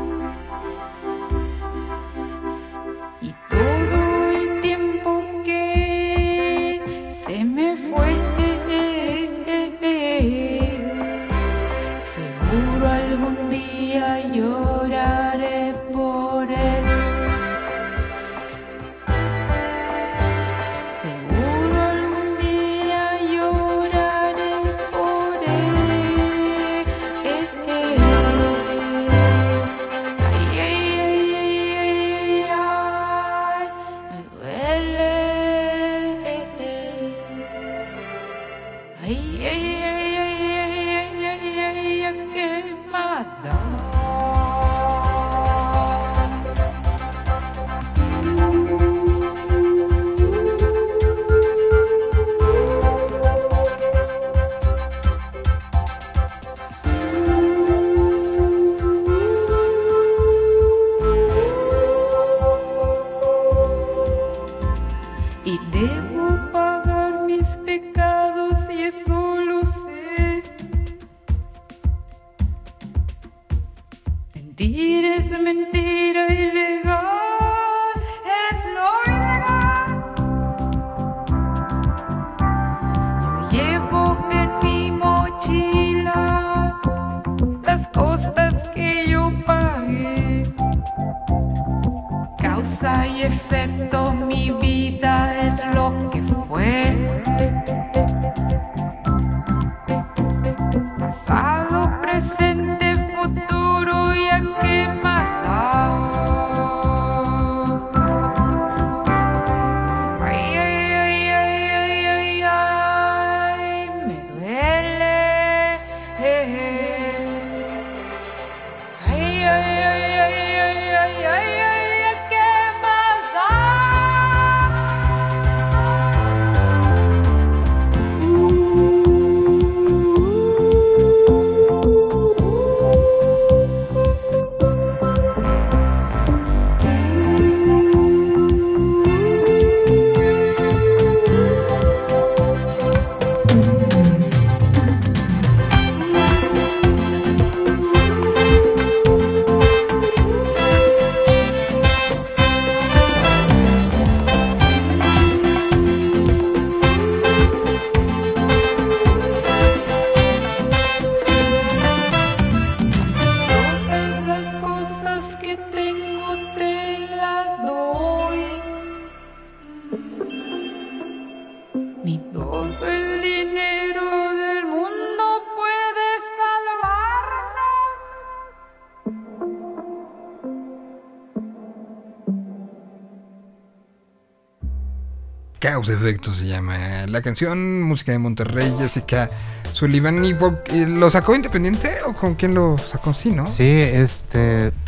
La 187.15 187.21
canción, 187.21 187.81
música 187.81 188.11
de 188.11 188.19
Monterrey, 188.19 188.73
Jessica 188.77 189.29
Sullivan. 189.71 190.25
¿Y 190.25 190.85
lo 190.85 191.09
sacó 191.09 191.33
independiente 191.33 191.97
o 192.05 192.13
con 192.13 192.35
quién 192.35 192.53
lo 192.53 192.77
sacó? 192.77 193.13
Sí, 193.13 193.29
¿no? 193.31 193.47
Sí, 193.47 193.63
este 193.81 194.67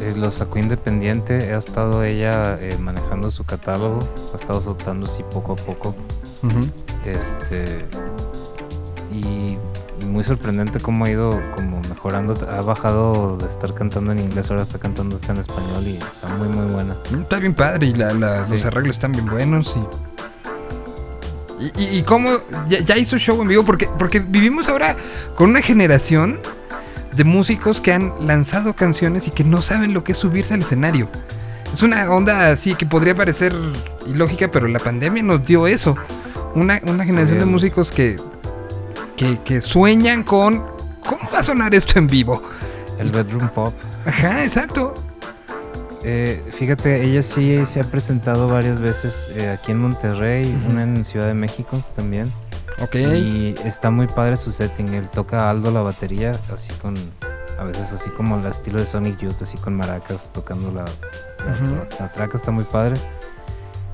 eh, 0.00 0.14
lo 0.16 0.32
sacó 0.32 0.58
independiente, 0.58 1.52
ha 1.52 1.58
estado 1.58 2.02
ella 2.02 2.56
eh, 2.62 2.78
manejando 2.80 3.30
su 3.30 3.44
catálogo, 3.44 3.98
ha 4.32 4.38
estado 4.38 4.62
soltando 4.62 5.06
así 5.06 5.22
poco 5.30 5.52
a 5.52 5.56
poco. 5.56 5.94
Este 7.04 7.84
y 9.12 9.58
muy 10.06 10.24
sorprendente 10.24 10.80
cómo 10.80 11.04
ha 11.04 11.10
ido 11.10 11.30
como 11.54 11.78
mejorando, 11.90 12.32
ha 12.50 12.62
bajado 12.62 13.36
de 13.36 13.46
estar 13.48 13.74
cantando 13.74 14.12
en 14.12 14.20
inglés, 14.20 14.50
ahora 14.50 14.62
está 14.62 14.78
cantando 14.78 15.16
hasta 15.16 15.32
en 15.32 15.40
español 15.40 15.86
y 15.86 15.96
está 15.96 16.34
muy 16.38 16.48
muy 16.48 16.72
buena. 16.72 16.96
Está 17.20 17.38
bien 17.38 17.52
padre 17.52 17.88
y 17.88 17.94
la- 17.94 18.14
la- 18.14 18.46
los 18.46 18.64
arreglos 18.64 18.96
están 18.96 19.12
bien 19.12 19.26
buenos 19.26 19.76
y... 19.76 20.09
Y, 21.60 21.66
y- 21.82 21.98
y 21.98 22.02
cómo 22.02 22.30
ya, 22.68 22.78
ya 22.80 22.96
hizo 22.96 23.18
show 23.18 23.40
en 23.42 23.48
vivo 23.48 23.64
porque, 23.64 23.86
porque 23.98 24.18
vivimos 24.20 24.68
ahora 24.68 24.96
con 25.36 25.50
una 25.50 25.60
generación 25.62 26.40
de 27.14 27.24
músicos 27.24 27.80
que 27.80 27.92
han 27.92 28.14
lanzado 28.26 28.74
canciones 28.74 29.26
y 29.28 29.30
que 29.30 29.44
no 29.44 29.60
saben 29.62 29.92
lo 29.92 30.02
que 30.04 30.12
es 30.12 30.18
subirse 30.18 30.54
al 30.54 30.60
escenario. 30.60 31.08
Es 31.72 31.82
una 31.82 32.10
onda 32.10 32.50
así 32.50 32.74
que 32.74 32.86
podría 32.86 33.14
parecer 33.14 33.54
ilógica, 34.06 34.48
pero 34.50 34.66
la 34.68 34.78
pandemia 34.78 35.22
nos 35.22 35.44
dio 35.44 35.66
eso. 35.66 35.96
Una, 36.54 36.80
una 36.84 37.04
generación 37.04 37.38
de 37.38 37.44
músicos 37.44 37.92
que, 37.92 38.16
que, 39.16 39.38
que 39.44 39.60
sueñan 39.60 40.22
con 40.24 40.64
cómo 41.04 41.28
va 41.32 41.40
a 41.40 41.42
sonar 41.42 41.74
esto 41.74 41.98
en 41.98 42.06
vivo. 42.06 42.42
El 42.98 43.10
bedroom 43.12 43.48
pop. 43.50 43.72
Ajá, 44.04 44.44
exacto. 44.44 44.94
Eh, 46.02 46.42
fíjate, 46.52 47.02
ella 47.02 47.22
sí 47.22 47.64
se 47.66 47.80
ha 47.80 47.84
presentado 47.84 48.48
varias 48.48 48.80
veces 48.80 49.28
eh, 49.34 49.50
aquí 49.50 49.72
en 49.72 49.80
Monterrey, 49.80 50.56
una 50.70 50.82
en 50.82 51.04
Ciudad 51.04 51.26
de 51.26 51.34
México 51.34 51.82
también. 51.94 52.32
Ok. 52.80 52.94
Y 52.94 53.54
está 53.64 53.90
muy 53.90 54.06
padre 54.06 54.36
su 54.36 54.52
setting. 54.52 54.94
Él 54.94 55.08
toca 55.10 55.50
Aldo 55.50 55.70
la 55.70 55.82
batería, 55.82 56.32
así 56.52 56.72
con. 56.80 56.94
A 57.58 57.64
veces 57.64 57.92
así 57.92 58.08
como 58.10 58.38
el 58.38 58.46
estilo 58.46 58.80
de 58.80 58.86
Sonic 58.86 59.18
Youth, 59.18 59.42
así 59.42 59.58
con 59.58 59.74
maracas 59.74 60.32
tocando 60.32 60.72
la, 60.72 60.86
la 61.98 62.10
traca, 62.10 62.38
está 62.38 62.50
muy 62.50 62.64
padre. 62.64 62.94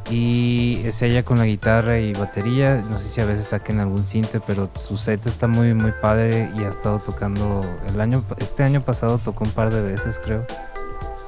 Y 0.09 0.83
es 0.85 1.03
ella 1.03 1.25
con 1.25 1.39
la 1.39 1.47
guitarra 1.47 1.99
y 1.99 2.13
batería. 2.13 2.81
No 2.89 3.01
sé 3.01 3.09
si 3.09 3.21
a 3.21 3.25
veces 3.25 3.49
saquen 3.49 3.81
algún 3.81 4.07
cinte, 4.07 4.41
pero 4.47 4.71
su 4.81 4.97
set 4.97 5.27
está 5.27 5.49
muy, 5.49 5.75
muy 5.75 5.91
padre 6.01 6.49
y 6.57 6.63
ha 6.63 6.69
estado 6.69 7.01
tocando. 7.01 7.61
El 7.93 8.01
año, 8.01 8.23
este 8.39 8.63
año 8.63 8.83
pasado 8.83 9.19
tocó 9.19 9.43
un 9.43 9.51
par 9.51 9.75
de 9.75 9.83
veces, 9.83 10.21
creo. 10.23 10.47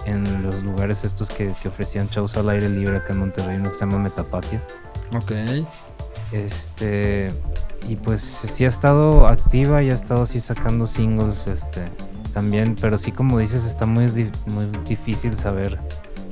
En 0.07 0.43
los 0.43 0.63
lugares 0.63 1.05
estos 1.05 1.29
que, 1.29 1.53
que 1.63 1.69
ofrecían 1.69 2.09
shows 2.09 2.37
al 2.37 2.49
aire 2.49 2.69
libre 2.69 2.97
acá 2.97 3.13
en 3.13 3.19
Monterrey, 3.21 3.57
uno 3.57 3.71
que 3.71 3.75
se 3.75 3.81
llama 3.81 3.99
Metapatio. 3.99 4.61
Ok. 5.15 5.33
Este, 6.33 7.29
y 7.89 7.97
pues 7.97 8.23
sí 8.23 8.65
ha 8.65 8.69
estado 8.69 9.27
activa 9.27 9.83
y 9.83 9.91
ha 9.91 9.95
estado 9.95 10.23
así 10.23 10.41
sacando 10.41 10.85
singles, 10.87 11.47
este, 11.47 11.85
también, 12.35 12.75
pero 12.81 12.99
sí 12.99 13.13
como 13.13 13.39
dices, 13.39 13.65
está 13.65 13.87
muy, 13.87 14.07
muy 14.47 14.67
difícil 14.87 15.37
saber 15.37 15.79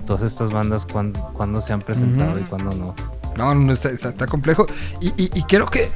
todas 0.07 0.23
estas 0.23 0.51
bandas 0.51 0.85
cuándo, 0.91 1.21
cuándo 1.33 1.61
se 1.61 1.73
han 1.73 1.81
presentado 1.81 2.39
y 2.39 2.43
cuándo 2.45 2.71
no. 2.77 2.95
No, 3.37 3.55
no 3.55 3.73
está, 3.73 3.91
está- 3.91 4.11
está 4.11 4.27
complejo. 4.27 4.67
Y, 5.01 5.09
y- 5.17 5.31
y 5.35 5.43
creo 5.43 5.67
que 5.67 5.91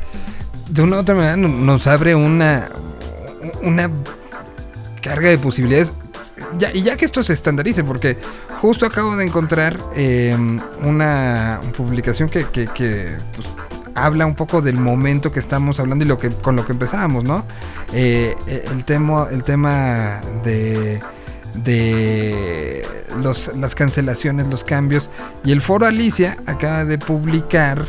de 0.69 0.83
una 0.83 0.97
u 0.97 1.01
otra 1.01 1.15
manera 1.15 1.37
no- 1.37 1.49
nos 1.49 1.87
abre 1.87 2.15
una, 2.15 2.69
una 3.63 3.91
carga 5.03 5.29
de 5.31 5.39
posibilidades. 5.39 5.93
Ya, 6.59 6.71
y 6.73 6.83
ya 6.83 6.97
que 6.97 7.05
esto 7.05 7.23
se 7.25 7.33
estandarice, 7.33 7.85
porque 7.85 8.17
justo 8.61 8.87
acabo 8.87 9.17
de 9.17 9.25
encontrar 9.25 9.79
eh, 9.95 10.37
una 10.85 11.61
publicación 11.77 12.29
que, 12.29 12.45
que- 12.47 12.67
que, 12.67 13.17
pues, 13.37 13.49
habla 13.95 14.25
un 14.27 14.35
poco 14.35 14.63
del 14.63 14.77
momento 14.77 15.33
que 15.33 15.41
estamos 15.41 15.79
hablando 15.81 16.05
y 16.05 16.09
lo 16.09 16.19
que 16.19 16.31
con 16.31 16.57
lo 16.57 16.65
que 16.65 16.73
empezábamos, 16.73 17.25
¿no? 17.25 17.45
Eh, 17.93 18.35
eh, 18.47 18.65
el 18.73 18.85
tema, 18.85 19.27
el 19.31 19.43
tema 19.43 20.21
de 20.45 21.01
de 21.55 22.87
los, 23.21 23.51
las 23.57 23.75
cancelaciones, 23.75 24.47
los 24.47 24.63
cambios. 24.63 25.11
Y 25.45 25.51
el 25.53 25.61
foro 25.61 25.87
Alicia 25.87 26.37
acaba 26.47 26.85
de 26.85 26.97
publicar 26.97 27.85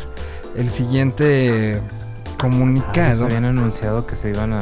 el 0.56 0.68
siguiente 0.68 1.80
Ah, 1.80 2.36
comunicado. 2.38 3.18
se 3.18 3.24
habían 3.24 3.44
anunciado 3.44 4.04
que 4.04 4.16
se 4.16 4.30
iban 4.30 4.52
a... 4.52 4.58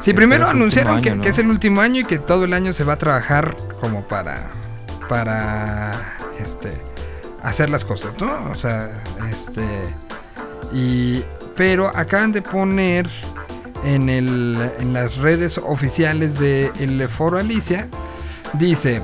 Sí, 0.00 0.10
Este 0.10 0.14
primero 0.14 0.48
anunciaron 0.48 1.02
que, 1.02 1.28
es 1.28 1.38
el 1.38 1.48
último 1.48 1.80
año 1.80 2.00
y 2.00 2.04
que 2.04 2.18
todo 2.18 2.44
el 2.44 2.54
año 2.54 2.72
se 2.72 2.84
va 2.84 2.94
a 2.94 2.96
trabajar 2.96 3.56
como 3.80 4.02
para 4.02 4.50
para 5.08 6.16
este 6.38 6.72
hacer 7.42 7.68
las 7.68 7.84
cosas, 7.84 8.14
¿no? 8.18 8.50
O 8.50 8.54
sea, 8.54 8.88
este 9.28 9.66
y 10.72 11.22
pero 11.56 11.90
acaban 11.94 12.32
de 12.32 12.40
poner 12.40 13.10
en 13.84 14.08
el 14.08 14.70
en 14.78 14.92
las 14.92 15.16
redes 15.16 15.58
oficiales 15.58 16.38
del 16.38 17.08
Foro 17.08 17.38
Alicia 17.38 17.88
dice 18.54 19.02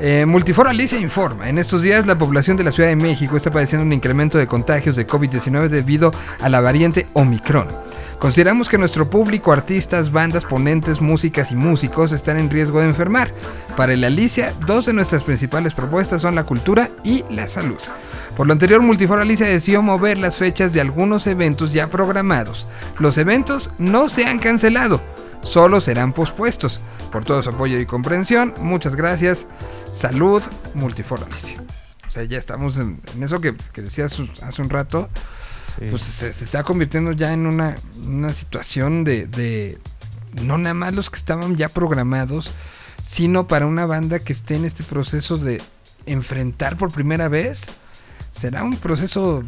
eh, 0.00 0.24
Multiforo 0.26 0.70
Alicia 0.70 1.00
informa, 1.00 1.48
en 1.48 1.58
estos 1.58 1.82
días 1.82 2.06
la 2.06 2.16
población 2.16 2.56
de 2.56 2.62
la 2.62 2.70
Ciudad 2.70 2.88
de 2.88 2.94
México 2.94 3.36
está 3.36 3.50
padeciendo 3.50 3.84
un 3.84 3.92
incremento 3.92 4.38
de 4.38 4.46
contagios 4.46 4.94
de 4.94 5.04
COVID-19 5.04 5.68
debido 5.68 6.12
a 6.40 6.48
la 6.48 6.60
variante 6.60 7.08
Omicron. 7.14 7.66
Consideramos 8.18 8.68
que 8.68 8.78
nuestro 8.78 9.08
público, 9.08 9.52
artistas, 9.52 10.10
bandas, 10.10 10.44
ponentes, 10.44 11.00
músicas 11.00 11.52
y 11.52 11.54
músicos 11.54 12.10
están 12.10 12.38
en 12.38 12.50
riesgo 12.50 12.80
de 12.80 12.86
enfermar. 12.86 13.32
Para 13.76 13.92
el 13.92 14.02
Alicia, 14.02 14.52
dos 14.66 14.86
de 14.86 14.92
nuestras 14.92 15.22
principales 15.22 15.72
propuestas 15.72 16.22
son 16.22 16.34
la 16.34 16.42
cultura 16.42 16.90
y 17.04 17.24
la 17.30 17.46
salud. 17.46 17.78
Por 18.36 18.48
lo 18.48 18.52
anterior, 18.52 18.82
Multiforo 18.82 19.22
Alicia 19.22 19.46
decidió 19.46 19.82
mover 19.82 20.18
las 20.18 20.36
fechas 20.36 20.72
de 20.72 20.80
algunos 20.80 21.28
eventos 21.28 21.72
ya 21.72 21.88
programados. 21.88 22.66
Los 22.98 23.18
eventos 23.18 23.70
no 23.78 24.08
se 24.08 24.26
han 24.26 24.40
cancelado, 24.40 25.00
solo 25.42 25.80
serán 25.80 26.12
pospuestos. 26.12 26.80
Por 27.12 27.24
todo 27.24 27.42
su 27.42 27.50
apoyo 27.50 27.78
y 27.78 27.86
comprensión, 27.86 28.52
muchas 28.60 28.96
gracias. 28.96 29.46
Salud, 29.92 30.42
Multiforo 30.74 31.24
Alicia. 31.24 31.62
O 32.06 32.10
sea, 32.10 32.24
ya 32.24 32.38
estamos 32.38 32.78
en, 32.78 33.00
eso 33.20 33.40
que, 33.40 33.54
que 33.72 33.82
decías 33.82 34.20
hace 34.42 34.62
un 34.62 34.70
rato 34.70 35.08
Pues 35.90 36.02
se, 36.02 36.28
está 36.28 36.64
convirtiendo 36.64 37.12
ya 37.12 37.32
en 37.32 37.46
una, 37.46 37.74
una 38.04 38.30
situación 38.30 39.04
de, 39.04 39.26
de 39.26 39.78
no 40.42 40.58
nada 40.58 40.74
más 40.74 40.94
los 40.94 41.08
que 41.08 41.18
estaban 41.18 41.56
ya 41.56 41.68
programados, 41.68 42.52
sino 43.08 43.46
para 43.46 43.66
una 43.66 43.86
banda 43.86 44.18
que 44.18 44.32
esté 44.32 44.56
en 44.56 44.64
este 44.64 44.82
proceso 44.82 45.38
de 45.38 45.62
enfrentar 46.06 46.76
por 46.76 46.92
primera 46.92 47.28
vez. 47.28 47.62
Será 48.32 48.64
un 48.64 48.76
proceso, 48.76 49.44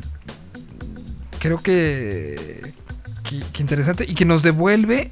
creo 1.38 1.58
que, 1.58 2.74
que, 3.28 3.40
que 3.52 3.62
interesante 3.62 4.04
y 4.08 4.14
que 4.14 4.24
nos 4.24 4.42
devuelve 4.42 5.10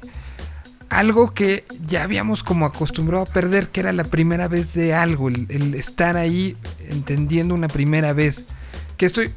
algo 0.89 1.33
que 1.33 1.65
ya 1.87 2.03
habíamos 2.03 2.43
como 2.43 2.65
acostumbrado 2.65 3.23
a 3.23 3.27
perder, 3.27 3.69
que 3.69 3.81
era 3.81 3.93
la 3.93 4.03
primera 4.03 4.47
vez 4.47 4.73
de 4.73 4.93
algo, 4.93 5.29
el, 5.29 5.45
el 5.49 5.75
estar 5.75 6.17
ahí 6.17 6.57
entendiendo 6.89 7.53
una 7.53 7.67
primera 7.67 8.13
vez. 8.13 8.45
Que 8.97 9.05
estoy, 9.05 9.31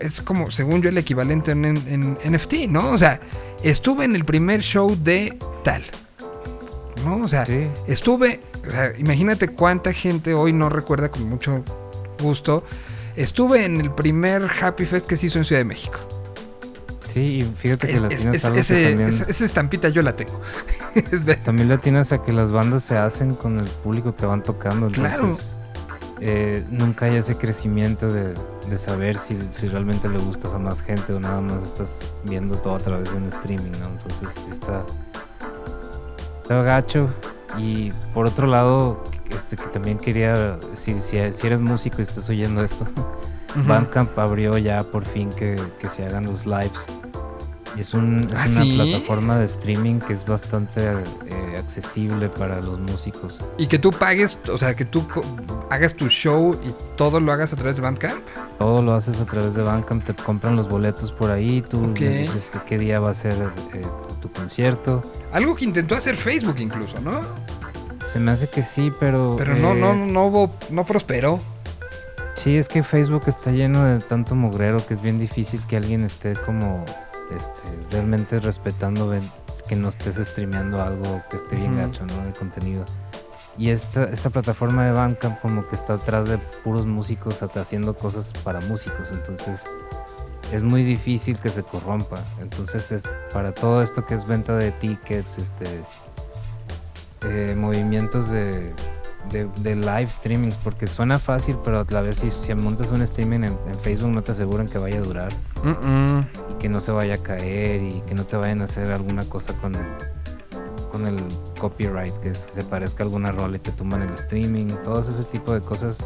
es 0.00 0.20
como, 0.20 0.50
según 0.50 0.82
yo, 0.82 0.88
el 0.88 0.98
equivalente 0.98 1.52
en, 1.52 1.64
en- 1.64 2.18
en 2.22 2.32
NFT, 2.34 2.66
¿no? 2.68 2.90
O 2.90 2.98
sea, 2.98 3.20
estuve 3.62 4.04
en 4.04 4.14
el 4.14 4.24
primer 4.24 4.60
show 4.62 4.96
de 5.02 5.36
tal, 5.64 5.82
¿no? 7.04 7.16
O 7.18 7.28
sea, 7.28 7.46
Sí. 7.46 7.66
estuve, 7.86 8.40
o 8.66 8.70
sea, 8.70 8.92
imagínate 8.98 9.48
cuánta 9.48 9.92
gente 9.92 10.34
hoy 10.34 10.52
no 10.52 10.68
recuerda 10.68 11.08
con 11.10 11.28
mucho 11.28 11.62
gusto. 12.20 12.64
Estuve 13.16 13.64
en 13.64 13.80
el 13.80 13.90
primer 13.90 14.48
Happy 14.60 14.84
Fest 14.86 15.06
que 15.06 15.16
se 15.16 15.26
hizo 15.26 15.38
en 15.38 15.44
Ciudad 15.44 15.60
de 15.60 15.64
México. 15.64 15.98
Sí, 17.14 17.20
y 17.38 17.42
fíjate 17.42 17.86
que 17.88 17.94
Es- 17.94 18.00
la 18.00 18.08
es- 18.08 18.18
tienes 18.20 18.44
es- 18.44 18.54
ese- 18.70 18.88
también... 18.90 19.08
esa- 19.28 19.44
estampita 19.44 19.88
yo 19.88 20.02
la 20.02 20.14
tengo. 20.14 20.40
También 21.44 21.68
le 21.68 21.74
atinas 21.74 22.12
a 22.12 22.22
que 22.22 22.32
las 22.32 22.50
bandas 22.52 22.84
se 22.84 22.96
hacen 22.96 23.34
con 23.34 23.58
el 23.58 23.66
público 23.68 24.14
que 24.14 24.26
van 24.26 24.42
tocando. 24.42 24.86
Entonces, 24.88 25.16
Claro. 25.16 25.36
Eh, 26.20 26.64
nunca 26.70 27.06
hay 27.06 27.16
ese 27.16 27.36
crecimiento 27.36 28.08
de, 28.08 28.34
de 28.68 28.78
saber 28.78 29.16
si, 29.16 29.38
si 29.50 29.68
realmente 29.68 30.08
le 30.08 30.18
gustas 30.18 30.52
a 30.54 30.58
más 30.58 30.82
gente 30.82 31.12
o 31.12 31.20
nada 31.20 31.40
más 31.40 31.62
estás 31.62 32.12
viendo 32.24 32.56
todo 32.58 32.74
a 32.74 32.78
través 32.78 33.10
de 33.10 33.16
un 33.16 33.28
streaming, 33.28 33.72
¿no? 33.80 33.88
Entonces 33.88 34.28
está, 34.50 34.84
está 36.42 36.62
gacho. 36.62 37.08
Y 37.56 37.92
por 38.12 38.26
otro 38.26 38.46
lado, 38.46 39.02
este 39.30 39.56
que 39.56 39.66
también 39.66 39.98
quería, 39.98 40.58
si, 40.74 41.00
si, 41.00 41.32
si 41.32 41.46
eres 41.46 41.60
músico 41.60 41.96
y 41.98 42.02
estás 42.02 42.28
oyendo 42.28 42.62
esto, 42.62 42.86
Bandcamp 43.66 44.18
abrió 44.18 44.58
ya 44.58 44.82
por 44.82 45.04
fin 45.04 45.30
que, 45.30 45.56
que 45.80 45.88
se 45.88 46.04
hagan 46.04 46.24
los 46.24 46.46
lives. 46.46 46.86
Es, 47.78 47.94
un, 47.94 48.16
es 48.32 48.38
¿Ah, 48.38 48.46
una 48.48 48.62
sí? 48.64 48.74
plataforma 48.74 49.38
de 49.38 49.44
streaming 49.46 50.00
que 50.00 50.12
es 50.12 50.24
bastante 50.24 50.82
eh, 50.82 51.56
accesible 51.58 52.28
para 52.28 52.60
los 52.60 52.78
músicos. 52.80 53.38
Y 53.56 53.66
que 53.66 53.78
tú 53.78 53.90
pagues, 53.90 54.36
o 54.52 54.58
sea, 54.58 54.74
que 54.74 54.84
tú 54.84 55.06
hagas 55.70 55.94
tu 55.94 56.08
show 56.08 56.58
y 56.64 56.72
todo 56.96 57.20
lo 57.20 57.32
hagas 57.32 57.52
a 57.52 57.56
través 57.56 57.76
de 57.76 57.82
Bandcamp. 57.82 58.20
Todo 58.58 58.82
lo 58.82 58.94
haces 58.94 59.20
a 59.20 59.24
través 59.24 59.54
de 59.54 59.62
Bandcamp, 59.62 60.04
te 60.04 60.14
compran 60.14 60.56
los 60.56 60.68
boletos 60.68 61.12
por 61.12 61.30
ahí, 61.30 61.62
tú 61.62 61.90
Ok. 61.90 62.00
le 62.00 62.18
dices 62.22 62.50
que 62.50 62.58
qué 62.66 62.78
día 62.78 62.98
va 63.00 63.10
a 63.10 63.14
ser 63.14 63.34
eh, 63.74 63.82
tu, 64.08 64.28
tu 64.28 64.32
concierto. 64.32 65.02
Algo 65.32 65.54
que 65.54 65.64
intentó 65.64 65.94
hacer 65.94 66.16
Facebook 66.16 66.56
incluso, 66.58 67.00
¿no? 67.00 67.20
Se 68.12 68.18
me 68.18 68.30
hace 68.30 68.48
que 68.48 68.62
sí, 68.62 68.90
pero... 68.98 69.36
Pero 69.38 69.54
no, 69.56 69.72
eh, 69.72 69.80
no, 69.80 69.94
no 69.94 70.26
hubo, 70.26 70.50
no 70.70 70.84
prosperó. 70.84 71.38
Sí, 72.34 72.42
Sí, 72.44 72.56
es 72.56 72.68
que 72.68 72.82
Facebook 72.84 73.22
está 73.26 73.50
lleno 73.50 73.84
de 73.84 73.98
tanto 73.98 74.34
mugrero 74.36 74.78
que 74.86 74.94
es 74.94 75.02
bien 75.02 75.18
difícil 75.18 75.60
que 75.68 75.76
alguien 75.76 76.04
esté 76.04 76.34
como 76.34 76.84
este, 77.34 77.86
realmente 77.90 78.40
respetando 78.40 79.12
que 79.68 79.76
no 79.76 79.88
estés 79.88 80.16
streameando 80.16 80.80
algo 80.82 81.22
que 81.30 81.36
esté 81.36 81.56
bien 81.56 81.72
Ujú. 81.72 81.80
gacho, 81.80 82.06
¿no? 82.06 82.24
De 82.24 82.32
contenido. 82.32 82.84
Y 83.58 83.70
esta, 83.70 84.04
esta 84.04 84.30
plataforma 84.30 84.86
de 84.86 84.92
Bandcamp 84.92 85.40
como 85.40 85.66
que 85.66 85.74
está 85.74 85.94
atrás 85.94 86.28
de 86.28 86.38
puros 86.62 86.86
músicos 86.86 87.42
haciendo 87.42 87.94
cosas 87.96 88.32
para 88.44 88.60
músicos, 88.62 89.08
entonces 89.12 89.64
es 90.52 90.62
muy 90.62 90.84
difícil 90.84 91.38
que 91.38 91.48
se 91.48 91.62
corrompa. 91.62 92.22
Entonces 92.40 92.92
es 92.92 93.02
para 93.32 93.52
todo 93.52 93.82
esto 93.82 94.06
que 94.06 94.14
es 94.14 94.26
venta 94.26 94.56
de 94.56 94.70
tickets, 94.72 95.38
este 95.38 95.82
eh, 97.24 97.54
movimientos 97.56 98.30
de, 98.30 98.72
de, 99.30 99.48
de 99.60 99.76
live 99.76 100.08
streamings, 100.08 100.56
porque 100.56 100.86
suena 100.86 101.18
fácil, 101.18 101.56
pero 101.64 101.80
a 101.80 101.86
la 101.90 102.00
vez 102.00 102.18
si, 102.18 102.30
si 102.30 102.54
montas 102.54 102.90
un 102.92 103.02
streaming 103.02 103.40
en, 103.40 103.58
en 103.66 103.74
Facebook 103.82 104.10
no 104.10 104.22
te 104.22 104.32
aseguran 104.32 104.66
que 104.66 104.78
vaya 104.78 104.98
a 104.98 105.02
durar 105.02 105.28
y 106.50 106.54
que 106.58 106.68
no 106.68 106.80
se 106.80 106.92
vaya 106.92 107.14
a 107.14 107.18
caer 107.18 107.82
y 107.82 108.00
que 108.06 108.14
no 108.14 108.24
te 108.24 108.36
vayan 108.36 108.60
a 108.62 108.64
hacer 108.64 108.90
alguna 108.90 109.22
cosa 109.28 109.52
con, 109.54 109.72
con 110.90 111.06
el 111.06 111.22
copyright, 111.60 112.14
que 112.20 112.34
se 112.34 112.62
parezca 112.64 113.02
a 113.02 113.06
alguna 113.06 113.32
rola 113.32 113.56
y 113.56 113.60
te 113.60 113.72
tumban 113.72 114.02
el 114.02 114.12
streaming, 114.14 114.66
todos 114.84 115.08
ese 115.08 115.24
tipo 115.24 115.52
de 115.52 115.60
cosas, 115.60 115.98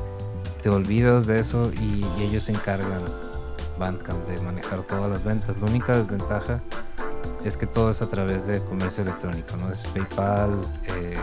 te 0.62 0.68
olvidas 0.68 1.26
de 1.26 1.40
eso 1.40 1.70
y, 1.80 2.04
y 2.18 2.22
ellos 2.22 2.44
se 2.44 2.52
encargan, 2.52 3.02
Bandcamp, 3.78 4.28
de 4.28 4.40
manejar 4.42 4.82
todas 4.82 5.10
las 5.10 5.24
ventas. 5.24 5.56
La 5.60 5.66
única 5.66 5.96
desventaja 5.96 6.60
es 7.44 7.56
que 7.56 7.66
todo 7.66 7.90
es 7.90 8.02
a 8.02 8.08
través 8.08 8.46
de 8.46 8.60
comercio 8.60 9.02
electrónico, 9.02 9.56
¿no? 9.56 9.72
Es 9.72 9.82
PayPal 9.88 10.60
eh. 10.88 11.14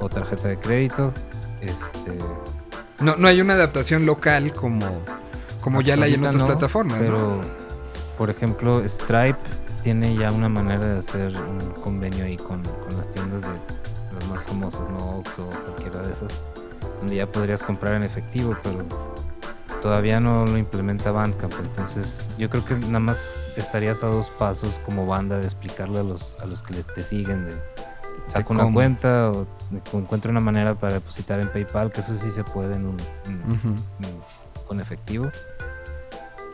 O 0.00 0.08
tarjeta 0.08 0.48
de 0.48 0.56
crédito. 0.56 1.12
Este, 1.60 2.16
No, 3.00 3.16
no 3.16 3.28
hay 3.28 3.40
una 3.40 3.54
adaptación 3.54 4.06
local 4.06 4.52
como, 4.52 4.86
como 5.60 5.80
ya 5.80 5.96
la 5.96 6.06
hay 6.06 6.14
en 6.14 6.20
otras 6.20 6.36
no, 6.36 6.46
plataformas, 6.46 7.00
¿no? 7.00 7.04
Pero, 7.04 7.40
por 8.16 8.30
ejemplo, 8.30 8.82
Stripe 8.88 9.38
tiene 9.82 10.16
ya 10.16 10.32
una 10.32 10.48
manera 10.48 10.84
de 10.86 10.98
hacer 10.98 11.32
un 11.36 11.58
convenio 11.82 12.24
ahí 12.24 12.36
con, 12.36 12.62
con 12.62 12.96
las 12.96 13.12
tiendas 13.12 13.42
de 13.42 14.14
las 14.14 14.28
más 14.28 14.42
famosas, 14.44 14.88
¿no? 14.90 15.18
Oxxo 15.18 15.46
o 15.46 15.50
cualquiera 15.50 16.02
de 16.02 16.12
esas, 16.12 16.32
donde 17.00 17.16
ya 17.16 17.26
podrías 17.26 17.62
comprar 17.62 17.94
en 17.94 18.02
efectivo, 18.02 18.56
pero 18.62 18.84
todavía 19.80 20.18
no 20.18 20.44
lo 20.46 20.58
implementa 20.58 21.12
Bandcamp. 21.12 21.54
Entonces, 21.60 22.28
yo 22.36 22.50
creo 22.50 22.64
que 22.64 22.74
nada 22.74 22.98
más 22.98 23.36
estarías 23.56 24.02
a 24.02 24.08
dos 24.08 24.28
pasos 24.30 24.80
como 24.84 25.06
banda 25.06 25.38
de 25.38 25.44
explicarle 25.44 26.00
a 26.00 26.02
los, 26.02 26.36
a 26.40 26.46
los 26.46 26.62
que 26.62 26.74
te 26.82 27.04
siguen 27.04 27.46
de 27.46 27.54
saco 28.28 28.52
una 28.52 28.62
cuenta 28.74 29.30
o 29.32 29.46
encuentro 29.98 30.30
una 30.30 30.40
manera 30.40 30.74
para 30.74 30.94
depositar 30.94 31.40
en 31.40 31.48
PayPal, 31.48 31.90
que 31.92 32.00
eso 32.00 32.16
sí 32.16 32.30
se 32.30 32.44
puede 32.44 32.76
en 32.76 32.86
un, 32.86 32.96
en- 33.26 33.42
con 34.66 34.80
efectivo. 34.80 35.30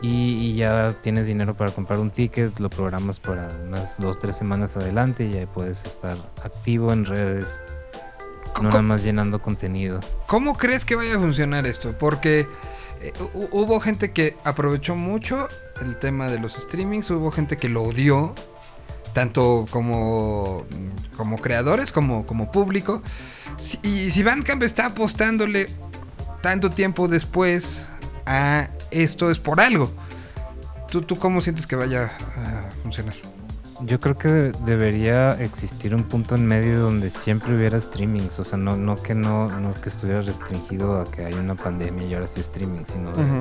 Y, 0.01 0.09
y 0.51 0.55
ya 0.55 0.89
tienes 1.01 1.25
dinero 1.25 1.55
para 1.55 1.71
comprar 1.71 1.99
un 1.99 2.11
ticket, 2.11 2.59
lo 2.59 2.69
programas 2.69 3.19
para 3.19 3.47
unas 3.65 3.97
dos, 3.97 4.19
tres 4.19 4.35
semanas 4.35 4.75
adelante 4.75 5.25
y 5.25 5.31
ya 5.31 5.47
puedes 5.47 5.83
estar 5.85 6.15
activo 6.43 6.91
en 6.91 7.05
redes, 7.05 7.59
no 8.61 8.63
nada 8.69 8.81
más 8.81 9.03
llenando 9.03 9.41
contenido. 9.41 10.01
¿Cómo 10.27 10.53
crees 10.53 10.83
que 10.85 10.95
vaya 10.95 11.15
a 11.15 11.19
funcionar 11.19 11.65
esto? 11.65 11.93
Porque 11.97 12.41
eh, 13.01 13.13
hu- 13.33 13.47
hubo 13.51 13.79
gente 13.79 14.11
que 14.11 14.35
aprovechó 14.43 14.95
mucho 14.95 15.47
el 15.81 15.97
tema 15.97 16.29
de 16.29 16.39
los 16.39 16.53
streamings, 16.55 17.09
hubo 17.11 17.31
gente 17.31 17.55
que 17.57 17.69
lo 17.69 17.81
odió, 17.83 18.35
tanto 19.15 19.65
como, 19.71 20.65
como 21.15 21.37
creadores 21.39 21.91
como, 21.93 22.25
como 22.27 22.51
público. 22.51 23.01
Si- 23.57 23.79
y 23.81 24.11
si 24.11 24.21
Bandcamp 24.23 24.61
está 24.63 24.87
apostándole 24.87 25.67
tanto 26.41 26.69
tiempo 26.69 27.07
después 27.07 27.87
a 28.25 28.67
esto 28.91 29.31
es 29.31 29.39
por 29.39 29.61
algo. 29.61 29.89
¿Tú, 30.91 31.01
tú 31.01 31.15
cómo 31.15 31.39
sientes 31.41 31.65
que 31.65 31.75
vaya 31.77 32.11
a 32.37 32.69
funcionar? 32.83 33.15
Yo 33.81 33.99
creo 34.01 34.15
que 34.15 34.27
de- 34.27 34.51
debería 34.65 35.31
existir 35.31 35.95
un 35.95 36.03
punto 36.03 36.35
en 36.35 36.45
medio 36.45 36.79
donde 36.79 37.09
siempre 37.09 37.55
hubiera 37.55 37.79
streamings, 37.79 38.37
o 38.39 38.43
sea, 38.43 38.57
no, 38.57 38.75
no 38.75 38.95
que 38.97 39.13
no, 39.15 39.47
no 39.49 39.73
que 39.73 39.87
estuviera 39.89 40.21
restringido 40.21 40.99
a 41.01 41.05
que 41.05 41.25
hay 41.25 41.33
una 41.35 41.55
pandemia 41.55 42.05
y 42.07 42.13
ahora 42.13 42.27
sí 42.27 42.41
streaming, 42.41 42.83
sino 42.85 43.11
de- 43.13 43.39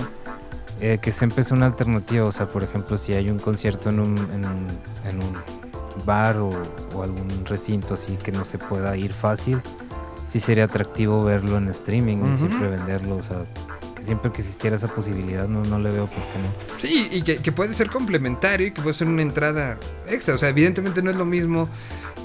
eh, 0.80 0.98
que 1.00 1.12
siempre 1.12 1.42
es 1.42 1.50
una 1.50 1.66
alternativa. 1.66 2.26
O 2.26 2.32
sea, 2.32 2.46
por 2.46 2.62
ejemplo, 2.62 2.96
si 2.98 3.12
hay 3.14 3.28
un 3.30 3.38
concierto 3.38 3.90
en 3.90 4.00
un, 4.00 4.18
en 4.18 4.44
un, 4.44 4.66
en 5.08 5.16
un 5.22 5.34
bar 6.04 6.36
o, 6.38 6.50
o 6.94 7.02
algún 7.02 7.28
recinto 7.44 7.94
así 7.94 8.16
que 8.16 8.32
no 8.32 8.44
se 8.44 8.58
pueda 8.58 8.96
ir 8.96 9.14
fácil, 9.14 9.60
sí 10.34 10.40
sería 10.40 10.64
atractivo 10.64 11.22
verlo 11.22 11.58
en 11.58 11.68
streaming 11.68 12.16
y 12.32 12.36
siempre 12.36 12.68
venderlo. 12.68 13.16
O 13.16 13.22
sea, 13.22 13.44
que 13.94 14.02
siempre 14.02 14.32
que 14.32 14.42
existiera 14.42 14.74
esa 14.74 14.88
posibilidad, 14.88 15.46
no, 15.46 15.62
no 15.62 15.78
le 15.78 15.90
veo 15.90 16.06
por 16.06 16.22
qué 16.22 16.38
no. 16.42 16.80
Sí, 16.80 17.08
y 17.12 17.22
que, 17.22 17.36
que 17.36 17.52
puede 17.52 17.72
ser 17.72 17.88
complementario 17.88 18.66
y 18.66 18.72
que 18.72 18.82
puede 18.82 18.96
ser 18.96 19.06
una 19.06 19.22
entrada 19.22 19.78
extra. 20.08 20.34
O 20.34 20.38
sea, 20.38 20.48
evidentemente 20.48 21.02
no 21.02 21.10
es 21.10 21.16
lo 21.16 21.24
mismo 21.24 21.68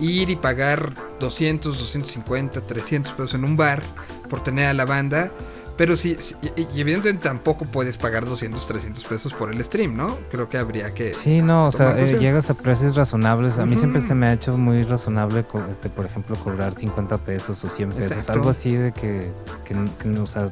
ir 0.01 0.31
y 0.31 0.35
pagar 0.35 0.93
200, 1.19 1.77
250, 1.77 2.61
300 2.61 3.13
pesos 3.13 3.33
en 3.35 3.43
un 3.43 3.55
bar 3.55 3.83
por 4.27 4.43
tener 4.43 4.65
a 4.65 4.73
la 4.73 4.85
banda. 4.85 5.31
Pero 5.79 5.95
sí, 5.95 6.17
sí, 6.19 6.35
y, 6.57 6.81
evidentemente 6.81 7.25
tampoco 7.25 7.63
puedes 7.63 7.95
pagar 7.95 8.25
200, 8.25 8.67
300 8.67 9.01
pesos 9.05 9.33
por 9.33 9.49
el 9.49 9.63
stream, 9.63 9.95
¿no? 9.95 10.13
Creo 10.29 10.49
que 10.49 10.57
habría 10.57 10.93
que... 10.93 11.13
Sí, 11.13 11.41
no, 11.41 11.63
o 11.63 11.71
sea, 11.71 11.97
eh, 11.97 12.17
llegas 12.19 12.49
a 12.49 12.53
precios 12.53 12.97
razonables. 12.97 13.57
A 13.57 13.65
mí 13.65 13.77
siempre 13.77 14.01
se 14.01 14.13
me 14.13 14.27
ha 14.27 14.33
hecho 14.33 14.57
muy 14.57 14.83
razonable, 14.83 15.45
este, 15.71 15.89
por 15.89 16.05
ejemplo, 16.05 16.35
cobrar 16.35 16.75
50 16.75 17.19
pesos 17.19 17.63
o 17.63 17.67
100 17.67 17.89
pesos, 17.93 18.11
Exacto. 18.11 18.33
algo 18.33 18.49
así 18.49 18.75
de 18.75 18.91
que, 18.91 19.31
que, 19.63 19.73
que 20.03 20.19
o 20.19 20.25
sea, 20.25 20.49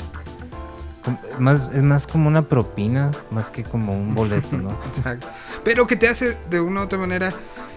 más, 1.39 1.67
es 1.73 1.83
más 1.83 2.07
como 2.07 2.29
una 2.29 2.43
propina, 2.43 3.11
más 3.29 3.49
que 3.49 3.63
como 3.63 3.97
un 3.97 4.15
boleto, 4.15 4.57
¿no? 4.57 4.69
Exacto. 4.95 5.27
Pero 5.65 5.87
que 5.87 5.97
te 5.97 6.07
hace 6.07 6.37
de 6.49 6.61
una 6.61 6.79
u 6.79 6.83
otra 6.85 6.99
manera, 6.99 7.33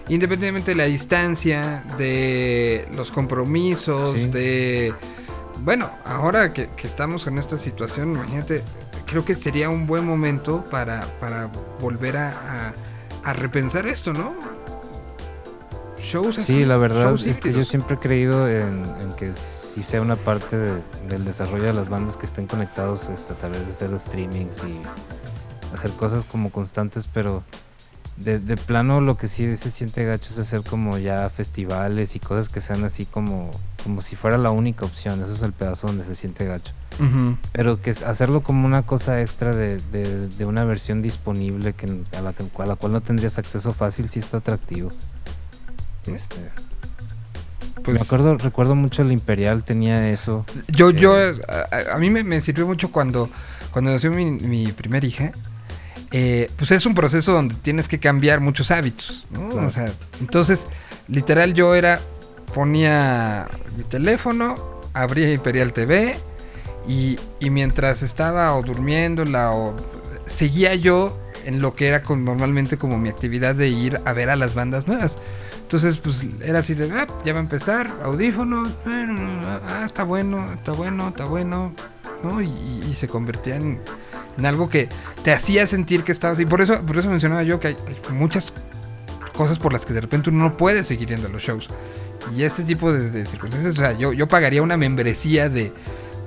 independientemente 0.07 0.71
de 0.71 0.77
la 0.77 0.85
distancia, 0.85 1.83
de 1.97 2.87
los 2.95 3.11
compromisos, 3.11 4.15
Sí. 4.15 4.27
de... 4.27 4.93
Bueno, 5.61 5.89
ahora 6.05 6.53
que, 6.53 6.69
que 6.69 6.87
estamos 6.87 7.27
en 7.27 7.37
esta 7.37 7.57
situación, 7.57 8.15
imagínate, 8.15 8.63
creo 9.05 9.23
que 9.25 9.35
sería 9.35 9.69
un 9.69 9.85
buen 9.87 10.05
momento 10.05 10.63
para, 10.65 11.01
para 11.19 11.49
volver 11.79 12.17
a, 12.17 12.29
a- 12.29 12.73
a 13.23 13.33
repensar 13.33 13.85
esto, 13.85 14.13
¿no? 14.13 14.33
Shows 15.99 16.39
así. 16.39 16.53
Sí, 16.53 16.65
la 16.65 16.77
verdad 16.77 17.13
es 17.23 17.39
que 17.39 17.53
yo 17.53 17.63
siempre 17.63 17.95
he 17.95 17.99
creído 17.99 18.49
en, 18.49 18.81
en 18.99 19.13
que 19.15 19.31
sí 19.35 19.83
sea 19.83 20.01
una 20.01 20.15
parte 20.15 20.57
de- 20.57 20.81
del 21.07 21.23
desarrollo 21.25 21.65
de 21.65 21.73
las 21.73 21.87
bandas 21.89 22.17
que 22.17 22.25
estén 22.25 22.47
conectados 22.47 23.09
este, 23.09 23.33
a 23.33 23.35
través 23.37 23.63
de 23.65 23.71
hacer 23.71 23.99
streamings 23.99 24.57
y 24.63 24.81
hacer 25.75 25.91
cosas 25.91 26.25
como 26.25 26.51
constantes, 26.51 27.07
pero 27.13 27.43
de, 28.17 28.39
de 28.39 28.57
plano 28.57 28.99
lo 28.99 29.15
que 29.17 29.27
sí 29.27 29.55
se 29.57 29.69
siente 29.69 30.03
gacho 30.03 30.33
es 30.33 30.39
hacer 30.39 30.63
como 30.63 30.97
ya 30.97 31.29
festivales 31.29 32.15
y 32.15 32.19
cosas 32.19 32.49
que 32.49 32.59
sean 32.59 32.83
así 32.83 33.05
como, 33.05 33.51
como 33.83 34.01
si 34.01 34.15
fuera 34.15 34.37
la 34.37 34.51
única 34.51 34.85
opción, 34.85 35.21
eso 35.23 35.33
es 35.33 35.41
el 35.41 35.53
pedazo 35.53 35.87
donde 35.87 36.05
se 36.05 36.15
siente 36.15 36.45
gacho. 36.45 36.73
Pero 37.53 37.81
que 37.81 37.89
hacerlo 37.91 38.41
como 38.43 38.67
una 38.67 38.83
cosa 38.83 39.21
extra 39.21 39.55
de, 39.55 39.77
de- 39.91 40.27
de 40.27 40.45
una 40.45 40.63
versión 40.65 41.01
disponible 41.01 41.73
que, 41.73 41.87
a, 42.15 42.21
la, 42.21 42.29
a 42.59 42.65
la 42.67 42.75
cual 42.75 42.91
no 42.91 43.01
tendrías 43.01 43.37
acceso 43.39 43.71
fácil, 43.71 44.07
sí 44.09 44.19
está 44.19 44.37
atractivo. 44.37 44.89
Este, 46.05 46.35
Pues, 47.83 47.95
me 47.95 48.01
acuerdo, 48.01 48.37
recuerdo 48.37 48.75
mucho 48.75 49.01
el 49.01 49.11
Imperial 49.11 49.63
tenía 49.63 50.09
eso. 50.11 50.45
Yo, 50.67 50.91
yo, 50.91 51.17
Eh, 51.19 51.41
a, 51.89 51.95
a 51.95 51.97
mí 51.97 52.09
me, 52.09 52.23
me 52.23 52.39
sirvió 52.41 52.67
mucho 52.67 52.91
cuando, 52.91 53.29
cuando 53.71 53.91
nació 53.91 54.11
mi, 54.11 54.29
mi 54.31 54.71
primer 54.71 55.03
hija. 55.03 55.31
eh, 56.11 56.51
pues 56.57 56.69
es 56.71 56.85
un 56.85 56.93
proceso 56.93 57.31
donde 57.31 57.55
tienes 57.55 57.87
que 57.87 57.99
cambiar 57.99 58.41
muchos 58.41 58.69
hábitos, 58.69 59.25
¿no? 59.31 59.49
Claro. 59.49 59.67
O 59.67 59.71
sea, 59.71 59.91
entonces, 60.19 60.65
literal, 61.07 61.53
yo 61.55 61.73
era, 61.73 61.99
ponía 62.53 63.47
mi 63.77 63.83
teléfono, 63.83 64.55
abría 64.93 65.31
Imperial 65.33 65.73
TV 65.73 66.15
y, 66.87 67.17
y 67.39 67.49
mientras 67.49 68.01
estaba 68.03 68.55
o 68.55 68.61
durmiéndola 68.63 69.51
o 69.51 69.75
seguía 70.27 70.75
yo 70.75 71.17
en 71.45 71.59
lo 71.61 71.75
que 71.75 71.87
era 71.87 72.01
con, 72.01 72.23
normalmente 72.25 72.77
como 72.77 72.97
mi 72.97 73.09
actividad 73.09 73.55
de 73.55 73.69
ir 73.69 73.99
a 74.05 74.13
ver 74.13 74.29
a 74.29 74.35
las 74.35 74.53
bandas 74.53 74.87
nuevas. 74.87 75.17
Entonces, 75.61 75.97
pues 75.97 76.21
era 76.43 76.59
así 76.59 76.73
de, 76.73 76.91
ah, 76.91 77.07
ya 77.23 77.31
va 77.33 77.39
a 77.39 77.43
empezar, 77.43 77.89
audífonos, 78.03 78.69
ah, 78.85 79.83
está 79.85 80.03
bueno, 80.03 80.51
está 80.53 80.73
bueno, 80.73 81.07
está 81.07 81.23
bueno, 81.25 81.73
¿no? 82.23 82.41
Y, 82.41 82.47
y- 82.47 82.95
se 82.95 83.07
convertía 83.07 83.55
en, 83.55 83.79
en 84.37 84.45
algo 84.45 84.69
que 84.69 84.89
te 85.23 85.31
hacía 85.31 85.65
sentir 85.65 86.03
que 86.03 86.11
estabas. 86.11 86.39
Y 86.41 86.45
por 86.45 86.59
eso, 86.61 86.81
por 86.85 86.97
eso 86.97 87.09
mencionaba 87.09 87.43
yo 87.43 87.59
que 87.61 87.69
hay, 87.69 87.77
hay 87.87 88.13
muchas 88.13 88.47
cosas 89.41 89.59
por 89.59 89.73
las 89.73 89.85
que 89.85 89.93
de 89.93 90.01
repente 90.01 90.29
uno 90.29 90.43
no 90.45 90.57
puede 90.57 90.83
seguir 90.83 91.09
yendo 91.09 91.27
a 91.27 91.31
los 91.31 91.41
shows. 91.43 91.67
Y 92.35 92.43
este 92.43 92.63
tipo 92.63 92.93
de, 92.93 93.09
de 93.09 93.25
circunstancias, 93.25 93.73
o 93.75 93.77
sea, 93.77 93.91
yo, 93.93 94.13
yo 94.13 94.27
pagaría 94.27 94.61
una 94.61 94.77
membresía 94.77 95.49
de 95.49 95.71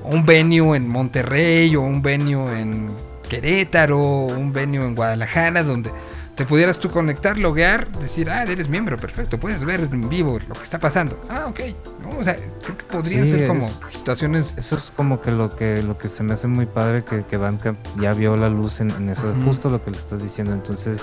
un 0.03 0.27
venue 0.27 0.77
en 0.77 0.89
Monterrey 0.89 1.75
o 1.77 1.83
un 1.83 2.03
venue 2.03 2.61
en 2.61 2.89
Querétaro 3.29 3.99
o 4.01 4.27
un 4.27 4.53
venue 4.53 4.85
en 4.85 4.95
Guadalajara 4.95 5.63
donde 5.63 5.91
te 6.35 6.45
pudieras 6.45 6.79
tú 6.81 6.89
conectar, 6.89 7.39
loguear, 7.39 7.87
decir, 8.01 8.29
ah, 8.29 8.43
eres 8.43 8.69
miembro, 8.69 8.97
perfecto, 8.97 9.39
puedes 9.39 9.63
ver 9.65 9.89
en 9.93 10.09
vivo 10.09 10.41
lo 10.49 10.55
que 10.55 10.65
está 10.65 10.81
pasando. 10.81 11.19
Ah, 11.31 11.47
ok. 11.49 11.61
¿no? 12.03 12.19
O 12.19 12.25
sea, 12.25 12.35
creo 12.35 12.77
que 12.77 12.85
podrían 12.85 13.25
Sí, 13.25 13.31
ser 13.35 13.47
como 13.47 13.65
es- 13.65 13.79
situaciones... 13.97 14.55
Eso 14.59 14.77
es 14.77 14.93
como 14.97 15.21
que 15.21 15.31
lo 15.31 15.55
que 15.55 15.81
lo 15.83 15.97
que 15.97 16.09
se 16.09 16.25
me 16.25 16.35
hace 16.35 16.49
muy 16.49 16.67
padre 16.67 17.05
que, 17.05 17.25
que 17.25 17.37
Bandcamp 17.37 17.79
ya 18.01 18.13
vio 18.15 18.37
la 18.37 18.49
luz 18.49 18.81
en, 18.81 18.91
en 18.91 19.11
eso, 19.11 19.31
Ujú. 19.31 19.43
justo 19.43 19.71
lo 19.71 19.83
que 19.85 19.93
le 19.93 19.97
estás 19.97 20.21
diciendo. 20.25 20.53
Entonces, 20.53 21.03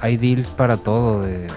hay 0.00 0.16
deals 0.16 0.48
para 0.48 0.76
todo, 0.76 1.22
de, 1.22 1.48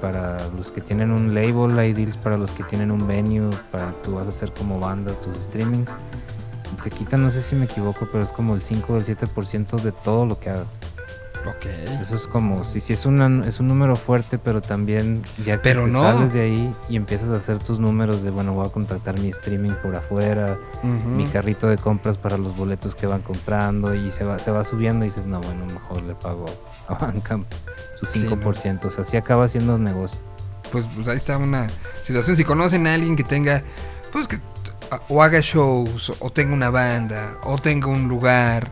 para 0.00 0.48
los 0.50 0.70
que 0.70 0.80
tienen 0.80 1.10
un 1.10 1.34
label, 1.34 1.78
hay 1.78 1.92
deals 1.92 2.16
para 2.16 2.36
los 2.36 2.52
que 2.52 2.62
tienen 2.64 2.90
un 2.90 3.06
venue, 3.06 3.50
para 3.70 3.92
tú 4.02 4.14
vas 4.14 4.26
a 4.26 4.28
hacer 4.28 4.52
como 4.52 4.78
banda 4.78 5.12
tus 5.14 5.36
streamings. 5.36 5.90
Te 6.82 6.90
quitan, 6.90 7.22
no 7.22 7.30
sé 7.30 7.42
si 7.42 7.54
me 7.54 7.66
equivoco, 7.66 8.08
pero 8.10 8.24
es 8.24 8.32
como 8.32 8.54
el 8.54 8.62
5 8.62 8.92
o 8.92 8.96
el 8.96 9.04
7% 9.04 9.80
de 9.82 9.92
todo 9.92 10.26
lo 10.26 10.38
que 10.38 10.50
hagas. 10.50 10.66
Ok. 11.46 11.66
Eso 12.00 12.14
es 12.14 12.28
como, 12.28 12.64
si 12.64 12.80
sí, 12.80 12.92
es, 12.92 13.04
una, 13.04 13.40
es 13.46 13.58
un 13.58 13.66
número 13.68 13.96
fuerte, 13.96 14.38
pero 14.38 14.60
también 14.60 15.22
ya 15.44 15.56
que 15.56 15.62
Pero 15.62 15.84
te 15.86 15.90
no. 15.90 16.02
sales 16.02 16.32
de 16.32 16.40
ahí 16.42 16.74
y 16.88 16.96
empiezas 16.96 17.30
a 17.30 17.32
hacer 17.32 17.58
tus 17.58 17.80
números 17.80 18.22
de, 18.22 18.30
bueno, 18.30 18.52
voy 18.54 18.66
a 18.66 18.70
contactar 18.70 19.18
mi 19.18 19.28
streaming 19.30 19.72
por 19.82 19.96
afuera, 19.96 20.56
mi 20.82 21.26
carrito 21.26 21.66
de 21.68 21.76
compras 21.76 22.16
para 22.16 22.38
los 22.38 22.56
boletos 22.56 22.94
que 22.94 23.06
van 23.06 23.22
comprando 23.22 23.94
y 23.94 24.10
se 24.12 24.22
va, 24.24 24.38
se 24.38 24.50
va 24.52 24.62
subiendo 24.64 25.04
y 25.04 25.08
dices, 25.08 25.26
no, 25.26 25.40
bueno, 25.40 25.64
mejor 25.66 26.02
le 26.02 26.14
pago 26.14 26.46
a 26.88 26.94
Bandcamp 27.00 27.46
su 27.98 28.06
Sí, 28.06 28.20
5%. 28.24 28.84
O 28.84 28.90
sea, 28.90 29.04
sí 29.04 29.16
acaba 29.16 29.48
siendo 29.48 29.78
negocio. 29.78 30.20
pues, 30.70 30.84
pues 30.94 31.08
ahí 31.08 31.16
está 31.16 31.38
una 31.38 31.66
situación. 32.04 32.36
Si 32.36 32.44
conocen 32.44 32.86
a 32.86 32.94
alguien 32.94 33.16
que 33.16 33.24
tenga, 33.24 33.62
pues 34.12 34.26
que 34.28 34.38
o 35.08 35.22
haga 35.22 35.40
shows, 35.40 36.12
o 36.20 36.30
tenga 36.30 36.52
una 36.54 36.68
banda, 36.70 37.38
o 37.44 37.56
tenga 37.58 37.86
un 37.86 38.08
lugar, 38.08 38.70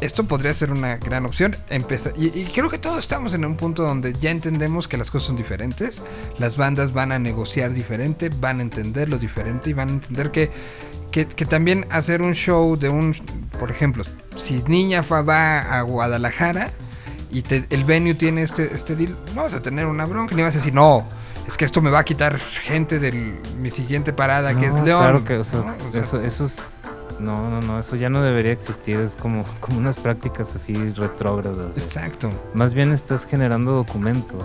esto 0.00 0.24
podría 0.24 0.54
ser 0.54 0.70
una 0.70 0.96
gran 0.96 1.26
opción. 1.26 1.56
Empezar, 1.70 2.12
y, 2.16 2.26
y 2.28 2.46
creo 2.54 2.70
que 2.70 2.78
todos 2.78 2.98
estamos 2.98 3.34
en 3.34 3.44
un 3.44 3.56
punto 3.56 3.82
donde 3.82 4.12
ya 4.12 4.30
entendemos 4.30 4.88
que 4.88 4.96
las 4.96 5.10
cosas 5.10 5.26
son 5.28 5.36
diferentes. 5.36 6.02
Las 6.38 6.56
bandas 6.56 6.92
van 6.92 7.12
a 7.12 7.18
negociar 7.18 7.72
diferente, 7.72 8.30
van 8.40 8.60
a 8.60 8.62
entender 8.62 9.10
lo 9.10 9.18
diferente 9.18 9.70
y 9.70 9.72
van 9.72 9.88
a 9.88 9.92
entender 9.92 10.30
que, 10.30 10.50
que, 11.10 11.26
que 11.26 11.46
también 11.46 11.86
hacer 11.90 12.22
un 12.22 12.34
show 12.34 12.76
de 12.76 12.88
un, 12.88 13.14
por 13.58 13.70
ejemplo, 13.70 14.04
si 14.38 14.62
Niña 14.68 15.02
Fa 15.02 15.22
va 15.22 15.58
a 15.60 15.82
Guadalajara 15.82 16.70
y 17.30 17.42
te- 17.42 17.66
el 17.70 17.84
venue 17.84 18.14
tiene 18.14 18.42
este, 18.42 18.72
este 18.72 18.94
deal, 18.96 19.16
no 19.34 19.42
vas 19.42 19.54
a 19.54 19.62
tener 19.62 19.86
una 19.86 20.06
bronca, 20.06 20.34
ni 20.34 20.42
vas 20.42 20.54
a 20.54 20.58
decir, 20.58 20.72
no, 20.74 21.06
es 21.46 21.56
que 21.56 21.64
esto 21.64 21.80
me 21.82 21.90
va 21.90 22.00
a 22.00 22.04
quitar 22.04 22.38
gente 22.38 22.98
de 22.98 23.36
mi 23.58 23.70
siguiente 23.70 24.12
parada, 24.12 24.54
que 24.58 24.66
es 24.66 24.72
León. 24.74 25.00
Claro 25.02 25.24
que, 25.24 25.34
o 25.34 25.44
sea, 25.44 25.60
¿no? 25.60 25.74
O 25.88 25.92
sea, 25.92 26.00
eso, 26.02 26.20
eso 26.20 26.44
es... 26.46 26.58
No, 27.20 27.50
no, 27.50 27.60
no, 27.60 27.80
eso 27.80 27.96
ya 27.96 28.08
no 28.08 28.22
debería 28.22 28.52
existir. 28.52 28.98
Es 29.00 29.16
como, 29.16 29.44
como 29.60 29.78
unas 29.78 29.96
prácticas 29.96 30.54
así 30.54 30.74
retrógradas. 30.92 31.76
Exacto. 31.76 32.30
Más 32.54 32.74
bien 32.74 32.92
estás 32.92 33.26
generando 33.26 33.72
documento. 33.72 34.36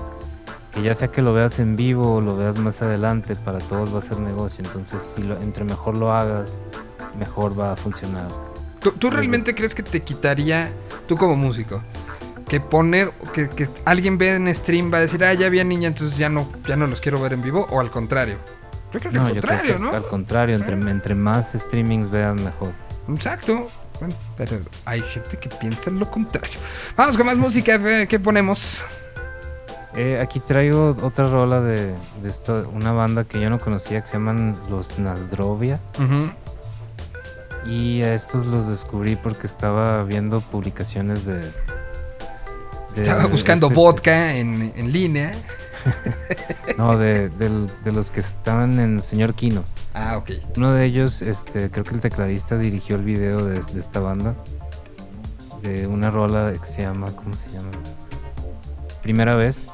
Que 0.71 0.81
ya 0.81 0.95
sea 0.95 1.09
que 1.09 1.21
lo 1.21 1.33
veas 1.33 1.59
en 1.59 1.75
vivo 1.75 2.15
o 2.15 2.21
lo 2.21 2.35
veas 2.35 2.57
más 2.57 2.81
adelante, 2.81 3.35
para 3.35 3.59
todos 3.59 3.93
va 3.93 3.99
a 3.99 4.01
ser 4.01 4.19
negocio. 4.19 4.63
Entonces, 4.65 5.03
si 5.15 5.21
lo, 5.21 5.39
entre 5.39 5.63
mejor 5.63 5.97
lo 5.97 6.11
hagas, 6.11 6.55
mejor 7.19 7.57
va 7.59 7.73
a 7.73 7.75
funcionar. 7.75 8.27
¿Tú, 8.79 8.91
tú 8.91 9.11
realmente 9.11 9.53
crees 9.53 9.75
que 9.75 9.83
te 9.83 10.01
quitaría, 10.01 10.73
tú 11.07 11.15
como 11.15 11.35
músico, 11.35 11.81
que 12.49 12.59
poner, 12.59 13.11
que, 13.33 13.49
que 13.49 13.69
alguien 13.85 14.17
ve 14.17 14.35
en 14.35 14.53
stream 14.53 14.91
va 14.91 14.97
a 14.97 15.01
decir, 15.01 15.23
ah, 15.23 15.33
ya 15.33 15.47
vi 15.49 15.59
a 15.59 15.63
niña, 15.63 15.87
entonces 15.87 16.17
ya 16.17 16.29
no, 16.29 16.47
ya 16.67 16.75
no 16.75 16.87
los 16.87 16.99
quiero 16.99 17.21
ver 17.21 17.33
en 17.33 17.41
vivo? 17.41 17.67
¿O 17.69 17.79
al 17.79 17.89
contrario? 17.89 18.37
Yo 18.93 18.99
creo 18.99 19.11
que 19.11 19.17
No, 19.17 19.21
al 19.25 19.27
yo 19.29 19.41
contrario, 19.41 19.75
creo 19.75 19.75
que 19.77 19.83
¿no? 19.91 19.97
al 19.97 20.07
contrario, 20.07 20.55
entre, 20.55 20.73
entre 20.91 21.15
más 21.15 21.53
streamings 21.53 22.09
vean, 22.11 22.35
mejor. 22.43 22.71
Exacto. 23.09 23.67
Bueno, 23.99 24.15
pero 24.37 24.59
hay 24.85 25.01
gente 25.01 25.37
que 25.37 25.49
piensa 25.49 25.89
lo 25.89 26.09
contrario. 26.09 26.59
Vamos 26.95 27.17
con 27.17 27.25
más 27.25 27.37
música, 27.37 27.79
¿qué 28.07 28.19
ponemos? 28.19 28.83
Eh, 29.95 30.19
aquí 30.21 30.39
traigo 30.39 30.95
otra 31.03 31.25
rola 31.25 31.61
de, 31.61 31.93
de 32.21 32.27
esta, 32.27 32.63
una 32.73 32.91
banda 32.91 33.23
que 33.25 33.39
yo 33.39 33.49
no 33.49 33.59
conocía 33.59 34.01
que 34.01 34.07
se 34.07 34.13
llaman 34.13 34.55
Los 34.69 34.97
Nasdrovia. 34.99 35.79
Y 37.65 38.03
a 38.03 38.13
estos 38.13 38.45
los 38.45 38.67
descubrí 38.67 39.15
porque 39.15 39.47
estaba 39.47 40.03
viendo 40.03 40.41
publicaciones 40.41 41.25
de. 41.25 41.37
de 41.37 41.51
Estaba 42.97 43.25
buscando 43.27 43.67
este- 43.67 43.75
vodka 43.75 44.35
en, 44.35 44.73
en 44.75 44.91
línea. 44.91 45.31
No, 46.77 46.97
de, 46.97 47.29
de 47.29 47.91
los 47.91 48.09
que 48.11 48.19
estaban 48.21 48.79
en 48.79 48.99
Señor 48.99 49.33
Kino. 49.33 49.63
Ah, 49.93 50.17
ok. 50.17 50.31
Uno 50.57 50.71
de 50.73 50.85
ellos, 50.85 51.21
este, 51.21 51.69
creo 51.69 51.83
que 51.83 51.93
el 51.95 52.01
tecladista 52.01 52.57
dirigió 52.57 52.95
el 52.95 53.03
video 53.03 53.45
de, 53.45 53.61
de 53.61 53.79
esta 53.79 53.99
banda. 53.99 54.33
De 55.61 55.85
una 55.87 56.09
rola 56.11 56.51
que 56.59 56.65
se 56.65 56.81
llama. 56.81 57.05
¿Cómo 57.15 57.33
se 57.33 57.47
llama? 57.49 57.69
Primera 59.01 59.35
vez. 59.35 59.67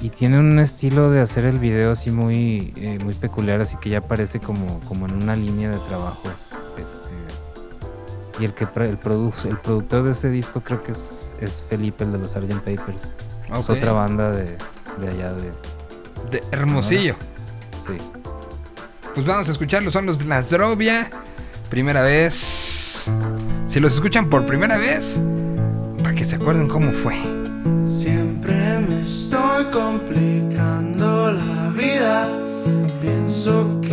Y 0.00 0.10
tiene 0.10 0.38
un 0.38 0.58
estilo 0.58 1.10
de 1.10 1.20
hacer 1.22 1.44
el 1.44 1.58
video 1.58 1.92
así 1.92 2.10
muy, 2.10 2.72
eh, 2.76 2.98
muy 3.02 3.14
peculiar, 3.14 3.60
así 3.60 3.76
que 3.78 3.88
ya 3.90 4.00
parece 4.02 4.38
como, 4.40 4.80
como 4.80 5.06
en 5.06 5.14
una 5.22 5.34
línea 5.34 5.70
de 5.70 5.78
trabajo. 5.88 6.28
Este, 6.76 8.42
y 8.42 8.44
el 8.44 8.52
que 8.54 8.64
el, 8.64 9.00
produ- 9.00 9.48
el 9.48 9.58
productor 9.58 10.02
de 10.02 10.12
ese 10.12 10.28
disco 10.30 10.60
creo 10.60 10.82
que 10.82 10.92
es, 10.92 11.28
es 11.40 11.62
Felipe, 11.62 12.04
el 12.04 12.12
de 12.12 12.18
los 12.18 12.30
Sgt. 12.32 12.52
Papers. 12.58 13.12
Es 13.52 13.70
otra 13.70 13.92
banda 13.92 14.30
de, 14.30 14.56
de 14.98 15.08
allá 15.08 15.32
de. 15.32 15.52
De 16.30 16.42
Hermosillo. 16.52 17.16
Sí. 17.86 17.96
Pues 19.14 19.26
vamos 19.26 19.48
a 19.48 19.52
escucharlos, 19.52 19.92
son 19.92 20.06
los 20.06 20.18
de 20.18 20.24
Nasdrovia. 20.24 21.10
Primera 21.70 22.02
vez. 22.02 23.04
Si 23.68 23.80
los 23.80 23.94
escuchan 23.94 24.30
por 24.30 24.46
primera 24.46 24.78
vez, 24.78 25.20
para 26.02 26.14
que 26.14 26.24
se 26.24 26.36
acuerden 26.36 26.68
cómo 26.68 26.90
fue. 26.92 27.14
Siempre 27.84 28.78
me 28.78 29.00
estoy 29.00 29.64
complicando 29.66 31.32
la 31.32 31.70
vida. 31.70 32.30
Pienso 33.00 33.80
que 33.82 33.83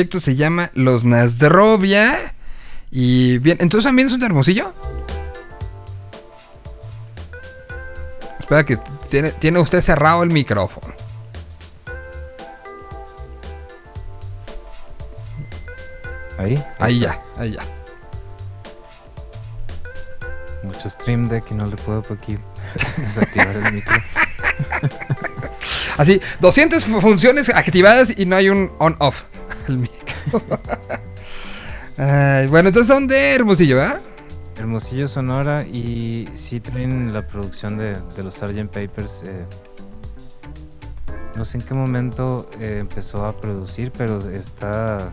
proyecto 0.00 0.20
se 0.20 0.36
llama 0.36 0.70
Los 0.74 1.04
Nasdrovia. 1.04 2.34
Y 2.90 3.38
bien, 3.38 3.58
entonces 3.60 3.86
también 3.86 4.08
es 4.08 4.14
un 4.14 4.22
hermosillo. 4.22 4.72
Espera 8.38 8.64
que 8.64 8.78
tiene, 9.10 9.30
tiene 9.32 9.60
usted 9.60 9.80
cerrado 9.82 10.22
el 10.22 10.30
micrófono. 10.30 10.94
Ahí. 16.38 16.62
Ahí 16.78 17.02
está. 17.02 17.22
ya, 17.36 17.42
ahí 17.42 17.52
ya. 17.52 17.60
Mucho 20.62 20.88
stream 20.90 21.24
deck 21.26 21.44
y 21.50 21.54
no 21.54 21.66
le 21.66 21.76
puedo 21.76 22.02
por 22.02 22.18
aquí 22.18 22.38
desactivar 22.96 23.56
el 23.56 23.72
micro. 23.72 23.96
Así, 25.96 26.20
200 26.40 26.84
fu- 26.84 27.00
funciones 27.00 27.48
activadas 27.50 28.12
y 28.16 28.26
no 28.26 28.36
hay 28.36 28.48
un 28.48 28.70
on-off. 28.78 29.22
Ay, 31.98 32.46
bueno, 32.46 32.68
entonces 32.68 32.88
son 32.88 33.06
de 33.06 33.34
Hermosillo, 33.34 33.76
¿verdad? 33.76 34.00
Hermosillo 34.58 35.08
Sonora 35.08 35.64
y 35.66 36.28
sí 36.34 36.60
traen 36.60 37.12
la 37.12 37.26
producción 37.26 37.76
de, 37.78 37.94
de 38.16 38.22
los 38.22 38.34
Sgt. 38.36 38.66
Papers. 38.68 39.22
eh, 39.24 39.44
no 41.36 41.44
sé 41.44 41.58
en 41.58 41.64
qué 41.64 41.74
momento 41.74 42.50
eh, 42.60 42.78
empezó 42.80 43.24
a 43.26 43.38
producir, 43.40 43.92
pero 43.96 44.18
está. 44.30 45.08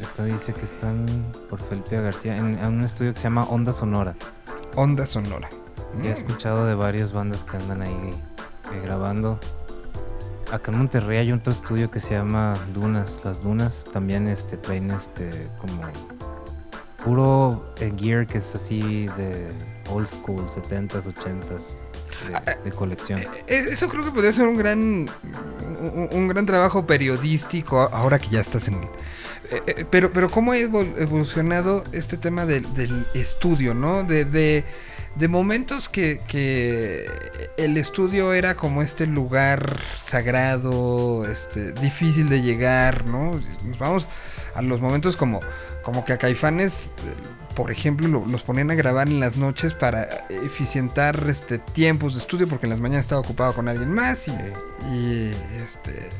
Esto 0.00 0.24
dice 0.24 0.52
que 0.52 0.60
están 0.66 1.06
por 1.48 1.60
Felipe 1.62 2.00
García 2.00 2.36
en, 2.36 2.58
en 2.58 2.66
un 2.66 2.82
estudio 2.82 3.12
que 3.14 3.18
se 3.18 3.24
llama 3.24 3.44
Onda 3.44 3.72
Sonora. 3.72 4.14
Onda 4.76 5.06
Sonora. 5.06 5.48
Y 6.02 6.06
he 6.06 6.10
Mm. 6.10 6.12
escuchado 6.12 6.66
de 6.66 6.74
varias 6.74 7.12
bandas 7.12 7.44
que 7.44 7.56
andan 7.56 7.82
ahí 7.82 8.10
eh, 8.74 8.80
grabando. 8.84 9.38
Acá 10.52 10.70
en 10.70 10.78
Monterrey 10.78 11.18
hay 11.18 11.32
otro 11.32 11.52
estudio 11.52 11.90
que 11.90 11.98
se 12.00 12.14
llama 12.14 12.54
Dunas. 12.72 13.20
Las 13.24 13.42
Dunas 13.42 13.84
también 13.92 14.28
este, 14.28 14.56
traen 14.56 14.90
este 14.90 15.28
como 15.60 15.82
puro 17.04 17.74
eh, 17.80 17.92
gear 17.96 18.26
que 18.26 18.38
es 18.38 18.54
así 18.54 19.06
de 19.16 19.48
old 19.90 20.06
school, 20.06 20.40
70s, 20.46 21.12
80s, 21.12 21.76
de, 22.44 22.64
de 22.64 22.70
colección. 22.72 23.20
Eh, 23.46 23.66
Eso 23.70 23.88
creo 23.88 24.04
que 24.04 24.10
podría 24.12 24.32
ser 24.32 24.46
un 24.46 24.54
gran 24.54 24.78
un, 24.80 26.08
un 26.12 26.28
gran 26.28 26.46
trabajo 26.46 26.86
periodístico 26.86 27.80
ahora 27.80 28.18
que 28.18 28.28
ya 28.28 28.40
estás 28.40 28.68
en 28.68 28.74
el- 28.74 28.88
eh, 29.50 29.62
eh, 29.66 29.86
pero 29.90 30.10
pero 30.12 30.28
cómo 30.28 30.52
ha 30.52 30.56
evol- 30.56 30.92
evolucionado 30.98 31.84
este 31.92 32.16
tema 32.16 32.46
del, 32.46 32.72
del 32.74 33.04
estudio, 33.14 33.74
¿no? 33.74 34.02
De, 34.02 34.24
de, 34.24 34.64
de 35.18 35.28
momentos 35.28 35.88
que, 35.88 36.20
que 36.28 37.06
el 37.56 37.76
estudio 37.76 38.32
era 38.34 38.54
como 38.54 38.82
este 38.82 39.06
lugar 39.06 39.80
sagrado, 40.00 41.24
este 41.24 41.72
difícil 41.72 42.28
de 42.28 42.42
llegar, 42.42 43.08
¿no? 43.08 43.30
Nos 43.64 43.78
vamos 43.78 44.06
a 44.54 44.62
los 44.62 44.80
momentos 44.80 45.16
como 45.16 45.40
como 45.82 46.04
que 46.04 46.12
a 46.12 46.18
Caifanes 46.18 46.90
por 47.54 47.70
ejemplo, 47.70 48.06
lo- 48.08 48.26
los 48.26 48.42
ponían 48.42 48.70
a 48.70 48.74
grabar 48.74 49.08
en 49.08 49.18
las 49.18 49.38
noches 49.38 49.72
para 49.72 50.26
eficientar 50.28 51.24
este, 51.26 51.56
tiempos 51.58 52.12
de 52.12 52.18
estudio, 52.20 52.46
porque 52.46 52.66
en 52.66 52.70
las 52.70 52.80
mañanas 52.80 53.06
estaba 53.06 53.22
ocupado 53.22 53.54
con 53.54 53.66
alguien 53.66 53.94
más 53.94 54.28
y, 54.28 54.32
y, 54.92 55.30
este. 55.56 56.10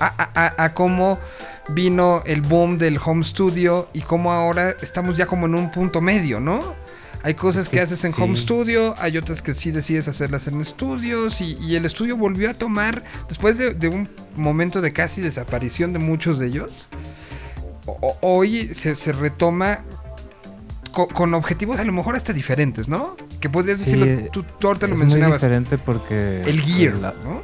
A, 0.00 0.06
a- 0.06 0.30
a- 0.46 0.64
a 0.64 0.74
cómo 0.74 1.20
vino 1.68 2.22
el 2.26 2.40
boom 2.40 2.78
del 2.78 2.98
home 3.04 3.22
studio 3.22 3.88
y 3.92 4.00
cómo 4.00 4.32
ahora 4.32 4.70
estamos 4.82 5.16
ya 5.16 5.26
como 5.26 5.46
en 5.46 5.54
un 5.54 5.70
punto 5.70 6.00
medio, 6.00 6.40
¿no? 6.40 6.74
Hay 7.22 7.34
cosas 7.34 7.64
Es 7.64 7.68
que, 7.68 7.76
que 7.76 7.82
haces 7.82 8.04
en 8.04 8.14
home 8.16 8.36
studio, 8.36 8.94
hay 8.98 9.18
otras 9.18 9.42
que 9.42 9.54
sí 9.54 9.70
decides 9.70 10.08
hacerlas 10.08 10.46
en 10.46 10.60
estudios 10.60 11.40
y, 11.40 11.56
y 11.60 11.76
el 11.76 11.84
estudio 11.84 12.16
volvió 12.16 12.48
a 12.50 12.54
tomar, 12.54 13.02
después 13.28 13.58
de, 13.58 13.74
de 13.74 13.88
un 13.88 14.08
momento 14.36 14.80
de 14.80 14.92
casi 14.92 15.20
desaparición 15.20 15.92
de 15.92 15.98
muchos 15.98 16.38
de 16.38 16.46
ellos, 16.46 16.86
o- 17.86 18.16
hoy 18.22 18.72
se, 18.74 18.96
se 18.96 19.12
retoma 19.12 19.80
co- 20.92 21.08
con 21.08 21.34
objetivos 21.34 21.78
a 21.78 21.84
lo 21.84 21.92
mejor 21.92 22.16
hasta 22.16 22.32
diferentes, 22.32 22.88
¿no? 22.88 23.16
Que 23.38 23.48
podrías 23.50 23.78
Sí, 23.80 23.84
decirlo, 23.96 24.30
tú, 24.32 24.42
tú 24.58 24.68
ahorita 24.68 24.86
lo 24.86 24.94
es 24.94 24.98
muy 24.98 25.06
mencionabas, 25.08 25.40
diferente 25.42 25.76
porque 25.78 26.42
el 26.46 26.60
gear, 26.62 26.94
¿no? 27.24 27.42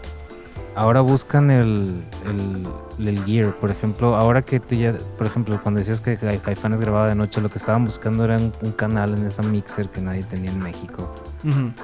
Ahora 0.76 1.00
buscan 1.00 1.50
el, 1.50 2.02
el, 2.26 2.62
el 3.08 3.24
gear. 3.24 3.52
Por 3.56 3.70
ejemplo, 3.70 4.14
ahora 4.14 4.42
que 4.42 4.60
tú 4.60 4.74
ya, 4.74 4.94
por 5.18 5.26
ejemplo, 5.26 5.58
cuando 5.62 5.80
decías 5.80 6.00
que 6.00 6.16
Ca- 6.16 6.36
Caifanes 6.38 6.80
grababa 6.80 7.08
de 7.08 7.14
noche, 7.14 7.40
lo 7.40 7.48
que 7.48 7.58
estaban 7.58 7.84
buscando 7.84 8.24
era 8.24 8.36
un, 8.36 8.52
un 8.62 8.72
canal 8.72 9.16
en 9.18 9.26
esa 9.26 9.42
mixer 9.42 9.88
que 9.88 10.00
nadie 10.00 10.22
tenía 10.24 10.50
en 10.50 10.58
México. 10.60 11.12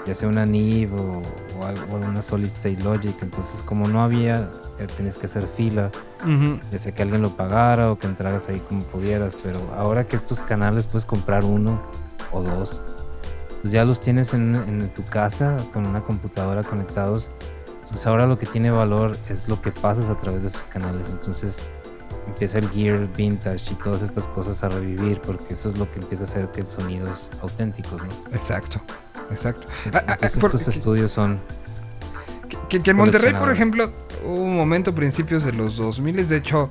ya 0.07 0.15
sea 0.15 0.29
una 0.29 0.45
NIV 0.45 0.93
o, 0.95 1.23
o 1.61 1.65
algo- 1.65 1.95
o 1.95 1.97
una 2.09 2.21
Solid 2.23 2.49
State 2.49 2.83
Logic. 2.83 3.15
Entonces, 3.23 3.63
como 3.63 3.89
no 3.89 4.03
había, 4.03 4.37
eh, 4.79 4.87
tenías 4.97 5.17
que 5.19 5.27
hacer 5.27 5.45
fila, 5.57 5.91
Ujú. 6.25 6.59
ya 6.71 6.79
sea 6.79 6.93
que 6.95 7.03
alguien 7.03 7.23
lo 7.23 7.31
pagara 7.31 7.91
o 7.93 7.99
que 7.99 8.07
entraras 8.07 8.49
ahí 8.49 8.61
como 8.69 8.83
pudieras. 8.85 9.39
Pero 9.43 9.59
ahora 9.77 10.05
que 10.05 10.17
estos 10.17 10.41
canales 10.41 10.87
puedes 10.87 11.07
comprar 11.07 11.45
uno 11.45 11.81
o 12.33 12.43
dos, 12.43 12.81
pues 13.61 13.73
ya 13.73 13.85
los 13.85 14.01
tienes 14.01 14.35
en, 14.35 14.57
en 14.57 14.89
tu 14.93 15.05
casa 15.05 15.57
con 15.73 15.87
una 15.87 16.01
computadora 16.03 16.63
conectados. 16.65 17.29
Entonces, 17.93 18.07
ahora 18.07 18.27
lo 18.27 18.39
que 18.39 18.47
tiene 18.47 18.71
valor 18.71 19.19
es 19.29 19.49
lo 19.49 19.61
que 19.61 19.71
pasas 19.71 20.09
a 20.09 20.19
través 20.19 20.41
de 20.41 20.49
esos 20.49 20.63
canales. 20.67 21.09
Entonces, 21.11 21.57
empieza 22.27 22.57
el 22.59 22.71
gear 22.71 23.07
vintage 23.15 23.73
y 23.73 23.75
todas 23.75 24.01
estas 24.01 24.29
cosas 24.29 24.63
a 24.65 24.71
revivir 24.71 25.21
porque 25.21 25.53
eso 25.53 25.69
es 25.69 25.77
lo 25.77 25.91
que 25.91 25.99
empieza 26.01 26.25
a 26.25 26.27
hacer 26.27 26.49
que 26.53 26.63
el 26.63 26.67
sonidos 26.67 27.29
auténticos, 27.43 28.03
¿no? 28.03 28.09
Exacto, 28.35 28.81
exacto. 29.31 29.67
Ah, 29.93 30.03
ah, 30.07 30.13
Entonces 30.15 30.39
por- 30.39 30.51
estos 30.55 30.69
estudios 30.75 31.13
son 31.13 31.39
Que, 32.49 32.57
que- 32.69 32.81
que 32.83 32.91
en 32.93 32.97
Monterrey, 32.97 33.35
por 33.35 33.51
ejemplo, 33.53 33.91
hubo 34.25 34.41
un 34.41 34.57
momento 34.57 34.95
principios 34.95 35.45
de 35.45 35.53
los 35.53 35.77
2000, 35.77 36.27
de 36.29 36.37
hecho, 36.37 36.69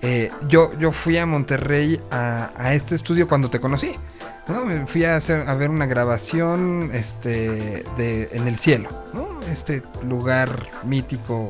eh, 0.00 0.30
yo, 0.48 0.70
yo 0.78 0.90
fui 0.92 1.18
a 1.18 1.26
Monterrey 1.26 2.00
a, 2.10 2.50
a 2.56 2.74
este 2.74 2.94
estudio 2.94 3.28
cuando 3.28 3.50
te 3.50 3.60
conocí. 3.60 3.92
¿No? 4.48 4.64
Me 4.64 4.86
fui 4.86 5.04
a, 5.04 5.16
hacer, 5.16 5.48
a 5.48 5.54
ver 5.54 5.70
una 5.70 5.86
grabación 5.86 6.90
este, 6.92 7.84
de, 7.96 8.28
en 8.32 8.48
el 8.48 8.58
cielo, 8.58 8.88
¿no? 9.12 9.40
Este 9.52 9.82
lugar 10.06 10.68
mítico, 10.84 11.48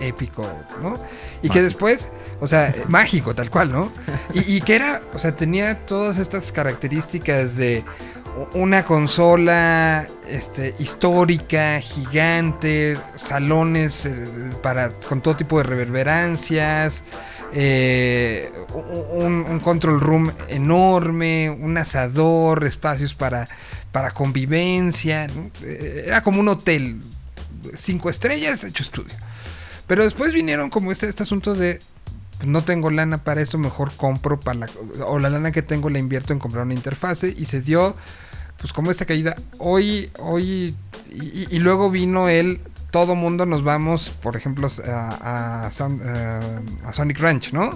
épico, 0.00 0.46
¿no? 0.82 0.94
Y 1.42 1.50
que 1.50 1.62
después, 1.62 2.08
o 2.40 2.48
sea, 2.48 2.68
eh, 2.68 2.84
mágico, 2.88 3.34
tal 3.34 3.50
cual, 3.50 3.72
¿no? 3.72 3.92
Y, 4.34 4.56
y 4.56 4.60
que 4.60 4.76
era, 4.76 5.02
o 5.14 5.18
sea, 5.18 5.32
tenía 5.32 5.78
todas 5.78 6.18
estas 6.18 6.52
características 6.52 7.56
de 7.56 7.84
una 8.54 8.84
consola 8.84 10.06
este, 10.28 10.74
histórica, 10.78 11.80
gigante, 11.80 12.96
salones 13.16 14.06
eh, 14.06 14.24
para, 14.62 14.90
con 14.92 15.20
todo 15.20 15.36
tipo 15.36 15.58
de 15.58 15.64
reverberancias, 15.64 17.02
eh, 17.52 18.50
un, 19.12 19.60
control 19.60 20.00
room 20.00 20.32
enorme, 20.48 21.50
un 21.50 21.76
asador, 21.76 22.64
espacios 22.64 23.14
para, 23.14 23.48
para 23.92 24.12
convivencia. 24.12 25.26
Eh, 25.62 26.04
Era 26.06 26.22
como 26.22 26.40
un 26.40 26.48
hotel, 26.48 27.00
cinco 27.82 28.10
estrellas, 28.10 28.64
hecho 28.64 28.82
estudio. 28.82 29.14
Pero 29.86 30.04
después 30.04 30.32
vinieron 30.32 30.70
como 30.70 30.92
este, 30.92 31.08
este 31.08 31.24
asunto 31.24 31.54
de 31.54 31.80
pues, 32.38 32.48
no 32.48 32.62
tengo 32.62 32.90
lana 32.90 33.18
para 33.18 33.40
esto, 33.40 33.58
mejor 33.58 33.92
compro 33.96 34.38
para 34.38 34.60
la, 34.60 34.68
o 35.06 35.18
la 35.18 35.30
lana 35.30 35.52
que 35.52 35.62
tengo 35.62 35.90
la 35.90 35.98
invierto 35.98 36.32
en 36.32 36.38
comprar 36.38 36.64
una 36.64 36.74
interfase 36.74 37.34
y 37.36 37.46
se 37.46 37.60
dio 37.60 37.94
pues 38.58 38.74
como 38.74 38.90
esta 38.90 39.06
caída 39.06 39.34
hoy 39.56 40.10
hoy 40.18 40.76
y 41.10 41.58
luego 41.58 41.90
vino 41.90 42.28
el 42.28 42.60
todo 42.90 43.14
mundo 43.14 43.46
nos 43.46 43.62
vamos 43.64 44.10
por 44.22 44.36
ejemplo 44.36 44.68
a, 44.86 45.70
eh, 45.70 46.60
a 46.84 46.92
Sonic 46.92 47.18
Ranch 47.20 47.52
no 47.52 47.70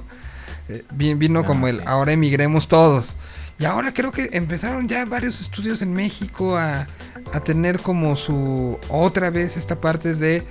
Eh, 0.69 0.82
vi- 0.93 1.12
vino 1.12 1.41
Ah, 1.41 1.45
como 1.45 1.69
el 1.69 1.81
sí. 1.81 1.85
ahora 1.86 2.12
emigremos 2.12 2.69
todos 2.69 3.16
y 3.59 3.66
ahora 3.66 3.93
creo 3.93 4.11
que 4.11 4.31
empezaron 4.32 4.89
ya 4.89 5.05
varios 5.05 5.41
estudios 5.43 5.82
en 5.82 5.93
México 5.93 6.57
a, 6.57 6.86
a 7.35 7.41
tener 7.41 7.81
como 7.81 8.16
su 8.16 8.78
otra 8.89 9.28
vez 9.31 9.59
esta 9.59 9.78
parte 9.81 10.15
de 10.15 10.43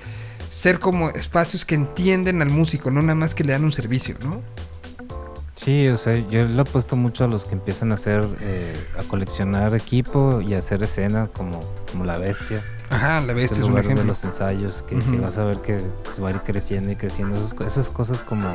ser 0.51 0.79
como 0.79 1.09
espacios 1.09 1.65
que 1.65 1.73
entienden 1.73 2.43
al 2.43 2.51
músico, 2.51 2.91
no 2.91 3.01
nada 3.01 3.15
más 3.15 3.33
que 3.33 3.43
le 3.43 3.53
dan 3.53 3.63
un 3.63 3.73
servicio, 3.73 4.15
¿no? 4.23 4.43
Sí, 5.63 5.87
o 5.87 5.97
sea, 5.97 6.13
yo 6.27 6.45
le 6.45 6.61
apuesto 6.61 6.95
mucho 6.97 7.23
a 7.23 7.27
los 7.27 7.45
que 7.45 7.53
empiezan 7.53 7.91
a 7.91 7.95
hacer, 7.95 8.27
eh, 8.41 8.73
a 8.99 9.03
coleccionar 9.03 9.73
equipo 9.75 10.41
y 10.41 10.55
a 10.55 10.59
hacer 10.59 10.83
escena 10.83 11.29
como, 11.33 11.61
como 11.89 12.03
la 12.03 12.17
bestia. 12.17 12.61
Ajá, 12.89 13.21
la 13.21 13.31
bestia 13.33 13.59
es 13.59 13.63
un 13.63 13.69
lugar 13.69 13.83
de 13.85 13.93
ejemplo. 13.93 14.07
los 14.11 14.23
ensayos, 14.25 14.81
que, 14.83 14.95
vas 15.21 15.37
a 15.37 15.45
ver 15.45 15.57
que 15.57 15.77
pues, 16.03 16.21
va 16.21 16.27
a 16.27 16.31
ir 16.31 16.39
creciendo 16.41 16.91
y 16.91 16.97
creciendo. 16.97 17.35
Esas, 17.35 17.53
co- 17.53 17.63
esas 17.65 17.87
cosas 17.89 18.23
como... 18.23 18.45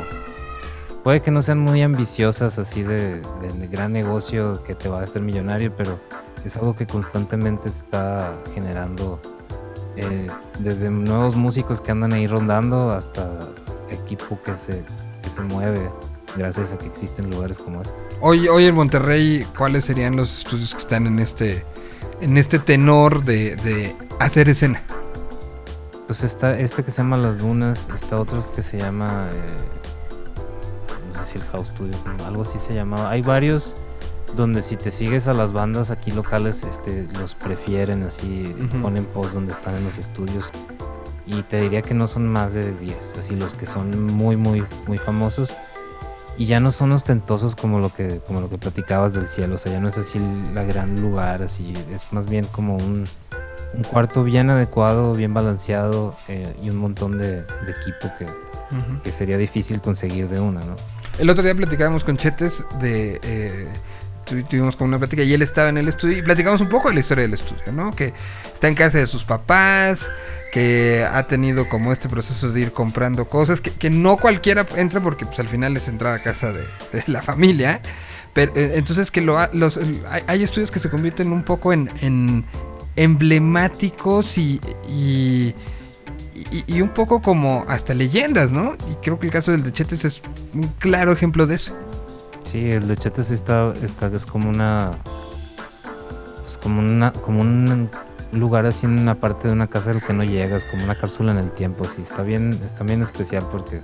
Puede 1.02 1.20
que 1.22 1.30
no 1.30 1.40
sean 1.40 1.60
muy 1.60 1.80
ambiciosas 1.80 2.59
así 2.59 2.82
de, 2.82 3.22
de 3.22 3.66
gran 3.70 3.93
negocio 3.94 4.62
que 4.64 4.74
te 4.74 4.90
va 4.90 5.01
a 5.01 5.05
hacer 5.05 5.22
millonario, 5.22 5.72
pero 5.74 5.98
es 6.44 6.56
algo 6.56 6.76
que 6.76 6.86
constantemente 6.86 7.70
está 7.70 8.35
generando 8.52 9.18
eh, 9.97 10.26
desde 10.59 10.90
nuevos 10.90 11.36
músicos 11.36 11.80
que 11.80 11.90
andan 11.93 12.12
ahí 12.12 12.26
rondando 12.26 12.90
hasta 12.90 13.30
equipo 13.90 14.39
que 14.44 14.55
se, 14.59 14.85
que 15.22 15.30
se 15.35 15.40
mueve 15.40 15.89
gracias 16.36 16.72
a 16.72 16.78
que 16.78 16.86
existen 16.86 17.30
lugares 17.30 17.59
como 17.59 17.82
este. 17.82 17.94
Hoy, 18.20 18.48
hoy 18.48 18.64
en 18.66 18.74
Monterrey, 18.74 19.46
¿cuáles 19.56 19.84
serían 19.84 20.16
los 20.16 20.38
estudios 20.38 20.72
que 20.74 20.78
están 20.80 21.06
en 21.06 21.18
este, 21.18 21.64
en 22.20 22.36
este 22.36 22.59
tenor 22.59 23.24
de, 23.24 23.56
de 23.56 23.94
hacer 24.20 24.48
escena? 24.48 24.82
Pues 26.06 26.24
está 26.24 26.59
este 26.59 26.82
que 26.84 26.90
se 26.90 26.98
llama 26.98 27.16
Las 27.18 27.38
Dunas, 27.38 27.86
está 27.94 28.18
otros 28.18 28.50
que 28.50 28.62
se 28.62 28.78
llama, 28.78 29.28
eh, 29.32 29.36
no 31.14 31.24
sé 31.26 31.32
si 31.32 31.38
el 31.38 31.44
House 31.44 31.68
Studio, 31.68 31.94
algo 32.26 32.42
así 32.42 32.59
se 32.59 32.72
llamaba. 32.74 33.10
Hay 33.10 33.22
varios 33.22 33.76
donde 34.34 34.62
si 34.62 34.76
te 34.76 34.90
sigues 34.90 35.26
a 35.28 35.32
las 35.32 35.52
bandas 35.52 35.90
aquí 35.90 36.10
locales, 36.10 36.64
este, 36.64 37.06
los 37.20 37.34
prefieren 37.34 38.02
así, 38.05 38.42
Ujú. 38.68 38.80
ponen 38.82 39.05
post 39.05 39.32
donde 39.34 39.52
están 39.52 39.76
en 39.76 39.84
los 39.84 39.98
estudios. 39.98 40.50
Y 41.26 41.42
te 41.42 41.60
diría 41.60 41.82
que 41.82 41.92
no 41.92 42.09
son 42.09 42.26
más 42.26 42.55
de 42.55 42.72
10, 42.72 42.96
así 43.18 43.36
los 43.36 43.52
que 43.55 43.66
son 43.66 43.90
muy, 44.14 44.36
muy, 44.36 44.64
muy 44.86 44.96
famosos. 44.96 45.52
Y 46.39 46.47
ya 46.47 46.60
no 46.60 46.70
son 46.70 46.93
ostentosos 46.93 47.56
como 47.56 47.81
lo 47.81 47.93
que, 47.93 48.20
como 48.27 48.40
lo 48.40 48.48
que 48.48 48.59
platicabas 48.59 49.12
del 49.12 49.28
cielo, 49.28 49.56
o 49.56 49.59
sea, 49.59 49.73
ya 49.73 49.81
no 49.81 49.89
es 49.89 49.98
así 49.98 50.19
la 50.55 50.62
gran 50.62 51.01
lugar, 51.01 51.43
así, 51.43 51.74
es 51.93 52.12
más 52.12 52.31
bien 52.31 52.47
como 52.47 52.77
un, 52.77 53.05
un 53.74 53.82
cuarto 53.90 54.23
bien 54.23 54.48
adecuado, 54.48 55.12
bien 55.15 55.35
balanceado 55.35 56.15
eh, 56.28 56.44
y 56.62 56.70
un 56.70 56.77
montón 56.77 57.19
de, 57.19 57.43
de 57.43 57.70
equipo 57.73 58.09
que, 58.19 58.27
que 59.02 59.10
sería 59.10 59.36
difícil 59.36 59.81
conseguir 59.81 60.28
de 60.28 60.39
una, 60.39 60.60
¿no? 60.60 60.77
El 61.19 61.28
otro 61.28 61.43
día 61.43 61.55
platicábamos 61.56 62.05
con 62.05 62.16
Chetes 62.16 62.65
de... 62.81 63.19
eh, 63.24 63.69
tuvimos 64.28 64.76
como 64.76 64.88
una 64.88 64.98
plática 64.98 65.22
y 65.22 65.32
él 65.34 65.42
estaba 65.42 65.68
en 65.68 65.78
el 65.78 65.88
estudio 65.88 66.18
y 66.18 66.22
platicamos 66.22 66.60
un 66.60 66.68
poco 66.68 66.88
de 66.88 66.94
la 66.94 67.00
historia 67.00 67.22
del 67.22 67.34
estudio, 67.34 67.72
¿no? 67.72 67.90
Que 67.90 68.12
está 68.52 68.68
en 68.68 68.74
casa 68.74 68.98
de 68.98 69.06
sus 69.06 69.24
papás, 69.24 70.10
que 70.52 71.06
ha 71.10 71.22
tenido 71.24 71.68
como 71.68 71.92
este 71.92 72.09
proceso 72.09 72.50
de 72.50 72.60
ir 72.60 72.72
comprando 72.72 73.28
cosas, 73.28 73.60
que, 73.60 73.70
que 73.70 73.90
no 73.90 74.16
cualquiera 74.16 74.66
entra 74.76 75.00
porque 75.00 75.26
pues, 75.26 75.38
al 75.40 75.48
final 75.48 75.76
es 75.76 75.88
entrar 75.88 76.14
a 76.14 76.22
casa 76.22 76.52
de, 76.52 76.64
la 77.06 77.22
familia. 77.22 77.80
Pero, 78.34 78.52
eh, 78.55 78.72
entonces 78.76 79.10
que 79.10 79.20
lo 79.20 79.38
hay, 79.38 80.42
estudios 80.42 80.70
que 80.70 80.78
se 80.78 80.88
convierten 80.90 81.32
un 81.32 81.42
poco 81.42 81.72
en, 81.72 81.90
en 82.00 82.44
emblemáticos 82.96 84.38
y, 84.38 84.60
y, 84.88 85.55
y- 86.52 86.64
y 86.66 86.80
un 86.80 86.90
poco 86.90 87.20
como 87.20 87.64
hasta 87.68 87.94
leyendas, 87.94 88.52
¿no? 88.52 88.76
Y 88.90 88.94
creo 89.02 89.18
que 89.18 89.26
el 89.26 89.32
caso 89.32 89.50
del 89.52 89.62
de 89.64 89.72
Chetes 89.72 90.05
es 90.05 90.22
un 90.55 90.68
claro 90.78 91.12
ejemplo 91.12 91.46
de 91.46 91.56
eso. 91.56 91.76
Sí, 92.50 92.70
el 92.70 92.88
de 92.88 92.96
Chetes 92.96 93.30
está, 93.30 93.72
está, 93.82 94.06
es 94.06 94.24
como 94.24 94.48
una, 94.48 94.92
pues 96.44 96.56
como 96.62 96.80
una, 96.80 97.12
como 97.12 97.40
un 97.42 97.90
lugar 98.32 98.64
así 98.66 98.86
en 98.86 98.98
una 98.98 99.14
parte 99.16 99.48
de 99.48 99.54
una 99.54 99.66
casa 99.66 99.90
al 99.90 100.00
que 100.02 100.12
no 100.12 100.24
llegas, 100.24 100.64
como 100.64 100.84
una 100.84 100.94
cápsula 100.94 101.32
en 101.32 101.38
el 101.38 101.50
tiempo, 101.50 101.84
sí, 101.84 102.02
está 102.02 102.22
bien, 102.22 102.58
está 102.64 102.84
bien 102.84 103.02
especial 103.02 103.44
porque 103.52 103.82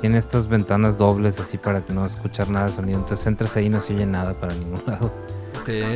tiene 0.00 0.18
estas 0.18 0.48
ventanas 0.48 0.96
dobles 0.98 1.38
así 1.40 1.58
para 1.58 1.82
que 1.82 1.92
no 1.92 2.04
escuchar 2.06 2.48
nada 2.48 2.66
de 2.66 2.72
sonido, 2.72 2.98
entonces 3.00 3.26
entras 3.26 3.54
ahí 3.56 3.66
y 3.66 3.70
no 3.70 3.80
se 3.80 3.94
oye 3.94 4.06
nada 4.06 4.32
para 4.34 4.54
ningún 4.54 4.80
lado. 4.86 5.12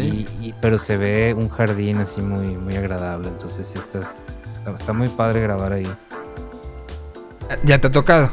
Y, 0.03 0.29
y- 0.41 0.55
pero 0.61 0.79
se 0.79 0.97
ve 0.97 1.35
un 1.35 1.49
jardín 1.49 1.99
así 1.99 2.21
muy, 2.21 2.49
muy 2.57 2.77
agradable, 2.77 3.29
entonces 3.29 3.67
sí 3.67 3.79
está, 3.79 4.01
está, 4.01 4.71
está 4.77 4.93
muy 4.93 5.09
padre 5.09 5.41
grabar 5.41 5.73
ahí. 5.73 5.89
Ya 7.65 7.79
te 7.81 7.87
ha 7.87 7.91
tocado. 7.93 8.31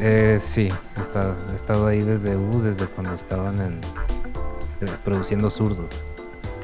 Eh, 0.00 0.38
sí, 0.44 0.68
está, 1.00 1.34
he 1.52 1.56
estado 1.56 1.86
ahí 1.86 2.00
desde, 2.00 2.36
uh, 2.36 2.62
desde 2.62 2.86
cuando 2.86 3.14
estaban 3.14 3.58
en, 3.60 3.72
eh, 4.82 4.90
produciendo 5.04 5.50
zurdo. 5.50 5.88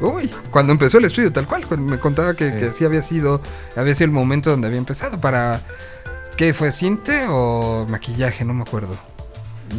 Uy, 0.00 0.30
cuando 0.50 0.72
empezó 0.72 0.98
el 0.98 1.04
estudio, 1.04 1.32
tal 1.32 1.46
cual. 1.46 1.64
Me 1.78 1.98
contaba 1.98 2.34
que, 2.34 2.50
Sí. 2.50 2.56
que 2.58 2.70
sí 2.70 2.84
había 2.84 3.02
sido, 3.02 3.40
había 3.76 3.94
sido 3.94 4.06
el 4.06 4.10
momento 4.10 4.50
donde 4.50 4.66
había 4.66 4.78
empezado. 4.78 5.18
Para. 5.18 5.60
¿Qué 6.36 6.52
fue? 6.54 6.72
¿Cinte 6.72 7.26
o 7.28 7.86
maquillaje? 7.88 8.44
No 8.44 8.52
me 8.54 8.62
acuerdo. 8.62 8.94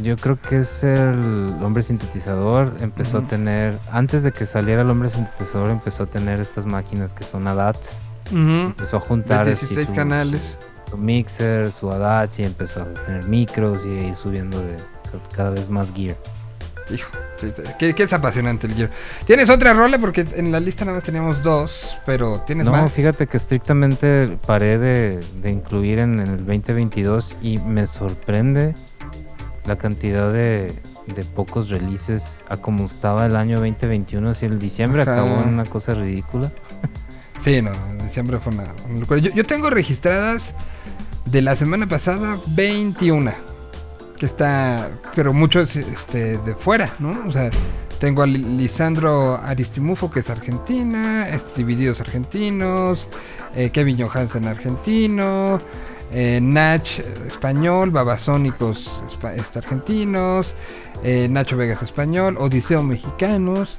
Yo 0.02 0.16
creo 0.18 0.40
que 0.40 0.60
es 0.62 0.84
el 0.84 1.54
hombre 1.62 1.84
sintetizador. 1.84 2.74
Empezó 2.80 3.20
a 3.20 3.22
tener, 3.24 3.78
antes 3.92 4.24
de 4.24 4.32
que 4.32 4.46
saliera 4.46 4.82
el 4.84 4.90
hombre 4.90 5.10
sintetizador, 5.10 5.70
empezó 5.70 6.04
a 6.04 6.06
tener 6.06 6.40
estas 6.40 6.66
máquinas 6.66 7.14
que 7.14 7.24
son 7.24 7.48
ADATs. 7.48 7.98
Empezó 8.32 8.98
a 8.98 9.00
juntar 9.02 9.46
De 9.46 9.52
así 9.54 9.66
16 9.68 9.88
su- 9.90 9.94
canales. 9.94 10.58
Su 10.94 10.98
mixer, 11.00 11.72
su 11.72 11.90
ADAT, 11.90 12.40
y 12.40 12.44
empezó 12.44 12.84
a 12.84 12.94
tener 12.94 13.26
micros 13.26 13.84
y 13.86 13.90
ir 13.90 14.16
subiendo 14.16 14.60
de 14.60 14.76
cada 15.36 15.50
vez 15.50 15.68
más 15.70 15.92
gear. 15.94 16.16
Hijo, 16.94 17.10
que, 17.80 17.94
que 17.96 18.04
es 18.04 18.12
apasionante 18.14 18.68
el 18.68 18.74
Gear. 18.76 18.92
¿Tienes 19.26 19.50
otra 19.50 19.74
rola? 19.74 19.98
Porque 19.98 20.26
en 20.36 20.52
la 20.52 20.60
lista 20.60 20.84
nada 20.84 20.98
más 20.98 21.04
teníamos 21.06 21.42
dos, 21.42 21.96
pero 22.06 22.42
tienes 22.46 22.66
No, 22.66 22.72
más. 22.74 22.92
fíjate 22.92 23.26
que 23.28 23.38
estrictamente 23.38 24.38
paré 24.46 24.78
de, 24.78 25.20
de 25.42 25.52
incluir 25.52 26.00
en, 26.00 26.20
en 26.20 26.28
el 26.28 26.46
2022 26.46 27.38
y 27.42 27.58
me 27.60 27.88
sorprende 27.88 28.76
la 29.66 29.78
cantidad 29.78 30.32
de, 30.34 30.68
de 31.08 31.24
pocos 31.34 31.70
releases 31.70 32.42
a 32.50 32.58
como 32.58 32.86
estaba 32.86 33.26
el 33.28 33.38
año 33.38 33.56
2021. 33.62 34.34
Si 34.34 34.46
el 34.46 34.60
diciembre 34.60 35.04
Ajá. 35.04 35.14
acabó 35.14 35.42
en 35.42 35.48
una 35.54 35.64
cosa 35.64 35.94
ridícula. 35.94 36.52
Sí, 37.46 37.62
no, 37.62 37.72
diciembre 38.04 38.40
fue 38.40 38.54
una, 38.54 38.74
una 38.90 39.00
locura. 39.00 39.20
Yo, 39.22 39.32
yo 39.32 39.46
tengo 39.46 39.70
registradas 39.70 40.52
de 41.26 41.42
la 41.42 41.56
semana 41.56 41.88
pasada 41.88 42.38
21. 42.48 43.32
Que 44.18 44.26
está, 44.26 44.90
pero 45.16 45.34
muchos 45.34 45.76
este, 45.76 46.38
de 46.38 46.56
fuera, 46.56 46.90
¿no? 47.00 47.12
O 47.28 47.32
sea, 47.32 47.50
tengo 48.00 48.22
a 48.24 48.28
Li- 48.28 48.44
Lisandro 48.44 49.36
Aristimufo, 49.44 50.10
que 50.12 50.20
es 50.22 50.30
argentina, 50.30 51.28
este, 51.28 51.50
Divididos 51.58 52.00
Argentinos, 52.00 53.08
eh, 53.56 53.70
Kevin 53.72 54.00
Johansen 54.02 54.48
argentino, 54.48 55.60
eh, 56.12 56.40
Nach 56.42 56.88
español, 57.28 57.92
Babasónicos 57.92 59.02
espa- 59.10 59.34
este, 59.36 59.60
argentinos, 59.60 60.54
eh, 61.04 61.28
Nacho 61.30 61.58
Vegas 61.58 61.82
español, 61.82 62.38
Odiseo 62.40 62.84
mexicanos, 62.84 63.78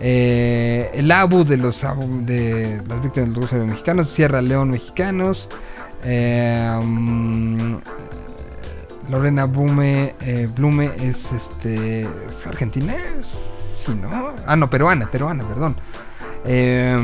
el 0.00 1.10
ABU 1.12 1.44
de 1.44 1.56
los 1.58 1.80
de 2.26 2.82
las 2.88 3.02
víctimas 3.02 3.28
del 3.28 3.34
Rusia 3.34 3.58
mexicanos, 3.58 4.10
Sierra 4.12 4.42
León 4.42 4.70
mexicanos, 4.70 5.48
mm, 6.04 7.76
Lorena 9.10 9.44
Blume, 9.46 10.14
eh, 10.20 10.48
Blume 10.54 10.90
es 10.96 11.30
este 11.32 12.00
¿es 12.00 12.46
argentina, 12.46 12.96
¿no? 14.00 14.32
Ah, 14.46 14.56
no, 14.56 14.68
peruana, 14.70 15.10
peruana, 15.10 15.44
perdón. 15.44 15.76
Eh, 16.44 16.96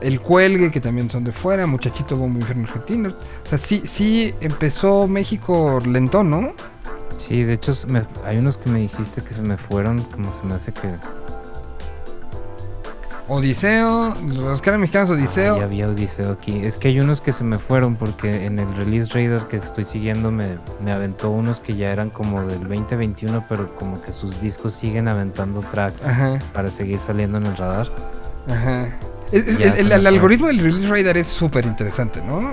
el 0.00 0.20
Cuelgue, 0.20 0.70
que 0.70 0.80
también 0.80 1.10
son 1.10 1.24
de 1.24 1.32
fuera, 1.32 1.66
Muchachito 1.66 2.16
Bombo 2.16 2.38
Infierno 2.38 2.64
Argentino. 2.64 3.10
O 3.10 3.48
sea, 3.48 3.58
sí, 3.58 3.82
sí 3.86 4.34
empezó 4.40 5.06
México 5.08 5.78
lento, 5.86 6.22
¿no? 6.22 6.54
Sí, 7.18 7.44
de 7.44 7.54
hecho 7.54 7.74
hay 8.24 8.38
unos 8.38 8.58
que 8.58 8.70
me 8.70 8.80
dijiste 8.80 9.22
que 9.22 9.34
se 9.34 9.42
me 9.42 9.56
fueron, 9.56 10.02
como 10.02 10.32
se 10.40 10.46
me 10.46 10.54
hace 10.54 10.72
que... 10.72 10.88
Odiseo, 13.28 14.12
los 14.26 14.60
que 14.60 14.70
eran 14.70 14.80
mexicanos, 14.80 15.10
Odiseo. 15.10 15.54
Ah, 15.54 15.58
ya 15.60 15.64
había 15.64 15.88
Odiseo 15.88 16.32
aquí. 16.32 16.64
Es 16.64 16.76
que 16.76 16.88
hay 16.88 17.00
unos 17.00 17.20
que 17.20 17.32
se 17.32 17.44
me 17.44 17.56
fueron 17.58 17.94
porque 17.96 18.44
en 18.46 18.58
el 18.58 18.74
release 18.76 19.12
radar 19.14 19.46
que 19.48 19.56
estoy 19.56 19.84
siguiendo 19.84 20.30
me, 20.30 20.58
me 20.84 20.92
aventó 20.92 21.30
unos 21.30 21.60
que 21.60 21.74
ya 21.74 21.92
eran 21.92 22.10
como 22.10 22.42
del 22.44 22.60
2021, 22.60 23.44
pero 23.48 23.74
como 23.76 24.00
que 24.02 24.12
sus 24.12 24.40
discos 24.40 24.74
siguen 24.74 25.08
aventando 25.08 25.60
tracks 25.60 26.04
Ajá, 26.04 26.38
para 26.52 26.68
seguir 26.68 26.98
saliendo 26.98 27.38
en 27.38 27.46
el 27.46 27.56
radar. 27.56 27.88
ajá. 28.50 28.86
Es- 29.30 29.46
es- 29.46 29.58
Ya 29.58 29.70
el, 29.74 29.92
el- 29.92 30.06
algoritmo 30.06 30.48
del 30.48 30.58
release 30.58 30.88
radar 30.92 31.16
es 31.16 31.26
súper 31.28 31.64
interesante, 31.64 32.20
¿no? 32.22 32.52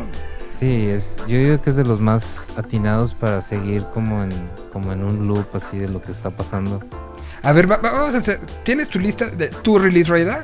Sí, 0.60 0.88
es, 0.90 1.16
yo 1.28 1.38
digo 1.38 1.62
que 1.62 1.70
es 1.72 1.76
de 1.78 1.84
los 1.86 2.00
más 2.02 2.46
atinados 2.58 3.14
para 3.14 3.41
seguir 3.41 3.82
como 3.94 4.24
en, 4.24 4.30
como 4.72 4.91
en 4.94 5.04
un 5.04 5.28
loop 5.28 5.46
así 5.54 5.78
de 5.78 5.88
lo 5.90 6.02
que 6.02 6.12
está 6.12 6.30
pasando. 6.30 6.82
A 7.44 7.53
ver, 7.53 7.70
va- 7.70 7.78
va- 7.78 7.91
vamos 7.91 8.16
a 8.16 8.20
hacer. 8.20 8.40
¿Tienes 8.64 8.90
tu 8.90 8.99
lista 8.99 9.30
de 9.30 9.48
tu 9.48 9.80
release 9.80 10.10
radar? 10.11 10.44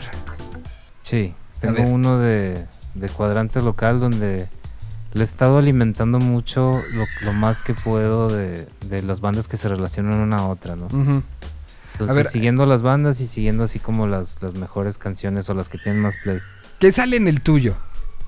Sí, 1.03 1.33
A 1.57 1.61
tengo 1.61 1.83
uno 1.83 2.17
de, 2.19 2.65
de 2.95 3.09
cuadrante 3.09 3.61
local 3.61 3.99
donde 3.99 4.47
le 5.13 5.21
he 5.21 5.23
estado 5.23 5.57
alimentando 5.57 6.19
mucho 6.19 6.71
lo, 6.93 7.05
lo 7.21 7.33
más 7.33 7.63
que 7.63 7.73
puedo 7.73 8.29
de, 8.29 8.67
de 8.87 9.01
las 9.01 9.21
bandas 9.21 9.47
que 9.47 9.57
se 9.57 9.67
relacionan 9.69 10.19
una 10.19 10.37
a 10.37 10.47
otra, 10.47 10.75
¿no? 10.75 10.87
Entonces, 10.87 12.15
ver, 12.17 12.27
siguiendo 12.27 12.65
las 12.65 12.81
bandas 12.81 13.21
y 13.21 13.27
siguiendo 13.27 13.63
así 13.63 13.79
como 13.79 14.07
las, 14.07 14.41
las 14.41 14.53
mejores 14.55 14.97
canciones 14.97 15.49
o 15.49 15.53
las 15.53 15.69
que 15.69 15.77
tienen 15.77 16.01
más 16.01 16.15
plays. 16.23 16.43
¿Qué 16.79 16.91
sale 16.91 17.15
en 17.17 17.27
el 17.29 17.39
tuyo? 17.41 17.75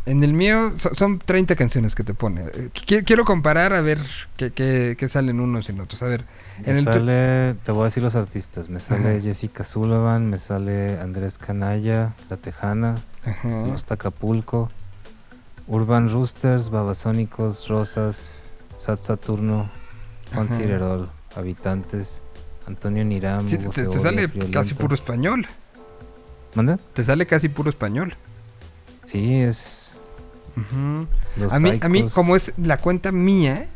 En 0.05 0.23
el 0.23 0.33
mío 0.33 0.71
so- 0.79 0.95
son 0.95 1.19
30 1.19 1.57
canciones 1.57 1.93
que 1.93 2.03
te 2.03 2.13
pone. 2.13 2.43
Eh, 2.53 2.69
qui- 2.73 3.03
Quiero 3.05 3.25
comparar 3.25 3.73
a 3.73 3.81
ver 3.81 3.99
qué, 4.37 4.51
qué, 4.51 4.95
qué 4.97 5.09
salen 5.09 5.41
unos 5.41 5.67
y 5.67 5.73
en 5.73 5.81
otros. 5.81 6.01
A 6.01 6.05
ver, 6.05 6.23
Me 6.65 6.81
sale, 6.81 7.53
te 7.63 7.71
voy 7.71 7.81
a 7.81 7.85
decir 7.85 8.01
los 8.03 8.15
artistas, 8.15 8.67
me 8.69 8.79
sale 8.79 9.11
Ajá. 9.11 9.21
Jessica 9.21 9.63
Sullivan, 9.63 10.29
me 10.29 10.37
sale 10.37 10.99
Andrés 10.99 11.37
Canalla, 11.37 12.13
La 12.29 12.37
Tejana. 12.37 12.95
Los 13.43 13.85
Acapulco, 13.91 14.69
Urban 15.67 16.09
Roosters, 16.09 16.69
Babasónicos, 16.69 17.67
Rosas, 17.67 18.29
Sat 18.79 19.03
Saturno, 19.03 19.69
Juan 20.33 20.47
Ajá. 20.47 20.57
Cirerol, 20.57 21.09
Habitantes, 21.35 22.21
Antonio 22.67 23.05
Niram, 23.05 23.47
Sí, 23.47 23.57
te, 23.57 23.91
sale 23.99 24.27
Friolento. 24.27 24.59
casi 24.59 24.73
puro 24.73 24.95
español. 24.95 25.45
¿Manda? 26.55 26.77
Te 26.93 27.03
sale 27.03 27.27
casi 27.27 27.49
puro 27.49 27.69
español. 27.69 28.15
Sí, 29.03 29.35
es, 29.41 29.91
A 31.51 31.59
mí, 31.59 31.79
a 31.81 31.87
mí, 31.89 32.09
como 32.09 32.35
es 32.35 32.51
la 32.57 32.77
cuenta 32.77 33.11
mía, 33.11 33.69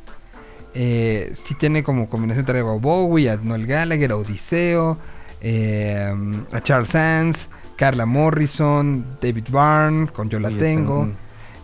eh, 0.73 1.33
sí 1.45 1.55
tiene 1.55 1.83
como 1.83 2.09
combinación 2.09 2.45
traigo 2.45 2.71
a 2.71 2.75
Bowie, 2.75 3.29
a 3.29 3.37
Noel 3.37 3.67
Gallagher, 3.67 4.11
a 4.11 4.15
Odiseo, 4.17 4.97
eh, 5.41 6.13
a 6.51 6.61
Charles 6.61 6.89
Sands, 6.89 7.47
Carla 7.75 8.05
Morrison, 8.05 9.05
David 9.21 9.45
Byrne, 9.49 10.07
con 10.07 10.29
Yo 10.29 10.39
la 10.39 10.49
yo 10.49 10.57
tengo. 10.57 11.09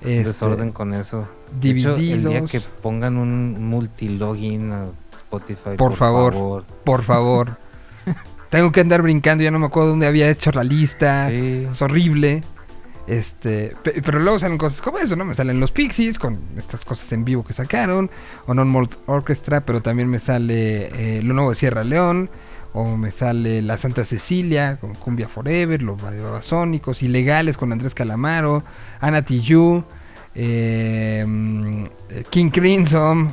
este, 0.01 0.23
desorden 0.23 0.71
con 0.71 0.93
eso. 0.93 1.27
De 1.61 1.69
hecho, 1.69 1.95
el 1.95 2.01
día 2.01 2.15
Divididos. 2.17 2.51
que 2.51 2.59
pongan 2.81 3.17
un 3.17 3.53
multilogin 3.69 4.71
a 4.71 4.85
Spotify, 5.13 5.71
Por 5.77 5.95
favor. 5.95 6.65
Por 6.83 7.03
favor. 7.03 7.57
tengo 8.49 8.71
que 8.71 8.81
andar 8.81 9.01
brincando, 9.01 9.43
ya 9.43 9.51
no 9.51 9.59
me 9.59 9.67
acuerdo 9.67 9.89
dónde 9.89 10.07
había 10.07 10.29
hecho 10.29 10.51
la 10.51 10.63
lista. 10.63 11.29
Sí. 11.29 11.67
Es 11.71 11.81
horrible. 11.81 12.41
Este, 13.07 13.71
pe- 13.83 14.01
pero 14.03 14.19
luego 14.19 14.37
salen 14.37 14.57
cosas 14.57 14.81
como 14.81 14.97
eso, 14.99 15.15
¿no? 15.15 15.23
Me 15.23 15.33
salen 15.33 15.59
los 15.61 15.71
Pixies 15.71 16.19
con 16.19 16.37
estas 16.57 16.83
cosas 16.83 17.09
en 17.13 17.23
vivo 17.23 17.45
que 17.45 17.53
sacaron, 17.53 18.11
o 18.47 18.53
Non 18.53 18.69
Malt 18.71 18.95
Orchestra, 19.05 19.61
pero 19.61 19.81
también 19.81 20.09
me 20.09 20.19
sale 20.19 21.17
eh, 21.17 21.21
lo 21.23 21.33
nuevo 21.33 21.51
de 21.51 21.55
Sierra 21.55 21.83
León, 21.85 22.29
o 22.73 22.97
me 22.97 23.11
sale 23.11 23.61
La 23.61 23.77
Santa 23.77 24.03
Cecilia 24.03 24.77
con 24.81 24.93
Cumbia 24.93 25.29
Forever, 25.29 25.81
los 25.81 26.01
Babasónicos, 26.01 27.01
Ilegales 27.01 27.55
con 27.57 27.71
Andrés 27.71 27.93
Calamaro, 27.95 28.61
Ana 28.99 29.21
Tijoux, 29.23 29.85
mm, 30.35 31.85
eh, 32.09 32.23
King 32.29 32.49
Crimson. 32.49 33.31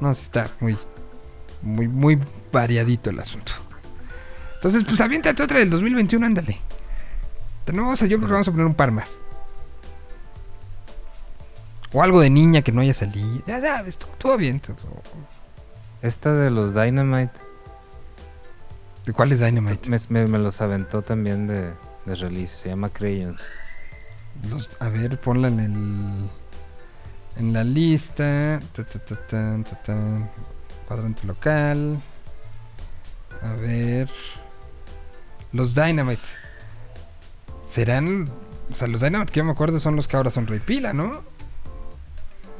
No, 0.00 0.12
está 0.12 0.48
muy, 0.60 0.76
muy, 1.62 1.88
muy 1.88 2.18
variadito 2.52 3.10
el 3.10 3.18
asunto. 3.18 3.52
Entonces, 4.54 4.84
pues 4.84 5.00
aviéntate 5.00 5.42
otra 5.42 5.58
del 5.58 5.70
2021, 5.70 6.24
ándale. 6.24 6.60
Tenemos, 7.68 8.00
yo 8.00 8.06
creo 8.16 8.20
que 8.26 8.32
vamos 8.32 8.48
a 8.48 8.50
poner 8.50 8.64
un 8.64 8.74
par 8.74 8.90
más. 8.92 9.10
O 11.92 12.02
algo 12.02 12.20
de 12.22 12.30
niña 12.30 12.62
que 12.62 12.72
no 12.72 12.80
haya 12.80 12.94
salido. 12.94 13.42
Ya 13.46 13.60
sabes, 13.60 13.98
todo, 13.98 14.38
bien. 14.38 14.58
todo. 14.60 14.76
Esta 16.00 16.32
de 16.32 16.48
los 16.48 16.74
Dynamite, 16.74 17.32
¿De 19.04 19.12
cuál 19.12 19.32
es 19.32 19.40
Dynamite? 19.40 19.86
me, 19.90 19.98
me- 20.08 20.26
me 20.26 20.38
los 20.38 20.62
aventó 20.62 21.02
también 21.02 21.46
de, 21.46 21.72
de 22.06 22.14
release. 22.14 22.56
Se 22.62 22.70
llama 22.70 22.88
Crayons. 22.88 23.42
Los- 24.48 24.70
a 24.80 24.88
ver, 24.88 25.20
ponla 25.20 25.48
en 25.48 25.60
el. 25.60 26.30
En 27.36 27.52
la 27.52 27.64
lista. 27.64 28.60
Ta, 28.72 28.82
ta, 28.84 29.74
ta. 29.84 30.30
Cuadrante 30.86 31.26
local. 31.26 31.98
A 33.42 33.52
ver. 33.60 34.08
Los 35.52 35.74
Dynamite. 35.74 36.22
Serán. 37.78 38.24
O 38.72 38.76
sea, 38.76 38.88
los 38.88 39.00
Dynamite 39.00 39.32
que 39.32 39.38
yo 39.38 39.44
me 39.44 39.52
acuerdo 39.52 39.78
son 39.80 39.94
los 39.96 40.08
que 40.08 40.16
ahora 40.16 40.30
son 40.30 40.46
Rey 40.46 40.60
Pila, 40.60 40.92
¿no? 40.92 41.22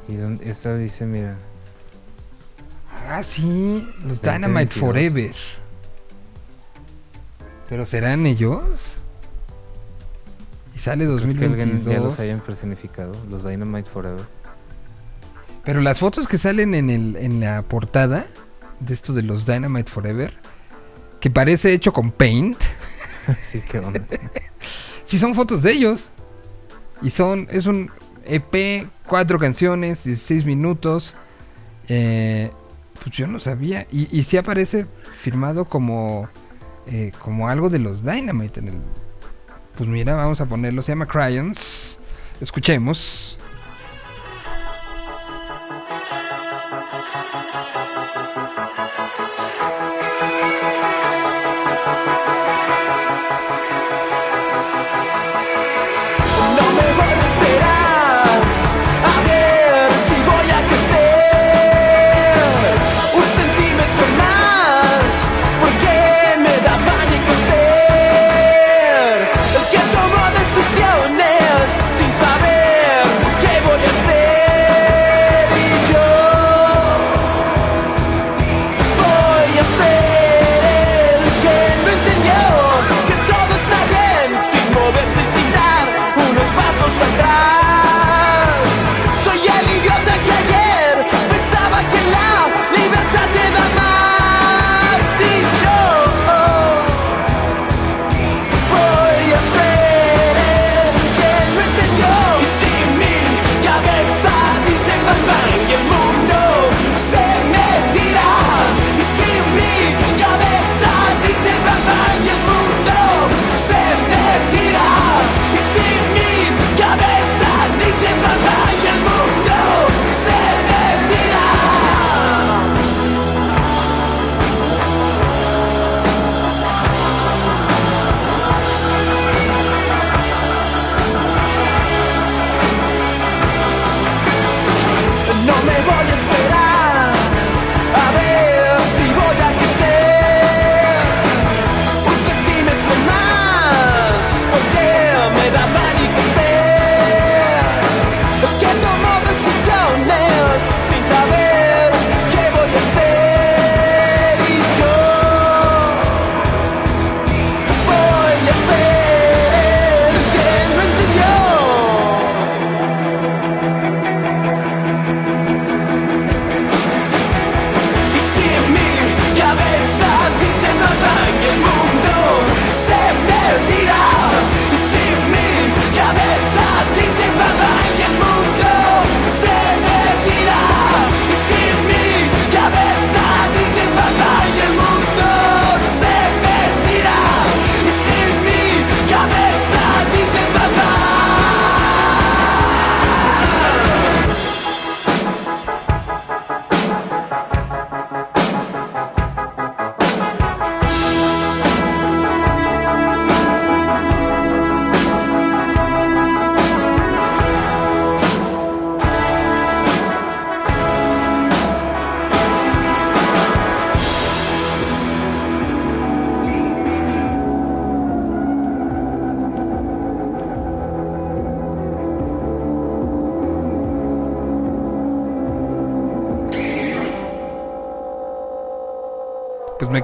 Y 0.08 0.14
don- 0.16 0.40
esta 0.44 0.74
dice, 0.76 1.04
mira, 1.06 1.36
Ah, 3.10 3.22
sí. 3.22 3.86
Los 4.02 4.20
2022. 4.20 4.22
Dynamite 4.22 4.74
Forever. 4.80 5.34
¿Pero 7.68 7.86
serán 7.86 8.26
ellos? 8.26 8.62
Y 10.76 10.78
sale 10.78 11.04
¿crees 11.06 11.20
que 11.20 11.44
alguien 11.44 11.50
2022. 11.84 11.84
ya 11.94 12.00
los 12.00 12.18
hayan 12.20 12.40
personificado? 12.40 13.12
Los 13.30 13.44
Dynamite 13.44 13.90
Forever. 13.90 14.24
Pero 15.64 15.80
las 15.80 15.98
fotos 15.98 16.28
que 16.28 16.38
salen 16.38 16.74
en, 16.74 16.88
el, 16.90 17.16
en 17.16 17.40
la 17.40 17.62
portada 17.62 18.26
de 18.80 18.94
esto 18.94 19.12
de 19.12 19.22
los 19.22 19.44
Dynamite 19.46 19.90
Forever, 19.90 20.34
que 21.20 21.30
parece 21.30 21.72
hecho 21.72 21.92
con 21.92 22.10
paint, 22.12 22.58
sí, 23.50 23.60
qué 23.70 23.78
onda. 23.80 24.00
sí 25.08 25.18
son 25.18 25.34
fotos 25.34 25.62
de 25.62 25.72
ellos. 25.72 26.04
Y 27.02 27.10
son, 27.10 27.48
es 27.50 27.66
un 27.66 27.90
EP, 28.24 28.86
cuatro 29.06 29.38
canciones, 29.38 30.04
16 30.04 30.44
minutos. 30.44 31.14
Eh, 31.88 32.50
pues 33.02 33.16
yo 33.16 33.26
no 33.26 33.40
sabía. 33.40 33.86
Y, 33.90 34.08
y 34.12 34.36
aparece 34.36 34.86
firmado 35.20 35.64
como, 35.64 36.28
eh, 36.86 37.12
como 37.18 37.48
algo 37.48 37.70
de 37.70 37.78
los 37.78 38.04
Dynamite 38.04 38.60
en 38.60 38.68
el... 38.68 38.80
Pues 39.76 39.88
mira, 39.88 40.14
vamos 40.14 40.40
a 40.40 40.46
ponerlo. 40.46 40.82
Se 40.82 40.92
llama 40.92 41.06
Cryons. 41.06 41.98
Escuchemos. 42.40 43.37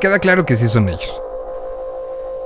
Queda 0.05 0.19
claro 0.19 0.45
que 0.45 0.57
sí 0.57 0.69
son 0.69 0.89
ellos. 0.91 1.21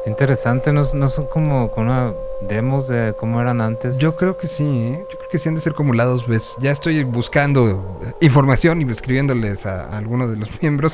Es 0.02 0.06
interesante, 0.06 0.72
no, 0.72 0.84
no 0.94 1.08
son 1.08 1.26
como, 1.26 1.72
como 1.72 1.86
una 1.90 2.12
demos 2.48 2.86
de 2.86 3.14
cómo 3.18 3.40
eran 3.40 3.60
antes. 3.60 3.98
Yo 3.98 4.16
creo 4.16 4.38
que 4.38 4.46
sí, 4.46 4.62
¿eh? 4.64 5.04
yo 5.10 5.18
creo 5.18 5.28
que 5.32 5.38
sí 5.40 5.48
han 5.48 5.56
de 5.56 5.60
ser 5.60 5.74
como 5.74 5.92
lados 5.92 6.28
ves. 6.28 6.54
Ya 6.60 6.70
estoy 6.70 7.02
buscando 7.02 8.00
eh, 8.04 8.12
información 8.20 8.80
y 8.80 8.88
escribiéndoles 8.92 9.66
a, 9.66 9.86
a 9.86 9.98
algunos 9.98 10.30
de 10.30 10.36
los 10.36 10.48
miembros. 10.62 10.92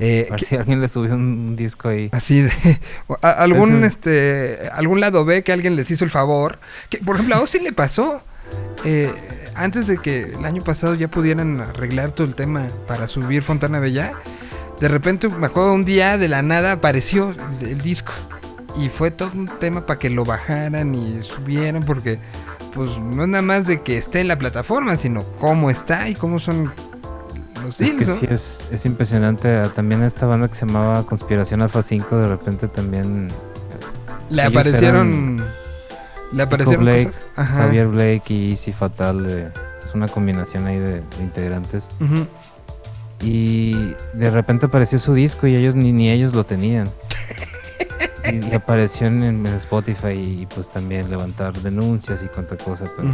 Eh, 0.00 0.26
A 0.28 0.32
ver 0.32 0.40
que- 0.40 0.46
si 0.46 0.56
alguien 0.56 0.80
le 0.80 0.88
subió 0.88 1.14
un 1.14 1.54
disco 1.54 1.88
ahí. 1.90 2.08
Así 2.12 2.42
de 2.42 2.50
a- 3.22 3.30
algún 3.30 3.84
Ese- 3.84 3.86
este 3.86 4.68
algún 4.72 4.98
lado 5.00 5.24
B 5.24 5.44
que 5.44 5.52
alguien 5.52 5.76
les 5.76 5.92
hizo 5.92 6.04
el 6.04 6.10
favor. 6.10 6.58
Que 6.90 6.98
por 6.98 7.14
ejemplo 7.14 7.36
a 7.36 7.38
Austin 7.38 7.62
le 7.62 7.72
pasó. 7.72 8.20
eh, 8.84 9.12
antes 9.54 9.86
de 9.86 9.98
que 9.98 10.24
el 10.24 10.44
año 10.44 10.60
pasado 10.64 10.94
ya 10.96 11.06
pudieran 11.06 11.60
arreglar 11.60 12.10
todo 12.10 12.26
el 12.26 12.34
tema 12.34 12.66
para 12.88 13.06
subir 13.06 13.44
Fontana 13.44 13.78
Bella, 13.78 14.12
de 14.80 14.88
repente 14.88 15.28
me 15.28 15.46
acuerdo 15.46 15.72
un 15.72 15.84
día 15.84 16.18
de 16.18 16.28
la 16.28 16.42
nada 16.42 16.72
apareció 16.72 17.34
el, 17.60 17.68
el 17.68 17.80
disco 17.80 18.12
y 18.76 18.88
fue 18.88 19.10
todo 19.10 19.30
un 19.34 19.46
tema 19.46 19.86
para 19.86 19.98
que 19.98 20.10
lo 20.10 20.24
bajaran 20.24 20.94
y 20.94 21.22
subieran 21.22 21.82
porque 21.84 22.18
pues 22.74 22.90
no 22.98 23.22
es 23.22 23.28
nada 23.28 23.42
más 23.42 23.66
de 23.66 23.82
que 23.82 23.96
esté 23.98 24.20
en 24.20 24.28
la 24.28 24.36
plataforma, 24.38 24.96
sino 24.96 25.22
cómo 25.38 25.70
está 25.70 26.08
y 26.08 26.14
cómo 26.16 26.40
son 26.40 26.72
los 27.64 27.80
Es 27.80 27.92
que 27.92 28.04
deals, 28.04 28.08
¿no? 28.08 28.14
sí, 28.16 28.26
es, 28.28 28.60
es 28.72 28.84
impresionante. 28.84 29.48
Ah, 29.48 29.70
También 29.74 30.02
esta 30.02 30.26
banda 30.26 30.48
que 30.48 30.56
se 30.56 30.66
llamaba 30.66 31.04
Conspiración 31.06 31.62
Alpha 31.62 31.82
5, 31.84 32.16
de 32.16 32.24
repente 32.28 32.66
también. 32.66 33.28
Le 34.28 34.42
aparecieron 34.42 35.36
le 36.32 36.42
aparecieron 36.42 36.84
Blake. 36.84 37.12
Javier 37.36 37.86
Blake 37.86 38.22
y 38.34 38.50
Easy 38.50 38.72
Fatal. 38.72 39.24
eh, 39.30 39.52
es 39.86 39.94
una 39.94 40.08
combinación 40.08 40.66
ahí 40.66 40.78
de, 40.78 40.94
de 41.00 41.22
integrantes. 41.22 41.88
Y 43.24 43.94
de 44.12 44.30
repente 44.30 44.66
apareció 44.66 44.98
su 44.98 45.14
disco 45.14 45.46
y 45.46 45.56
ellos 45.56 45.74
ni, 45.74 45.92
ni 45.92 46.10
ellos 46.10 46.34
lo 46.34 46.44
tenían. 46.44 46.86
y, 48.30 48.46
y 48.50 48.54
apareció 48.54 49.06
en, 49.06 49.22
en 49.22 49.46
Spotify 49.46 50.12
y 50.42 50.46
pues 50.54 50.68
también 50.68 51.10
levantar 51.10 51.52
denuncias 51.60 52.22
y 52.22 52.26
cuánta 52.28 52.56
cosa. 52.56 52.84
Pero, 52.96 53.08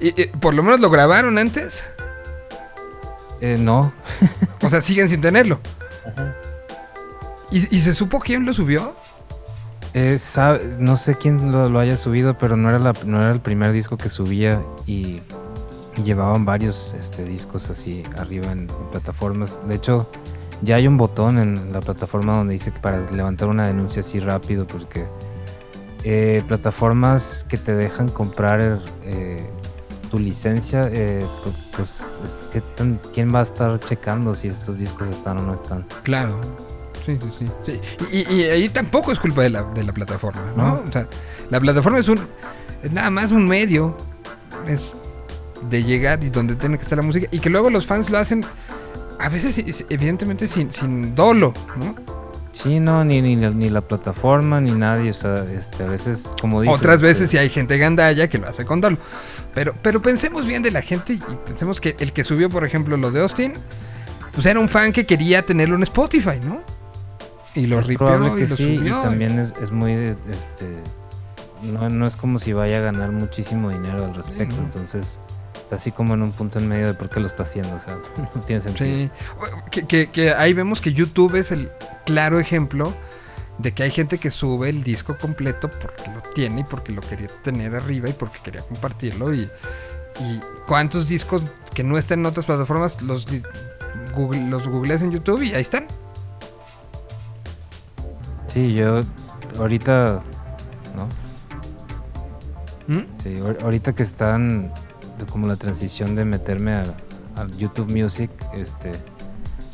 y, 0.00 0.20
y, 0.20 0.26
por 0.26 0.54
lo 0.54 0.62
menos 0.62 0.80
lo 0.80 0.90
grabaron 0.90 1.38
antes. 1.38 1.84
eh, 3.40 3.56
no, 3.58 3.92
O 4.62 4.68
sea, 4.68 4.80
siguen 4.82 5.08
sin 5.08 5.20
tenerlo. 5.20 5.60
¿Y, 7.50 7.74
y 7.76 7.80
se 7.80 7.94
supo 7.94 8.20
quién 8.20 8.44
lo 8.44 8.52
subió? 8.52 8.94
Eh, 9.94 10.18
sabe- 10.18 10.76
no 10.78 10.96
sé 10.96 11.14
quién 11.14 11.50
lo, 11.50 11.68
lo 11.70 11.78
haya 11.78 11.96
subido, 11.96 12.36
pero 12.36 12.56
no 12.56 12.68
era, 12.68 12.78
la, 12.78 12.92
no 13.06 13.20
era 13.22 13.30
el 13.30 13.40
primer 13.40 13.72
disco 13.72 13.96
que 13.96 14.08
subía 14.10 14.62
y, 14.86 15.22
y 15.98 16.02
llevaban 16.04 16.44
varios 16.44 16.94
este, 16.98 17.24
discos 17.24 17.68
así 17.70 18.04
arriba 18.18 18.46
en, 18.52 18.60
en 18.60 18.90
plataformas. 18.90 19.58
De 19.68 19.74
hecho, 19.74 20.10
ya 20.62 20.76
hay 20.76 20.86
un 20.86 20.96
botón 20.96 21.38
en 21.38 21.72
la 21.72 21.80
plataforma 21.80 22.36
donde 22.36 22.54
dice 22.54 22.70
que 22.72 22.80
para 22.80 22.98
levantar 23.10 23.48
una 23.48 23.66
denuncia 23.66 24.00
así 24.00 24.20
rápido, 24.20 24.66
porque 24.66 25.06
eh, 26.04 26.42
plataformas 26.46 27.44
que 27.48 27.56
te 27.56 27.74
dejan 27.74 28.08
comprar 28.08 28.80
eh, 29.04 29.44
tu 30.10 30.18
licencia, 30.18 30.88
eh, 30.92 31.20
pu- 31.44 31.52
pues, 31.76 32.00
es- 32.24 32.38
¿qué 32.52 32.60
tan- 32.76 33.00
¿quién 33.12 33.34
va 33.34 33.40
a 33.40 33.42
estar 33.42 33.78
checando 33.80 34.34
si 34.34 34.48
estos 34.48 34.78
discos 34.78 35.08
están 35.08 35.38
o 35.40 35.42
no 35.42 35.54
están? 35.54 35.84
Claro. 36.04 36.40
Sí, 37.04 37.18
sí, 37.20 37.30
sí. 37.38 37.46
sí. 37.64 37.80
Y, 38.12 38.32
y- 38.32 38.40
y 38.40 38.44
ahí 38.44 38.68
tampoco 38.68 39.12
es 39.12 39.18
culpa 39.18 39.42
de 39.42 39.50
la, 39.50 39.62
de 39.64 39.82
la 39.84 39.92
plataforma, 39.92 40.40
¿no? 40.56 40.64
No. 40.76 40.80
O 40.88 40.92
sea, 40.92 41.06
la 41.50 41.60
plataforma 41.60 41.98
es 41.98 42.08
un. 42.08 42.18
Es 42.82 42.92
nada 42.92 43.10
más 43.10 43.30
un 43.32 43.46
medio. 43.46 43.96
Es 44.66 44.94
de 45.70 45.82
llegar 45.84 46.22
y 46.24 46.30
donde 46.30 46.56
tiene 46.56 46.76
que 46.78 46.82
estar 46.84 46.96
la 46.98 47.02
música. 47.02 47.28
Y 47.30 47.38
que 47.40 47.50
luego 47.50 47.70
los 47.70 47.86
fans 47.86 48.10
lo 48.10 48.18
hacen. 48.18 48.44
A 49.20 49.28
veces, 49.28 49.84
evidentemente, 49.88 50.46
sin, 50.46 50.72
sin 50.72 51.14
dolo, 51.14 51.52
¿no? 51.78 51.94
Sí, 52.52 52.80
no, 52.80 53.04
ni, 53.04 53.20
ni, 53.22 53.36
la- 53.36 53.50
ni 53.50 53.68
la 53.70 53.80
plataforma, 53.80 54.60
ni 54.60 54.72
nadie, 54.72 55.10
o 55.10 55.14
sea, 55.14 55.44
este, 55.44 55.84
a 55.84 55.86
veces, 55.86 56.34
como 56.40 56.60
dices... 56.62 56.76
Otras 56.76 57.00
veces 57.02 57.24
este, 57.24 57.30
sí 57.32 57.38
hay 57.38 57.50
gente 57.50 57.78
gandalla 57.78 58.28
que 58.28 58.38
lo 58.38 58.48
hace 58.48 58.64
con 58.64 58.80
dolo. 58.80 58.96
Pero, 59.54 59.74
pero 59.82 60.02
pensemos 60.02 60.46
bien 60.46 60.62
de 60.62 60.70
la 60.70 60.82
gente 60.82 61.14
y 61.14 61.20
pensemos 61.46 61.80
que 61.80 61.96
el 61.98 62.12
que 62.12 62.24
subió, 62.24 62.48
por 62.48 62.64
ejemplo, 62.64 62.96
lo 62.96 63.10
de 63.10 63.20
Austin, 63.22 63.52
pues 64.34 64.46
era 64.46 64.58
un 64.60 64.68
fan 64.68 64.92
que 64.92 65.04
quería 65.06 65.42
tenerlo 65.42 65.76
en 65.76 65.82
Spotify, 65.84 66.38
¿no? 66.44 66.60
Y 67.54 67.66
lo 67.66 67.80
es 67.80 67.86
ripió 67.86 68.38
y 68.38 68.46
lo 68.46 68.56
sí, 68.56 68.76
subió. 68.76 69.00
y 69.00 69.02
también 69.02 69.38
es, 69.38 69.52
es 69.62 69.70
muy, 69.72 69.92
este, 69.94 70.68
no, 71.72 71.88
no 71.88 72.06
es 72.06 72.14
como 72.16 72.38
si 72.38 72.52
vaya 72.52 72.78
a 72.78 72.80
ganar 72.82 73.10
muchísimo 73.10 73.70
dinero 73.70 74.04
al 74.04 74.14
respecto, 74.14 74.56
no. 74.56 74.62
entonces, 74.64 75.18
está 75.68 75.76
así 75.76 75.92
como 75.92 76.14
en 76.14 76.22
un 76.22 76.32
punto 76.32 76.58
en 76.58 76.66
medio 76.66 76.86
de 76.86 76.94
por 76.94 77.10
qué 77.10 77.20
lo 77.20 77.26
está 77.26 77.42
haciendo, 77.42 77.76
o 77.76 77.80
sea, 77.80 77.98
no 78.34 78.40
tiene 78.40 78.62
sentido. 78.62 78.94
Sí. 78.94 79.10
Que, 79.70 79.86
que- 79.86 80.10
que 80.10 80.30
ahí 80.32 80.54
vemos 80.54 80.80
que 80.80 80.94
YouTube 80.94 81.34
es 81.36 81.52
el 81.52 81.70
claro 82.06 82.40
ejemplo 82.40 82.94
de 83.58 83.72
que 83.74 83.82
hay 83.82 83.90
gente 83.90 84.16
que 84.16 84.30
sube 84.30 84.70
el 84.70 84.82
disco 84.82 85.18
completo 85.18 85.70
porque 85.70 86.10
lo 86.10 86.22
tiene 86.34 86.62
y 86.62 86.64
porque 86.64 86.92
lo 86.92 87.02
quería 87.02 87.26
tener 87.42 87.74
arriba 87.74 88.08
y 88.08 88.14
porque 88.14 88.38
quería 88.42 88.62
compartirlo. 88.62 89.34
Y, 89.34 89.40
y 90.20 90.40
cuántos 90.66 91.06
discos 91.06 91.42
que 91.74 91.84
no 91.84 91.98
están 91.98 92.20
en 92.20 92.26
otras 92.26 92.46
plataformas 92.46 93.02
los, 93.02 93.26
google, 94.16 94.46
los 94.48 94.66
googleas 94.66 95.02
en 95.02 95.10
YouTube 95.12 95.42
y 95.42 95.52
ahí 95.52 95.60
están. 95.60 95.86
Sí, 98.46 98.72
yo, 98.74 99.00
ahorita, 99.58 100.22
¿no? 100.96 101.08
¿Mm? 102.86 103.04
Sí, 103.22 103.34
ahor- 103.34 103.62
ahorita 103.62 103.92
que 103.94 104.02
están 104.02 104.72
como 105.26 105.46
la 105.46 105.56
transición 105.56 106.14
de 106.16 106.24
meterme 106.24 106.72
a, 106.72 106.82
YouTube 107.56 107.92
Music, 107.96 108.30
este 108.52 108.90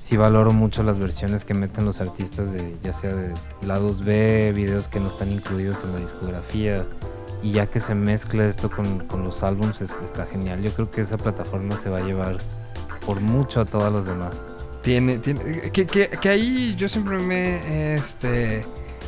sí 0.01 0.19
valoro 0.19 0.53
mucho 0.53 0.83
las 0.83 0.99
versiones 0.99 1.47
que 1.47 1.55
meten 1.55 1.87
los 1.87 2.03
artistas 2.03 2.53
de 2.53 2.77
ya 2.83 2.93
sea 2.93 3.15
de 3.15 3.33
lados 3.66 4.05
B, 4.05 4.53
videos 4.55 4.87
que 4.89 5.01
no 5.01 5.09
están 5.09 5.33
incluidos 5.33 5.83
en 5.83 5.95
la 5.95 6.01
discografía 6.01 6.85
y 7.43 7.53
ya 7.53 7.66
que 7.66 7.81
se 7.81 7.95
mezcla 7.95 8.45
esto 8.47 8.71
con, 8.71 9.01
con 9.07 9.25
los 9.25 9.43
álbums 9.43 9.81
es- 9.81 9.95
está 10.05 10.27
genial. 10.27 10.62
Yo 10.62 10.73
creo 10.73 10.91
que 10.91 11.01
esa 11.01 11.16
plataforma 11.16 11.79
se 11.83 11.89
va 11.89 11.99
a 11.99 12.03
llevar 12.03 12.37
por 13.07 13.21
mucho 13.21 13.62
a 13.62 13.65
todos 13.65 13.91
los 13.91 14.07
demás. 14.07 14.39
Tiene, 14.83 15.16
tiene 15.19 15.71
que, 15.73 15.87
que- 15.87 16.09
que 16.11 16.29
ahí 16.29 16.75
yo 16.77 16.89
siempre 16.91 17.19
me, 17.19 17.95
este, 17.95 18.62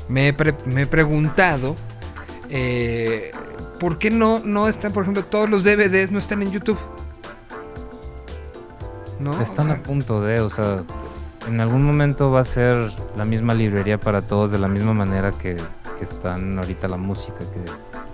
me, 0.09 0.33
pre- 0.33 0.55
me 0.65 0.83
he 0.83 0.87
preguntado 0.87 1.77
eh, 2.49 3.31
por 3.78 3.98
qué 3.98 4.11
no, 4.11 4.40
no 4.40 4.69
están, 4.69 4.93
por 4.93 5.03
ejemplo, 5.03 5.24
todos 5.24 5.48
los 5.48 5.65
DVDs 5.65 6.11
no 6.11 6.19
están 6.19 6.43
en 6.43 6.51
YouTube. 6.51 6.78
¿No? 9.19 9.31
O 9.31 9.40
Están 9.40 9.66
sea, 9.66 9.77
a 9.77 9.82
punto 9.82 10.20
de, 10.23 10.40
o 10.40 10.51
sea, 10.51 10.85
en 11.48 11.61
algún 11.61 11.82
momento 11.85 12.31
va 12.31 12.40
a 12.40 12.44
ser 12.44 12.93
la 13.16 13.24
misma 13.24 13.55
librería 13.55 13.98
para 13.98 14.20
todos 14.20 14.51
de 14.51 14.59
la 14.59 14.69
misma 14.69 14.93
manera 14.93 15.31
que, 15.31 15.57
que 15.98 16.05
están 16.05 16.59
ahorita 16.59 16.89
la 16.89 16.98
música, 16.98 17.39
que 17.39 17.65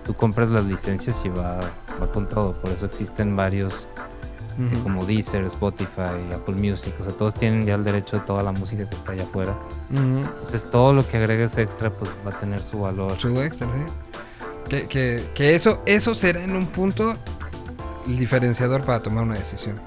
tú 0.05 0.15
compras 0.15 0.49
las 0.49 0.65
licencias 0.65 1.21
y 1.25 1.29
va, 1.29 1.59
va 2.01 2.13
con 2.13 2.29
todo, 2.29 2.53
por 2.53 2.71
eso 2.71 2.87
existen 2.87 3.35
varios 3.35 3.89
eh, 4.59 4.79
como 4.83 5.05
Deezer, 5.05 5.45
Spotify, 5.47 6.33
Apple 6.35 6.55
Music, 6.55 6.95
o 7.01 7.05
sea, 7.05 7.13
todos 7.13 7.35
tienen 7.35 7.63
ya 7.65 7.75
el 7.75 7.85
derecho 7.85 8.19
de 8.19 8.23
toda 8.25 8.43
la 8.43 8.53
música 8.53 8.89
que 8.89 8.95
está 8.95 9.13
allá 9.13 9.25
afuera. 9.25 9.57
Entonces 9.91 10.71
todo 10.71 10.93
lo 10.93 11.07
que 11.07 11.17
agregues 11.17 11.57
extra 11.59 11.91
pues 11.91 12.11
va 12.27 12.37
a 12.37 12.39
tener 12.39 12.61
su 12.61 12.81
valor. 12.81 13.13
Su 13.19 13.41
extra, 13.41 13.67
sí. 13.67 13.93
Que, 14.73 14.87
que, 14.87 15.23
que 15.35 15.55
eso, 15.55 15.83
eso 15.85 16.15
será 16.15 16.43
en 16.43 16.57
un 16.57 16.65
punto 16.67 17.15
el 18.09 18.19
diferenciador 18.19 18.81
para 18.81 19.01
tomar 19.01 19.25
una 19.25 19.35
decisión. 19.35 19.79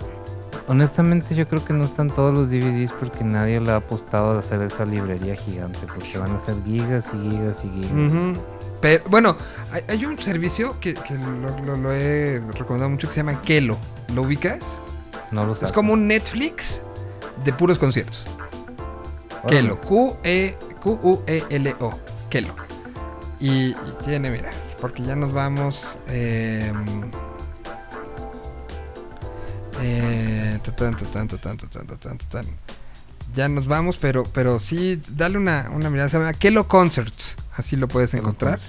Honestamente 0.67 1.33
yo 1.33 1.47
creo 1.47 1.65
que 1.65 1.73
no 1.73 1.85
están 1.85 2.07
todos 2.07 2.31
los 2.33 2.51
DVDs 2.51 2.91
porque 2.91 3.23
nadie 3.23 3.59
le 3.59 3.71
ha 3.71 3.77
apostado 3.77 4.35
a 4.35 4.39
hacer 4.39 4.61
esa 4.61 4.85
librería 4.85 5.35
gigante, 5.35 5.79
porque 5.87 6.19
van 6.19 6.35
a 6.35 6.39
ser 6.39 6.53
gigas 6.63 7.05
y 7.15 7.29
gigas 7.31 7.63
y 7.65 7.69
gigas. 7.81 8.37
Pero, 8.79 9.03
bueno, 9.09 9.35
hay, 9.71 9.81
hay 9.87 10.05
un 10.05 10.19
servicio 10.19 10.79
que, 10.79 10.93
que 10.93 11.15
lo, 11.15 11.49
lo- 11.65 11.77
lo 11.77 11.91
he 11.91 12.39
recomendado 12.53 12.89
mucho 12.91 13.07
que 13.07 13.15
se 13.15 13.19
llama 13.21 13.41
Kelo. 13.41 13.77
¿Lo 14.13 14.21
ubicas? 14.21 14.59
No 15.31 15.45
lo 15.47 15.53
Es 15.53 15.59
saco. 15.61 15.73
como 15.73 15.93
un 15.93 16.07
Netflix 16.07 16.79
de 17.43 17.51
puros 17.53 17.79
conciertos. 17.79 18.25
Kelo. 19.47 19.81
Q-E- 19.81 20.57
Q-U-E-L-O. 20.83 21.99
Kelo. 22.29 22.53
Y, 23.39 23.69
y 23.71 23.75
tiene, 24.05 24.29
mira, 24.31 24.49
porque 24.81 25.03
ya 25.03 25.15
nos 25.15 25.33
vamos. 25.33 25.97
Eh, 26.09 26.71
eh. 29.81 30.59
Ya 33.33 33.47
nos 33.49 33.67
vamos, 33.67 33.97
pero, 33.99 34.23
pero 34.23 34.59
sí, 34.59 35.01
dale 35.11 35.37
una, 35.37 35.69
una 35.73 35.89
mirada. 35.89 36.09
Se 36.09 36.17
llama 36.17 36.33
Kelo 36.33 36.67
Concerts. 36.67 37.35
Así 37.55 37.75
lo 37.75 37.87
puedes 37.87 38.13
encontrar. 38.13 38.59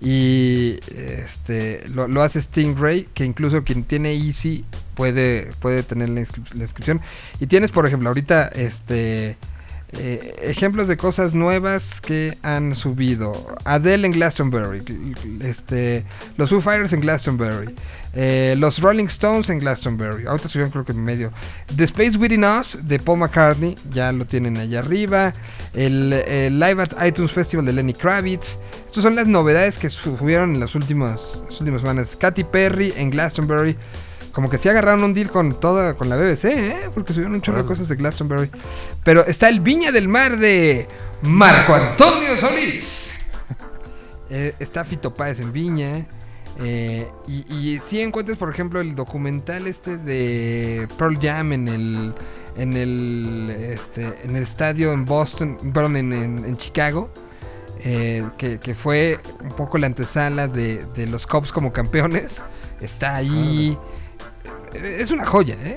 Y 0.00 0.80
este 0.88 1.86
lo, 1.94 2.08
lo 2.08 2.22
hace 2.22 2.42
Stingray, 2.42 3.08
que 3.14 3.24
incluso 3.24 3.62
quien 3.62 3.84
tiene 3.84 4.14
Easy 4.14 4.64
puede, 4.96 5.50
puede 5.60 5.82
tener 5.84 6.08
la, 6.08 6.22
inscri- 6.22 6.52
la 6.54 6.64
inscripción. 6.64 7.00
Y 7.38 7.46
tienes, 7.46 7.70
por 7.70 7.86
ejemplo, 7.86 8.08
ahorita 8.08 8.48
este 8.48 9.36
eh, 9.98 10.34
ejemplos 10.42 10.88
de 10.88 10.96
cosas 10.96 11.34
nuevas 11.34 12.00
que 12.00 12.36
han 12.42 12.74
subido. 12.74 13.32
Adele 13.64 14.06
en 14.06 14.12
Glastonbury. 14.12 14.82
Este, 15.42 16.04
los 16.36 16.50
Foo 16.50 16.60
Fighters 16.60 16.92
en 16.92 17.00
Glastonbury. 17.00 17.74
eh, 18.14 18.54
los 18.58 18.78
Rolling 18.80 19.06
Stones 19.06 19.48
en 19.48 19.58
Glastonbury. 19.58 20.26
Ahorita 20.26 20.48
subieron 20.48 20.70
creo 20.70 20.84
que 20.84 20.92
en 20.92 21.02
medio. 21.02 21.30
The 21.76 21.84
Space 21.84 22.16
Within 22.18 22.44
Us 22.44 22.78
de 22.82 22.98
Paul 22.98 23.18
McCartney. 23.18 23.74
Ya 23.92 24.12
lo 24.12 24.26
tienen 24.26 24.56
allá 24.56 24.80
arriba. 24.80 25.32
El, 25.74 26.12
el 26.12 26.58
Live 26.58 26.82
at 26.82 27.06
iTunes 27.06 27.32
Festival 27.32 27.64
de 27.66 27.72
Lenny 27.72 27.92
Kravitz. 27.92 28.58
Estas 28.86 29.02
son 29.04 29.14
las 29.14 29.28
novedades 29.28 29.78
que 29.78 29.88
subieron 29.90 30.54
en 30.54 30.60
las 30.60 30.74
últimas, 30.74 31.42
las 31.48 31.60
últimas 31.60 31.80
semanas. 31.80 32.16
Katy 32.16 32.44
Perry 32.44 32.92
en 32.96 33.10
Glastonbury. 33.10 33.76
Como 34.32 34.48
que 34.48 34.56
sí 34.58 34.68
agarraron 34.68 35.04
un 35.04 35.12
deal 35.14 35.30
con 35.30 35.50
toda, 35.60 35.94
con 35.94 36.08
la 36.08 36.16
BBC, 36.16 36.44
¿eh? 36.46 36.76
Porque 36.94 37.12
subieron 37.12 37.34
un 37.34 37.42
chorro 37.42 37.62
de 37.62 37.68
cosas 37.68 37.88
de 37.88 37.96
Glastonbury. 37.96 38.50
Pero 39.04 39.26
está 39.26 39.48
el 39.48 39.60
Viña 39.60 39.92
del 39.92 40.08
Mar 40.08 40.38
de 40.38 40.88
Marco 41.22 41.74
Antonio 41.74 42.36
Solís. 42.38 43.00
Eh, 44.34 44.54
está 44.60 44.82
Fito 44.86 45.12
Páez 45.14 45.40
en 45.40 45.52
Viña. 45.52 46.06
eh, 46.58 47.06
y, 47.28 47.44
y 47.54 47.78
si 47.86 48.00
encuentras, 48.00 48.38
por 48.38 48.48
ejemplo, 48.50 48.80
el 48.80 48.94
documental 48.94 49.66
este 49.66 49.98
de 49.98 50.88
Pearl 50.96 51.18
Jam 51.20 51.52
en 51.52 51.68
el 51.68 52.14
en 52.56 52.72
el 52.74 53.50
este, 53.50 54.10
en 54.24 54.34
el 54.36 54.42
estadio 54.42 54.94
en 54.94 55.04
Boston, 55.04 55.58
perdón, 55.74 55.96
en, 55.98 56.12
en- 56.14 56.44
en 56.46 56.56
Chicago. 56.56 57.10
eh, 57.84 58.24
que, 58.38 58.58
que 58.58 58.74
fue 58.74 59.18
un 59.42 59.50
poco 59.54 59.76
la 59.76 59.86
antesala 59.88 60.48
de, 60.48 60.82
de 60.96 61.06
los 61.08 61.26
Cubs 61.26 61.52
como 61.52 61.70
campeones. 61.72 62.42
Está 62.80 63.16
ahí. 63.16 63.76
Es 64.74 65.10
una 65.10 65.24
joya, 65.24 65.56
¿eh? 65.62 65.74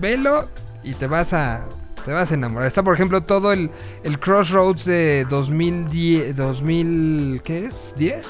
Velo 0.00 0.48
y 0.82 0.94
te 0.94 1.06
vas 1.06 1.32
a 1.32 1.68
te 2.04 2.12
vas 2.12 2.30
a 2.30 2.34
enamorar. 2.34 2.66
Está, 2.66 2.82
por 2.82 2.94
ejemplo, 2.94 3.22
todo 3.22 3.52
el, 3.52 3.70
el 4.02 4.18
Crossroads 4.18 4.84
de 4.84 5.24
2010, 5.30 6.34
2000, 6.34 7.40
¿qué 7.44 7.66
es? 7.66 7.94
¿10? 7.96 8.22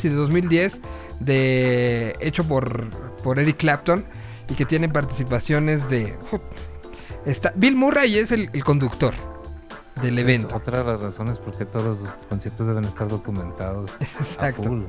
Sí, 0.00 0.08
de 0.08 0.14
2010, 0.14 0.80
de, 1.20 2.16
hecho 2.20 2.44
por, 2.44 2.90
por 3.22 3.38
Eric 3.38 3.58
Clapton 3.58 4.04
y 4.50 4.54
que 4.54 4.64
tiene 4.64 4.88
participaciones 4.88 5.88
de... 5.88 6.16
Está, 7.26 7.52
Bill 7.56 7.76
Murray 7.76 8.18
es 8.18 8.32
el, 8.32 8.50
el 8.52 8.64
conductor 8.64 9.14
del 10.02 10.18
Es 10.18 10.24
evento. 10.24 10.56
otra 10.56 10.78
de 10.80 10.84
las 10.92 11.02
razones 11.02 11.38
por 11.38 11.56
qué 11.56 11.64
todos 11.64 12.00
los 12.00 12.08
conciertos 12.28 12.66
deben 12.66 12.84
estar 12.84 13.08
documentados. 13.08 13.90
a 14.00 14.04
Exacto. 14.48 14.62
full. 14.64 14.82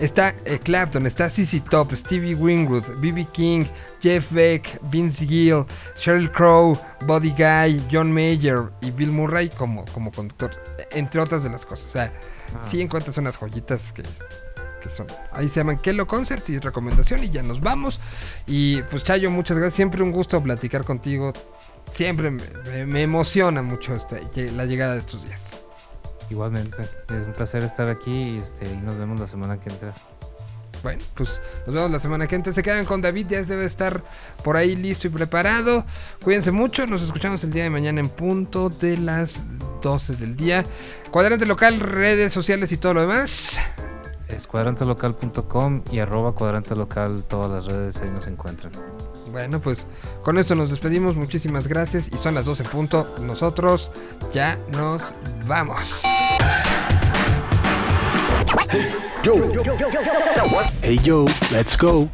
Está 0.00 0.34
eh, 0.44 0.58
Clapton, 0.62 1.06
está 1.06 1.28
CC 1.28 1.60
Top, 1.60 1.92
Stevie 1.94 2.34
Winwood, 2.34 2.84
B.B. 3.00 3.26
King, 3.32 3.64
Jeff 4.00 4.30
Beck, 4.30 4.80
Vince 4.90 5.26
Gill, 5.26 5.64
Sheryl 5.98 6.30
Crow, 6.30 6.78
Buddy 7.06 7.30
Guy, 7.36 7.84
John 7.90 8.12
Mayer 8.12 8.70
y 8.80 8.90
Bill 8.92 9.10
Murray 9.10 9.48
como, 9.50 9.84
como 9.86 10.12
conductor, 10.12 10.52
entre 10.92 11.20
otras 11.20 11.42
de 11.42 11.50
las 11.50 11.66
cosas. 11.66 11.86
O 11.86 11.90
sea, 11.90 12.12
Ah. 12.54 12.66
sí 12.70 12.80
encuentras 12.80 13.18
unas 13.18 13.36
joyitas 13.36 13.92
que, 13.92 14.02
que 14.02 14.88
son. 14.96 15.06
Ahí 15.32 15.50
se 15.50 15.60
llaman 15.60 15.76
Kello 15.76 16.06
Concert 16.06 16.48
y 16.48 16.58
recomendación 16.58 17.22
y 17.22 17.28
ya 17.28 17.42
nos 17.42 17.60
vamos. 17.60 18.00
Y 18.46 18.80
pues 18.82 19.04
Chayo, 19.04 19.30
muchas 19.30 19.58
gracias. 19.58 19.74
Siempre 19.76 20.02
un 20.02 20.12
gusto 20.12 20.42
platicar 20.42 20.82
contigo. 20.84 21.34
Siempre 21.94 22.30
me, 22.30 23.02
emociona 23.02 23.62
mucho 23.62 23.94
este, 23.94 24.52
la 24.52 24.66
llegada 24.66 24.94
de 24.94 25.00
estos 25.00 25.24
días. 25.24 25.42
Igualmente, 26.30 26.82
es 26.82 27.26
un 27.26 27.32
placer 27.32 27.64
estar 27.64 27.88
aquí 27.88 28.12
y, 28.12 28.38
este, 28.38 28.70
y 28.70 28.76
nos 28.76 28.98
vemos 28.98 29.18
la 29.18 29.26
semana 29.26 29.58
que 29.58 29.70
entra. 29.70 29.94
Bueno, 30.82 31.02
pues 31.14 31.40
nos 31.66 31.74
vemos 31.74 31.90
la 31.90 32.00
semana 32.00 32.26
que 32.26 32.36
entra. 32.36 32.52
Se 32.52 32.62
quedan 32.62 32.84
con 32.84 33.02
David, 33.02 33.26
ya 33.28 33.42
debe 33.42 33.64
estar 33.64 34.02
por 34.44 34.56
ahí 34.56 34.76
listo 34.76 35.06
y 35.08 35.10
preparado. 35.10 35.84
Cuídense 36.22 36.52
mucho, 36.52 36.86
nos 36.86 37.02
escuchamos 37.02 37.42
el 37.44 37.50
día 37.50 37.64
de 37.64 37.70
mañana 37.70 38.00
en 38.00 38.08
punto 38.08 38.68
de 38.68 38.96
las 38.98 39.42
12 39.82 40.16
del 40.16 40.36
día. 40.36 40.64
Cuadrante 41.10 41.46
local, 41.46 41.80
redes 41.80 42.32
sociales 42.32 42.70
y 42.72 42.76
todo 42.76 42.94
lo 42.94 43.00
demás. 43.00 43.58
Es 44.28 44.46
cuadrantelocal.com 44.46 45.82
y 45.90 45.98
arroba 46.00 46.34
cuadrantelocal, 46.34 47.24
todas 47.24 47.50
las 47.50 47.64
redes 47.64 47.96
ahí 47.98 48.10
nos 48.10 48.26
encuentran. 48.26 48.72
Bueno, 49.30 49.60
pues 49.60 49.86
con 50.22 50.38
esto 50.38 50.54
nos 50.54 50.70
despedimos. 50.70 51.16
Muchísimas 51.16 51.68
gracias 51.68 52.08
y 52.08 52.16
son 52.16 52.34
las 52.34 52.44
12 52.44 52.62
en 52.62 52.68
punto. 52.68 53.14
Nosotros 53.22 53.90
ya 54.32 54.58
nos 54.72 55.02
vamos. 55.46 56.02
Hey 60.82 61.00
Joe, 61.04 61.26
let's 61.50 61.76
go. 61.76 62.08